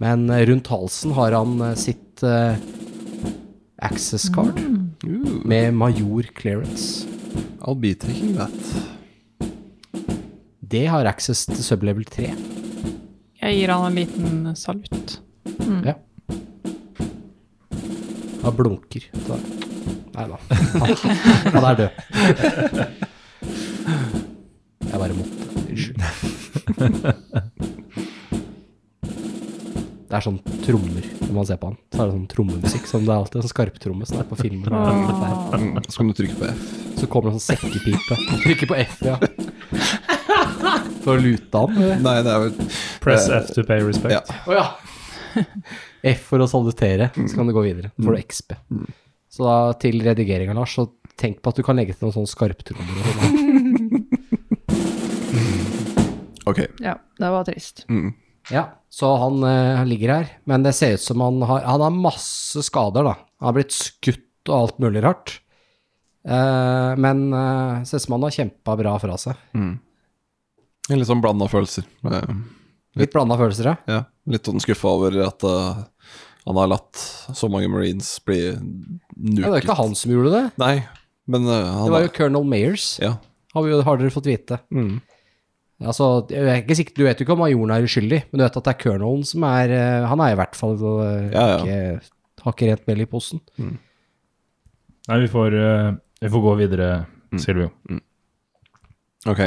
[0.00, 2.56] Men eh, rundt halsen har han eh, sitt uh,
[3.84, 4.56] access card
[5.04, 5.42] mm.
[5.44, 7.04] med major clearance.
[7.60, 8.52] I'll be taking that.
[10.60, 12.32] Det har access til sublevel 3.
[13.42, 15.18] Jeg gir han en liten salutt.
[15.84, 15.98] Ja.
[18.42, 19.04] Han blunker.
[20.16, 20.40] Nei da.
[20.80, 20.96] Han,
[21.56, 21.92] han er død.
[24.86, 25.34] Jeg bare måtte.
[25.66, 26.00] Unnskyld.
[30.06, 31.76] Det er sånn trommer når man ser på han.
[31.90, 32.84] Så er det sånn trommemusikk.
[32.86, 34.70] Som det er alltid en skarptromme som er på filmen.
[34.70, 36.60] Mm, Så kan du trykke på F.
[37.00, 38.18] Så kommer det en sånn sekkepipe.
[38.44, 39.16] Trykker på F, ja.
[41.02, 41.74] For å lute han.
[42.06, 42.54] Nei, det er vel
[43.02, 44.14] Press Eh, F to pay respect.
[44.14, 44.22] Ja.
[44.46, 44.66] Å ja.
[46.14, 47.90] F for å salutere, så kan du gå videre.
[47.98, 48.54] Da får du XP.
[49.36, 50.86] Så da til redigeringa, Lars, så
[51.18, 53.02] tenk på at du kan legge til noen sånne skarptrommer.
[53.02, 53.42] og sånn.
[56.46, 56.60] Ok.
[56.82, 57.84] Ja, det var trist.
[57.90, 58.12] Mm.
[58.54, 61.82] Ja, så han, eh, han ligger her, men det ser ut som han har Han
[61.82, 63.16] har masse skader, da.
[63.40, 65.40] Han har blitt skutt og alt mulig rart.
[66.26, 69.34] Eh, men uh, ser ut som han har kjempa bra fra seg.
[69.54, 71.86] En litt sånn blanda følelser.
[72.06, 72.36] Eh,
[72.96, 73.74] Litt blanda følelser, ja.
[73.90, 73.98] Ja,
[74.32, 75.82] litt sånn skuffa over at uh,
[76.46, 77.02] han har latt
[77.36, 79.42] så mange marines bli nuket.
[79.42, 80.44] Det var ikke han som gjorde det.
[80.62, 80.76] Nei,
[81.28, 83.16] men uh, han Det var jo Colonel Mayers, Ja.
[83.52, 84.60] har, vi, jo- har dere fått vite.
[84.72, 84.94] Mm.
[85.76, 88.44] Altså, jeg er ikke sikker, Du vet jo ikke om majoren er uskyldig, men du
[88.46, 91.44] vet at det er colonelen som er eh, Han er i hvert fall eh, Ja,
[91.52, 91.58] ja.
[91.60, 92.14] Ikke,
[92.46, 93.42] har ikke rent mel i posen.
[95.06, 95.90] Nei, vi får, eh,
[96.22, 96.90] vi får gå videre,
[97.42, 97.68] Silvio.
[99.26, 99.42] Ok.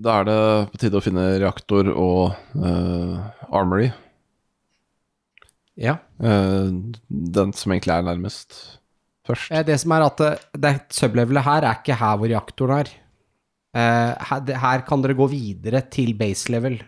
[0.00, 0.38] Da er det
[0.72, 3.18] på tide å finne reaktor og uh,
[3.52, 3.90] armory.
[5.80, 5.98] Ja.
[6.22, 8.56] Uh, den som egentlig er nærmest
[9.28, 9.52] først.
[9.66, 10.32] Det som er at det,
[10.62, 12.94] det sublevelet her er ikke her hvor reaktoren er.
[13.76, 16.80] Eh, her, her kan dere gå videre til base level.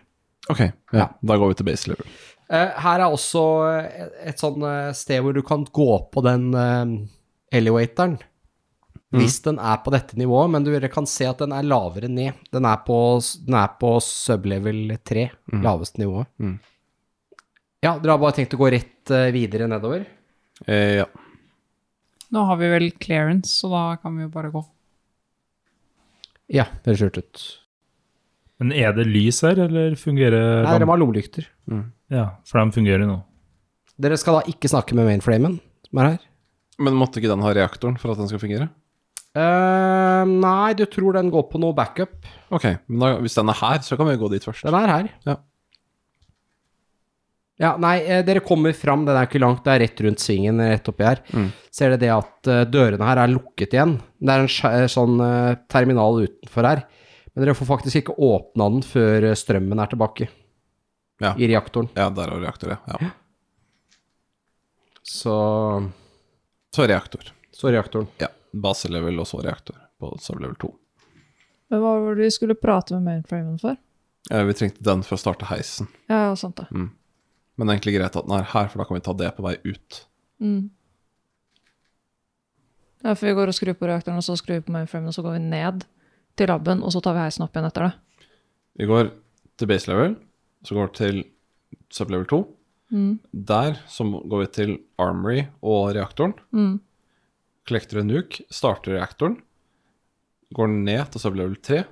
[0.51, 2.11] Ok, ja, da går vi til base level.
[2.51, 3.43] Eh, her er også
[3.79, 6.93] et, et sånn eh, sted hvor du kan gå på den eh,
[7.59, 8.19] elevatoren.
[9.13, 12.39] Hvis den er på dette nivået, men dere kan se at den er lavere ned.
[12.53, 12.97] Den er på,
[13.45, 15.27] den er på sublevel 3,
[15.61, 16.31] laveste nivået.
[16.41, 16.55] Mm.
[17.83, 20.05] Ja, dere har bare tenkt å gå rett eh, videre nedover?
[20.65, 21.07] Eh, ja.
[22.33, 24.63] Nå har vi vel clearance, så da kan vi jo bare gå.
[26.51, 27.43] Ja, det dere kjørte ut.
[28.61, 31.47] Men er det lys her, eller fungerer Nei, de har lommelykter.
[31.71, 31.85] Mm.
[32.13, 33.17] Ja, for de fungerer nå.
[34.03, 36.21] Dere skal da ikke snakke med mainframen som er her?
[36.81, 38.69] Men måtte ikke den ha reaktoren for at den skal fungere?
[39.33, 42.19] Uh, nei, du tror den går på noe backup.
[42.53, 44.65] Ok, men da, hvis den er her, så kan vi gå dit først.
[44.67, 45.09] Den er her.
[45.25, 45.37] Ja.
[47.63, 50.57] Ja, nei, eh, dere kommer fram, den er ikke langt, det er rett rundt svingen,
[50.59, 51.21] rett oppi her.
[51.31, 51.45] Mm.
[51.71, 53.93] Ser dere det at eh, dørene her er lukket igjen?
[54.19, 54.43] Det er
[54.83, 56.81] en sånn eh, terminal utenfor her,
[57.31, 60.27] men dere får faktisk ikke åpna den før strømmen er tilbake
[61.23, 61.31] Ja.
[61.39, 61.87] i reaktoren.
[61.95, 62.97] Ja, der er reaktor, ja.
[62.99, 63.13] ja.
[65.03, 65.89] Så
[66.75, 67.31] Så reaktor.
[67.51, 68.07] Så reaktoren.
[68.19, 68.27] Ja.
[68.53, 70.69] Baselevel og så reaktor på sublevel 2.
[71.71, 73.77] Men hva var det vi skulle prate med mainframen for?
[74.29, 75.87] Ja, vi trengte den for å starte heisen.
[76.11, 76.67] Ja, sant det.
[77.55, 79.33] Men det er egentlig greit at den er her, for da kan vi ta det
[79.37, 79.99] på vei ut.
[80.41, 80.61] Mm.
[83.03, 85.15] Ja, for vi går og skrur på reaktoren, og så skrur vi på mainframen, og
[85.15, 85.83] så går vi ned
[86.39, 87.93] til laben, og så tar vi heisen opp igjen etter det.
[88.79, 89.11] Vi går
[89.59, 90.15] til base level,
[90.63, 91.17] Så går vi til
[91.91, 92.37] sublevel 2.
[92.93, 93.19] Mm.
[93.33, 96.33] Der så går vi til Armory og reaktoren.
[96.51, 96.79] Mm.
[97.67, 99.41] Collector en nuke, starter reaktoren.
[100.55, 101.83] Går ned til sublevel 3.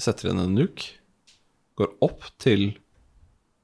[0.00, 0.96] Setter inn en nuke.
[1.76, 2.78] Går opp til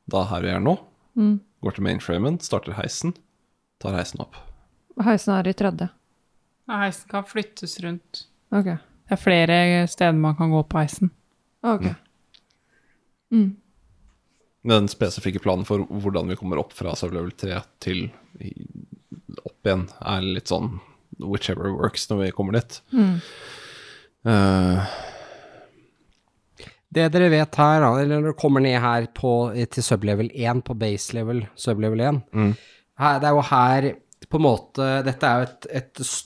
[0.08, 0.76] da her vi er nå.
[1.18, 1.38] Mm.
[1.64, 3.14] Går til mainframen, starter heisen.
[3.82, 4.36] Tar heisen opp.
[5.04, 5.88] Heisen er i tredje.
[6.68, 8.24] Ja, Heisen kan flyttes rundt.
[8.52, 8.64] Ok.
[9.08, 11.10] Det er flere steder man kan gå på heisen.
[11.64, 11.86] Ok.
[13.32, 13.56] Mm.
[14.68, 18.08] Den spesifikke planen for hvordan vi kommer opp fra sublevel 3 til
[18.40, 18.68] i-
[19.46, 20.80] opp igjen, er litt sånn
[21.18, 22.80] whichever works når vi kommer dit.
[22.92, 23.20] Mm.
[24.28, 24.86] Eh,
[26.94, 29.32] Det dere vet her, eller når dere kommer ned her på,
[29.70, 32.54] til sublevel 1, på base level, sublevel 1 Mm.
[32.98, 33.88] her, Det er jo her
[34.28, 36.24] på en måte Dette er jo et, et,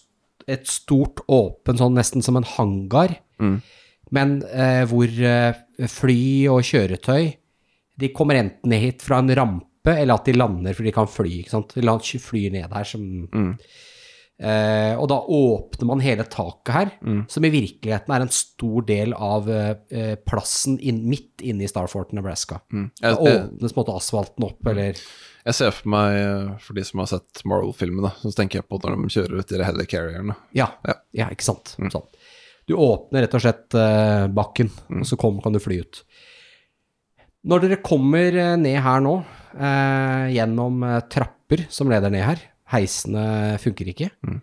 [0.49, 3.61] et stort, åpen sånn nesten som en hangar, Mm.
[4.13, 5.55] men eh, hvor eh,
[5.89, 7.35] fly og kjøretøy
[7.99, 11.41] De kommer enten hit fra en rampe, eller at de lander fordi de kan fly.
[11.43, 11.75] ikke sant?
[11.75, 13.59] De land- flyr ned her som Mm.
[14.43, 17.25] Eh, og da åpner man hele taket her, Mm.
[17.31, 22.13] som i virkeligheten er en stor del av eh, plassen inn, midt inne i Starfort,
[22.13, 22.61] Nebraska.
[22.73, 22.91] mm.
[23.01, 24.97] Da jeg, jeg, åpnes på en måte asfalten opp, eller
[25.45, 28.81] jeg ser for meg, eh, for de som har sett Marvel-filmene, så tenker jeg på
[28.83, 30.37] når de kjører ut de helicarrierne.
[30.55, 30.95] Ja, Ja.
[31.13, 31.77] ja ikke sant.
[31.79, 31.91] Mm.
[31.93, 32.07] Sånn.
[32.67, 36.03] Du åpner rett og slett eh, bakken, og så kom, kan du fly ut.
[37.45, 39.17] Når dere kommer ned her nå,
[39.59, 42.39] eh, gjennom trapper som leder ned her,
[42.73, 44.41] heisene funker ikke, Mm.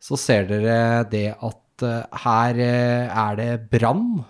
[0.00, 4.24] så ser dere det at eh, her eh, er det brann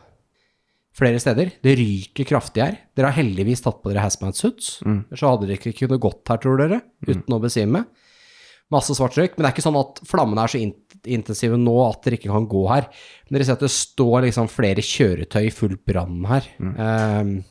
[0.95, 1.51] flere steder.
[1.63, 2.77] Det ryker kraftig her.
[2.95, 5.05] Dere har heldigvis tatt på dere hazmat suits, Mm.
[5.13, 7.85] så hadde dere ikke kunnet gått her, tror dere, uten å besvime.
[8.73, 10.61] Masse svart røyk, men det er ikke sånn at flammene er så
[11.05, 12.87] intensive nå at dere ikke kan gå her.
[13.29, 16.47] Men dere ser at det står liksom flere kjøretøy i full brann her.
[16.63, 17.45] Ehm,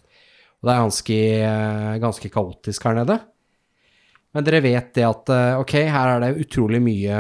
[0.58, 3.20] og det er ganske, eh, ganske kaotisk her nede.
[4.34, 7.20] Men dere vet det at eh, ok, her er det utrolig mye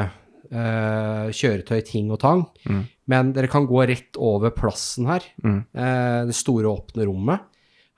[0.53, 2.43] uh, kjøretøy, ting og tang.
[2.65, 2.81] Mm.
[3.13, 5.25] Men dere kan gå rett over plassen her.
[5.45, 5.59] Mm.
[5.77, 7.45] Uh, det store, åpne rommet.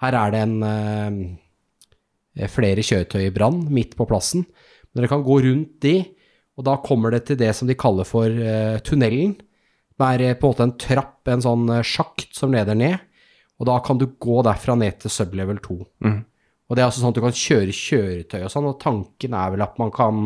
[0.04, 4.44] Her er det en uh, flere kjøretøy i brann midt på plassen.
[4.92, 5.96] Men dere kan gå rundt de,
[6.60, 8.32] og da kommer det til det som de kaller for
[8.88, 9.34] tunnelen.
[9.96, 12.96] Det er på en måte en trapp, en sånn sjakt som leder ned.
[13.60, 15.78] Og da kan du gå derfra ned til sublevel 2.
[16.04, 16.22] Mm.
[16.66, 19.54] Og det er altså sånn at du kan kjøre kjøretøy og sånn, og tanken er
[19.54, 20.22] vel at man kan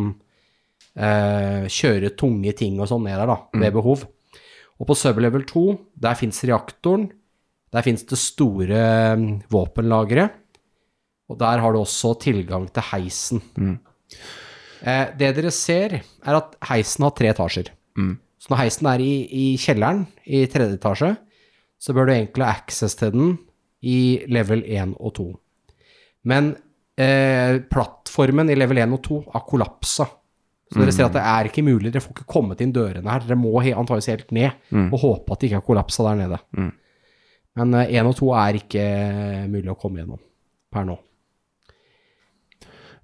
[0.96, 4.06] eh, kjøre tunge ting og sånn ned der, da, ved behov.
[4.80, 5.64] Og på sublevel 2,
[6.00, 7.10] der fins reaktoren,
[7.76, 8.84] der fins det store
[9.52, 10.38] våpenlageret.
[11.30, 13.42] og der har du også tilgang til heisen.
[13.54, 13.76] Mm.
[14.82, 17.70] Eh, det dere ser, er at heisen har tre etasjer.
[18.00, 18.16] Mm.
[18.40, 21.12] Så når heisen er i, i kjelleren, i tredje etasje,
[21.80, 23.38] så bør du egentlig ha access til den
[23.86, 25.28] i level 1 og 2.
[26.30, 26.52] Men
[27.00, 30.08] eh, plattformen i level 1 og 2 har kollapsa.
[30.70, 33.24] Så dere ser at det er ikke mulig, dere får ikke kommet inn dørene her.
[33.26, 34.92] Dere må antakeligvis helt ned Mm.
[34.94, 36.38] og håpe at det ikke har kollapsa der nede.
[36.54, 36.72] Mm.
[37.58, 38.84] Men eh, 1 og 2 er ikke
[39.50, 40.22] mulig å komme gjennom
[40.72, 41.00] per nå.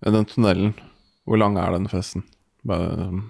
[0.05, 0.75] Den tunnelen,
[1.25, 2.23] hvor lang er den festen?
[2.65, 3.23] Bare-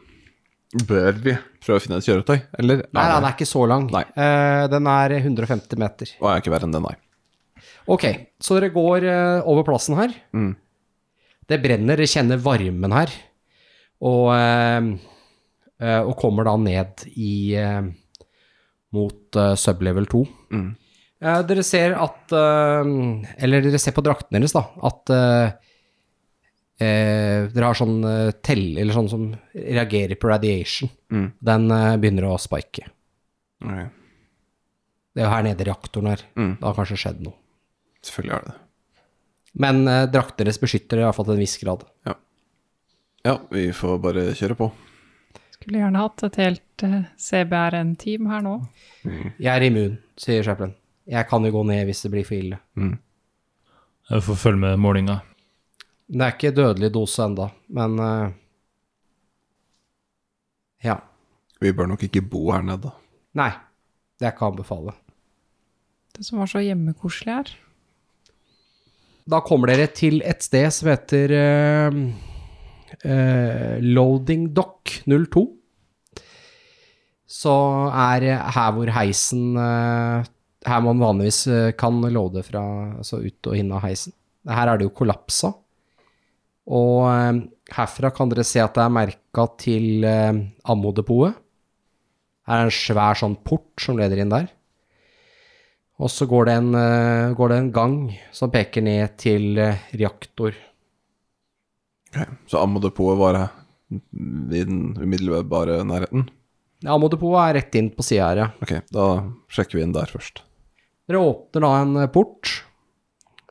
[0.76, 1.32] Bør vi
[1.64, 2.82] prøve å finne et kjøretøy, eller?
[2.92, 3.86] Nei, nei, den er ikke så lang.
[3.94, 4.02] Nei.
[4.12, 6.10] Eh, den er 150 meter.
[6.20, 6.96] Å, er ikke verre enn det, nei.
[7.92, 8.06] Ok,
[8.42, 10.14] så dere går eh, over plassen her.
[10.36, 10.54] Mm.
[11.46, 13.12] Det brenner, dere kjenner varmen her.
[14.06, 14.88] Og, eh,
[15.84, 17.84] eh, og kommer da ned i eh,
[18.96, 20.24] mot eh, sublevel 2.
[20.56, 20.72] Mm.
[21.26, 22.90] Eh, dere ser at eh,
[23.46, 25.54] Eller dere ser på drakten deres, da, at eh,
[26.82, 30.92] eh, dere har sånn eh, tell, eller sånn som reagerer på radiation.
[31.14, 31.30] Mm.
[31.52, 32.90] Den eh, begynner å spike.
[33.66, 34.02] Ok.
[35.16, 36.22] Det er jo her nede i reaktoren her.
[36.36, 36.56] Mm.
[36.60, 37.38] Det har kanskje skjedd noe.
[38.06, 38.62] Selvfølgelig er det det.
[39.66, 41.86] Men eh, drakten deres beskytter det iallfall til en viss grad.
[43.26, 44.68] Ja, vi får bare kjøre på.
[45.56, 48.56] Skulle gjerne hatt et helt eh, CBRN-team her nå.
[49.08, 50.76] Jeg er immun, sier Chaplin.
[51.10, 52.60] Jeg kan jo gå ned hvis det blir for ille.
[54.12, 55.20] Jeg får følge med målinga.
[56.06, 58.34] Det er ikke dødelig dose enda, men eh,
[60.86, 61.00] Ja.
[61.64, 62.92] Vi bør nok ikke bo her nede.
[63.40, 63.50] Nei,
[64.20, 64.94] det er ikke å anbefale.
[66.14, 67.54] Det som var så hjemmekoselig her.
[69.26, 71.96] Da kommer dere til et sted som heter uh,
[73.02, 75.42] uh, Loading Dock 02.
[77.26, 77.56] Så
[77.90, 80.22] er her hvor heisen uh,
[80.66, 81.44] Her man vanligvis
[81.78, 82.62] kan loade fra
[83.00, 84.14] altså ut og inn av heisen.
[84.50, 85.52] Her er det jo kollapsa.
[86.74, 87.06] Og
[87.70, 90.08] herfra kan dere se at det er merka til
[90.66, 91.38] ammodepotet.
[92.50, 94.50] Her er en svær sånn port som leder inn der.
[96.04, 97.98] Og så går det en, eh, går det en gang
[98.36, 100.56] som peker ned til eh, reaktor.
[102.12, 106.28] Ok, Så ammodepotet var i den umiddelbare nærheten?
[106.86, 108.50] Ammodepotet er rett inn på sida her, ja.
[108.62, 109.08] Ok, da
[109.48, 110.44] sjekker vi inn der først.
[111.08, 112.52] Dere åpner da en eh, port.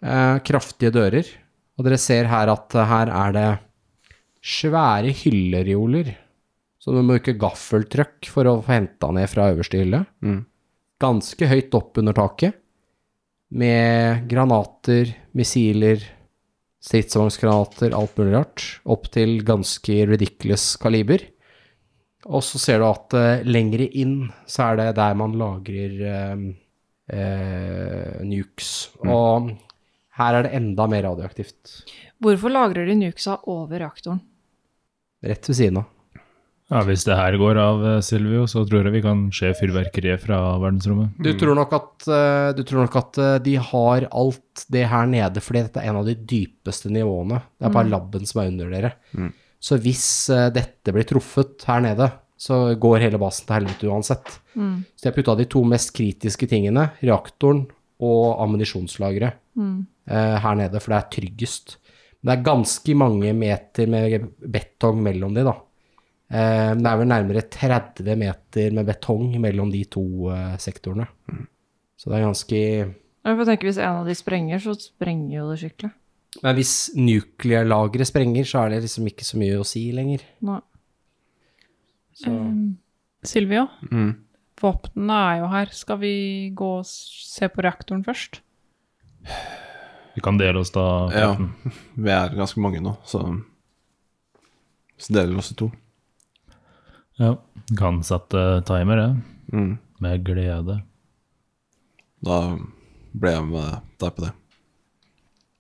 [0.05, 1.29] Eh, kraftige dører.
[1.79, 3.49] Og dere ser her at her er det
[4.45, 6.13] svære hyllerioler.
[6.79, 10.05] Så du må bruke gaffeltrøkk for å få henta ned fra øverste hylle.
[10.21, 10.43] Mm.
[11.05, 12.57] Ganske høyt opp under taket.
[13.55, 16.01] Med granater, missiler,
[16.85, 18.67] stridsvognsgranater, alt mulig rart.
[18.89, 21.23] Opp til ganske ridiculous kaliber.
[22.25, 26.45] Og så ser du at uh, lengre inn så er det der man lagrer uh,
[27.13, 28.73] uh, nukes.
[29.05, 29.53] Og
[30.19, 31.83] her er det enda mer radioaktivt.
[32.23, 34.23] Hvorfor lagrer de nukesa over reaktoren?
[35.25, 35.91] Rett ved siden av.
[36.75, 40.25] Ja, Hvis det her går av, eh, Silvio, så tror jeg vi kan se fyrverkeriet
[40.25, 41.15] fra verdensrommet.
[41.23, 45.07] Du tror nok at, eh, du tror nok at eh, de har alt det her
[45.07, 47.39] nede, fordi dette er en av de dypeste nivåene.
[47.61, 48.93] Det er bare laben som er under dere.
[49.65, 54.35] Så hvis dette blir truffet her nede, så går hele basen til helvete uansett.
[54.53, 57.63] Så de har putta de to mest kritiske tingene, reaktoren
[58.03, 59.39] og ammunisjonslageret,
[60.11, 61.77] eh, her nede, for det er tryggest.
[62.21, 65.55] Men det er ganske mange meter med betong mellom de, da.
[66.35, 70.03] Eh, det er vel nærmere 30 meter med betong mellom de to
[70.35, 71.07] eh, sektorene.
[71.97, 75.51] Så det er ganske Jeg får tenke Hvis en av de sprenger, så sprenger jo
[75.53, 75.93] det skikkelig.
[76.43, 80.25] Men hvis nuclear-lageret sprenger, så er det liksom ikke så mye å si lenger.
[80.43, 80.59] Nei.
[82.19, 82.77] Så Um,
[83.25, 84.17] Silvio, Mm.
[84.61, 85.67] våpnene er jo her.
[85.73, 88.41] Skal vi gå og se på reaktoren først?
[90.15, 90.85] Vi kan dele oss da.
[91.15, 91.31] Ja,
[91.97, 93.23] vi er ganske mange nå, så
[94.99, 95.71] Så deler vi oss i to.
[97.21, 97.37] Ja.
[97.79, 99.11] Kan sette timer, ja.
[99.53, 99.77] Mm.
[100.03, 100.81] Med glede.
[102.25, 102.39] Da
[103.15, 104.33] ble jeg med deg på det.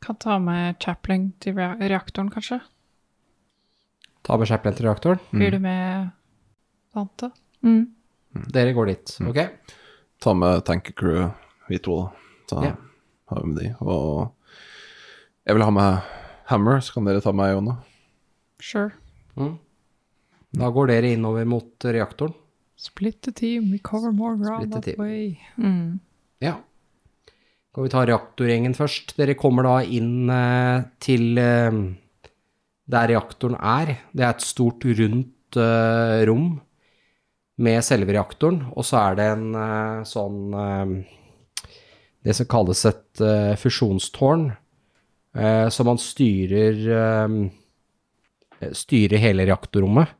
[0.04, 2.60] Kan ta med Chaplin til reaktoren, kanskje?
[4.24, 5.18] ta med Chaplin til reaktoren.
[5.32, 5.38] Mm.
[5.40, 6.10] Blir du med,
[6.94, 7.28] tante?
[7.62, 7.82] Mm.
[8.54, 9.10] Dere går dit.
[9.28, 9.40] Ok?
[10.24, 11.26] Ta med tankercrew,
[11.68, 12.08] vi to, da.
[12.48, 12.72] Ta, Ja.
[13.28, 13.74] har vi med de.
[13.80, 14.32] Og
[15.46, 16.00] jeg vil ha med
[16.46, 17.76] Hammer, så kan dere ta med Iona.
[18.60, 18.92] Sure.
[19.36, 19.58] Mm.
[20.54, 22.34] Da går dere innover mot reaktoren.
[22.76, 25.38] Split the team, we cover more ground that way.
[25.56, 26.00] Mm.
[26.42, 26.58] Ja.
[27.70, 29.14] Skal vi ta reaktorgjengen først?
[29.18, 31.78] Dere kommer da inn eh, til eh,
[32.90, 33.96] der reaktoren er.
[34.12, 36.48] Det er et stort, rundt eh, rom
[37.62, 40.94] med selve reaktoren, og så er det en eh, sånn eh,
[42.24, 44.48] Det som kalles et eh, fusjonstårn,
[45.34, 46.76] som man styrer
[48.70, 50.12] styrer hele reaktorrommet.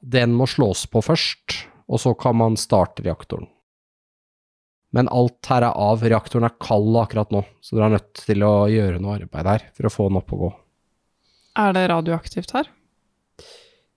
[0.00, 1.56] Den må slås på først,
[1.90, 3.48] og så kan man starte reaktoren.
[4.90, 6.02] Men alt her er av.
[6.02, 9.66] Reaktoren er kald akkurat nå, så dere er nødt til å gjøre noe arbeid her
[9.76, 10.50] for å få den opp og gå.
[11.60, 12.70] Er det radioaktivt her?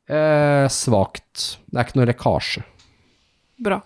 [0.10, 1.58] Eh, svakt.
[1.66, 2.64] Det er ikke noe lekkasje.
[3.64, 3.80] Bra.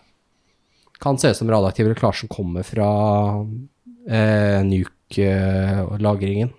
[1.00, 2.90] Kan se ut som radioaktiv lekkasje kommer fra
[4.10, 6.52] eh, nuke-lagringen.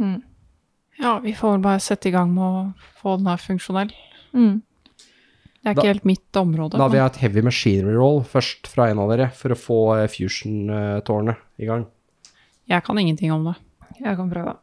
[0.00, 0.20] Mm.
[1.00, 2.62] Ja, vi får bare sette i gang med å
[3.00, 3.92] få den her funksjonell.
[4.34, 4.62] Mm.
[5.62, 6.78] Det er Da- ikke helt mitt område.
[6.78, 9.58] Da vil jeg ha et heavy machinery roll først fra en av dere, for å
[9.58, 11.86] få eh, fusion-tårnet i gang.
[12.68, 13.56] jeg kan ingenting om det.
[14.00, 14.56] Jeg kan prøve.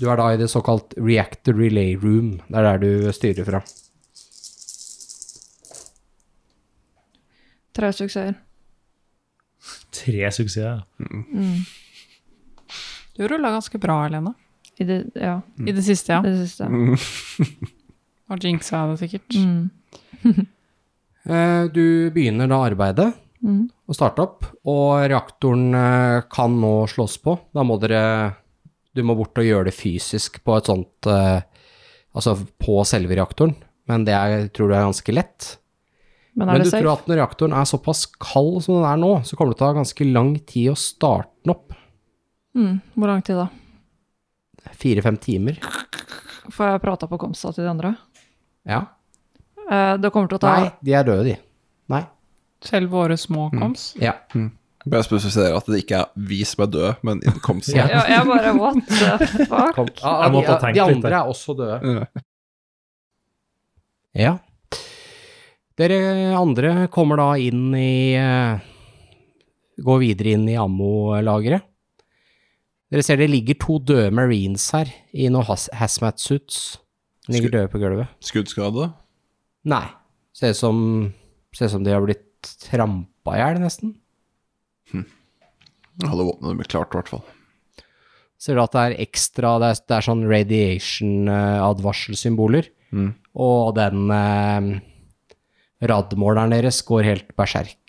[0.00, 2.40] Du er da i det såkalt reactor relay room.
[2.48, 3.62] Det er der du styrer fra.
[7.74, 8.34] Tre suksesser.
[9.94, 10.82] Tre suksesser.
[10.98, 11.64] Mm.
[13.16, 14.34] Du rulla ganske bra, Helene.
[14.80, 16.20] I det, ja, I det siste, ja.
[16.22, 16.68] det siste.
[18.30, 19.38] Og jinxa det sikkert.
[19.38, 19.70] Mm.
[21.28, 23.10] Eh, Du begynner da arbeidet
[23.44, 23.68] Mm.
[23.86, 27.36] å starte opp, og reaktoren eh, kan nå slås på.
[27.54, 28.32] Da må dere
[28.96, 31.42] Du må bort og gjøre det fysisk på et sånt eh,
[32.16, 33.52] Altså på selve reaktoren,
[33.86, 35.52] men det er, tror du er ganske lett.
[36.34, 36.80] Men Men du safe?
[36.82, 39.66] tror at når reaktoren er såpass kald som den er nå, så kommer det til
[39.66, 41.76] å ta ganske lang tid å starte den opp.
[42.58, 42.80] Mm.
[42.96, 43.46] Hvor lang tid da?
[44.76, 45.58] Fire-fem timer.
[46.52, 47.94] Får jeg prata på Komstad til de andre?
[48.68, 48.84] Ja.
[49.68, 51.36] Eh, det kommer til å ta Nei, de er døde, de.
[51.92, 52.02] Nei.
[52.64, 53.92] Selv våre små koms.
[54.02, 54.16] Ja.
[54.88, 57.70] Bare spesifisere at det ikke er vi som er døde, men innkomst.
[57.74, 57.86] Ja.
[57.92, 59.74] ja, Jeg bare what the fuck?
[59.76, 59.90] Kom.
[59.92, 61.78] Jeg de, de andre er også døde.
[61.84, 62.24] Ja.
[64.18, 64.34] Ja.
[65.78, 65.98] Dere
[66.34, 68.64] andre kommer da inn i eh,
[69.78, 71.67] Går videre inn i ammo-lageret.
[72.88, 76.78] Dere ser det ligger to døde marines her, i noen has hazmat suits.
[77.28, 78.08] De ligger døde på gulvet.
[78.24, 78.88] Skuddskade?
[79.68, 79.84] Nei.
[80.36, 80.76] Ser ut som,
[81.56, 83.90] ser som de har blitt trampa i hjel, nesten.
[85.98, 87.24] Jeg hadde våpenet mitt klart, i hvert fall.
[88.38, 92.64] Ser du at det er ekstra Det er, det er sånn radiation-advarselsymboler.
[92.94, 93.10] Mm.
[93.42, 94.78] Og den eh,
[95.90, 97.82] radmåleren deres går helt berserk.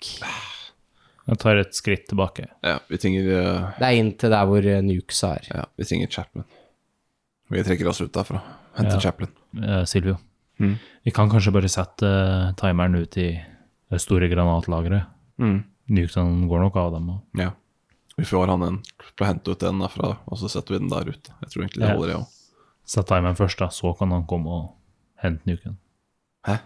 [1.30, 2.48] Jeg tar et skritt tilbake.
[2.66, 5.44] Ja, vi trenger uh, Det er inn til der hvor uh, Nukes er.
[5.52, 6.44] Ja, vi trenger Chaplin.
[7.50, 8.40] Vi trekker oss ut derfra.
[8.76, 9.00] Henter Ja.
[9.08, 9.30] Chaplin.
[9.56, 10.18] Uh, Silvio,
[10.60, 10.74] Mm.
[11.04, 12.08] vi kan kanskje bare sette
[12.60, 13.30] timeren ut i
[13.90, 15.06] det store granatlageret.
[15.40, 15.62] Mm.
[15.88, 17.06] Nukesene går nok av dem.
[17.08, 17.20] òg.
[17.40, 17.50] Ja.
[18.18, 20.90] Vi får han en til å hente ut den derfra, og så setter vi den
[20.92, 21.32] der ute.
[21.40, 21.94] Jeg tror egentlig det Ja.
[21.96, 22.26] holder, jeg òg.
[22.84, 24.74] Sett timeren først, da, så kan han komme og
[25.22, 25.78] hente nuken.
[26.46, 26.58] Hæ?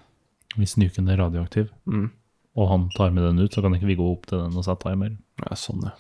[0.57, 2.11] Hvis nuken er radioaktiv, Mm.
[2.55, 4.67] Og han tar med den ut, så kan ikke vi gå opp til den og
[4.67, 5.17] sette timer.
[5.43, 5.95] Ja, sånn, ja.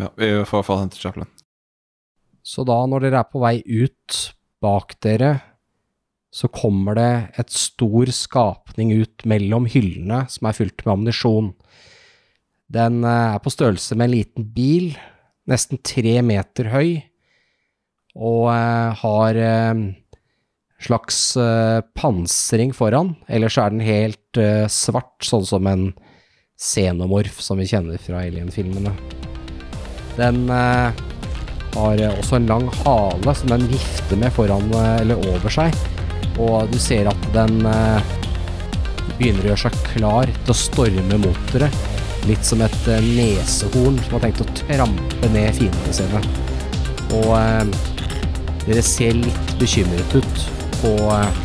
[0.00, 1.28] Ja, vi får i hvert fall hente Chaplin.
[2.42, 4.18] Så da, når dere er på vei ut
[4.62, 5.34] bak dere,
[6.32, 11.50] så kommer det et stor skapning ut mellom hyllene som er fylt med ammunisjon.
[12.72, 14.94] Den eh, er på størrelse med en liten bil,
[15.50, 17.02] nesten tre meter høy,
[18.16, 19.84] og eh, har eh,
[20.84, 23.14] slags eh, pansring foran.
[23.28, 25.90] Ellers er den helt eh, svart, sånn som en
[26.62, 28.94] xenomorf som vi kjenner fra Alien-filmene.
[30.18, 31.02] Den eh,
[31.72, 35.76] har også en lang hale som den vifter med foran eller over seg.
[36.40, 37.62] Og du ser at den
[39.18, 41.70] begynner å gjøre seg klar til å storme mot dere.
[42.28, 46.22] Litt som et eh, nesehorn som har tenkt å trampe ned fiendene sine.
[47.18, 47.32] Og
[48.66, 51.42] dere ser litt bekymret ut på eh,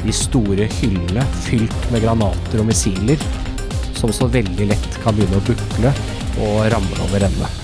[0.00, 3.20] de store hyllene fylt med granater og missiler,
[3.96, 5.96] som så veldig lett kan begynne å bukle
[6.40, 7.59] og ramle over ende.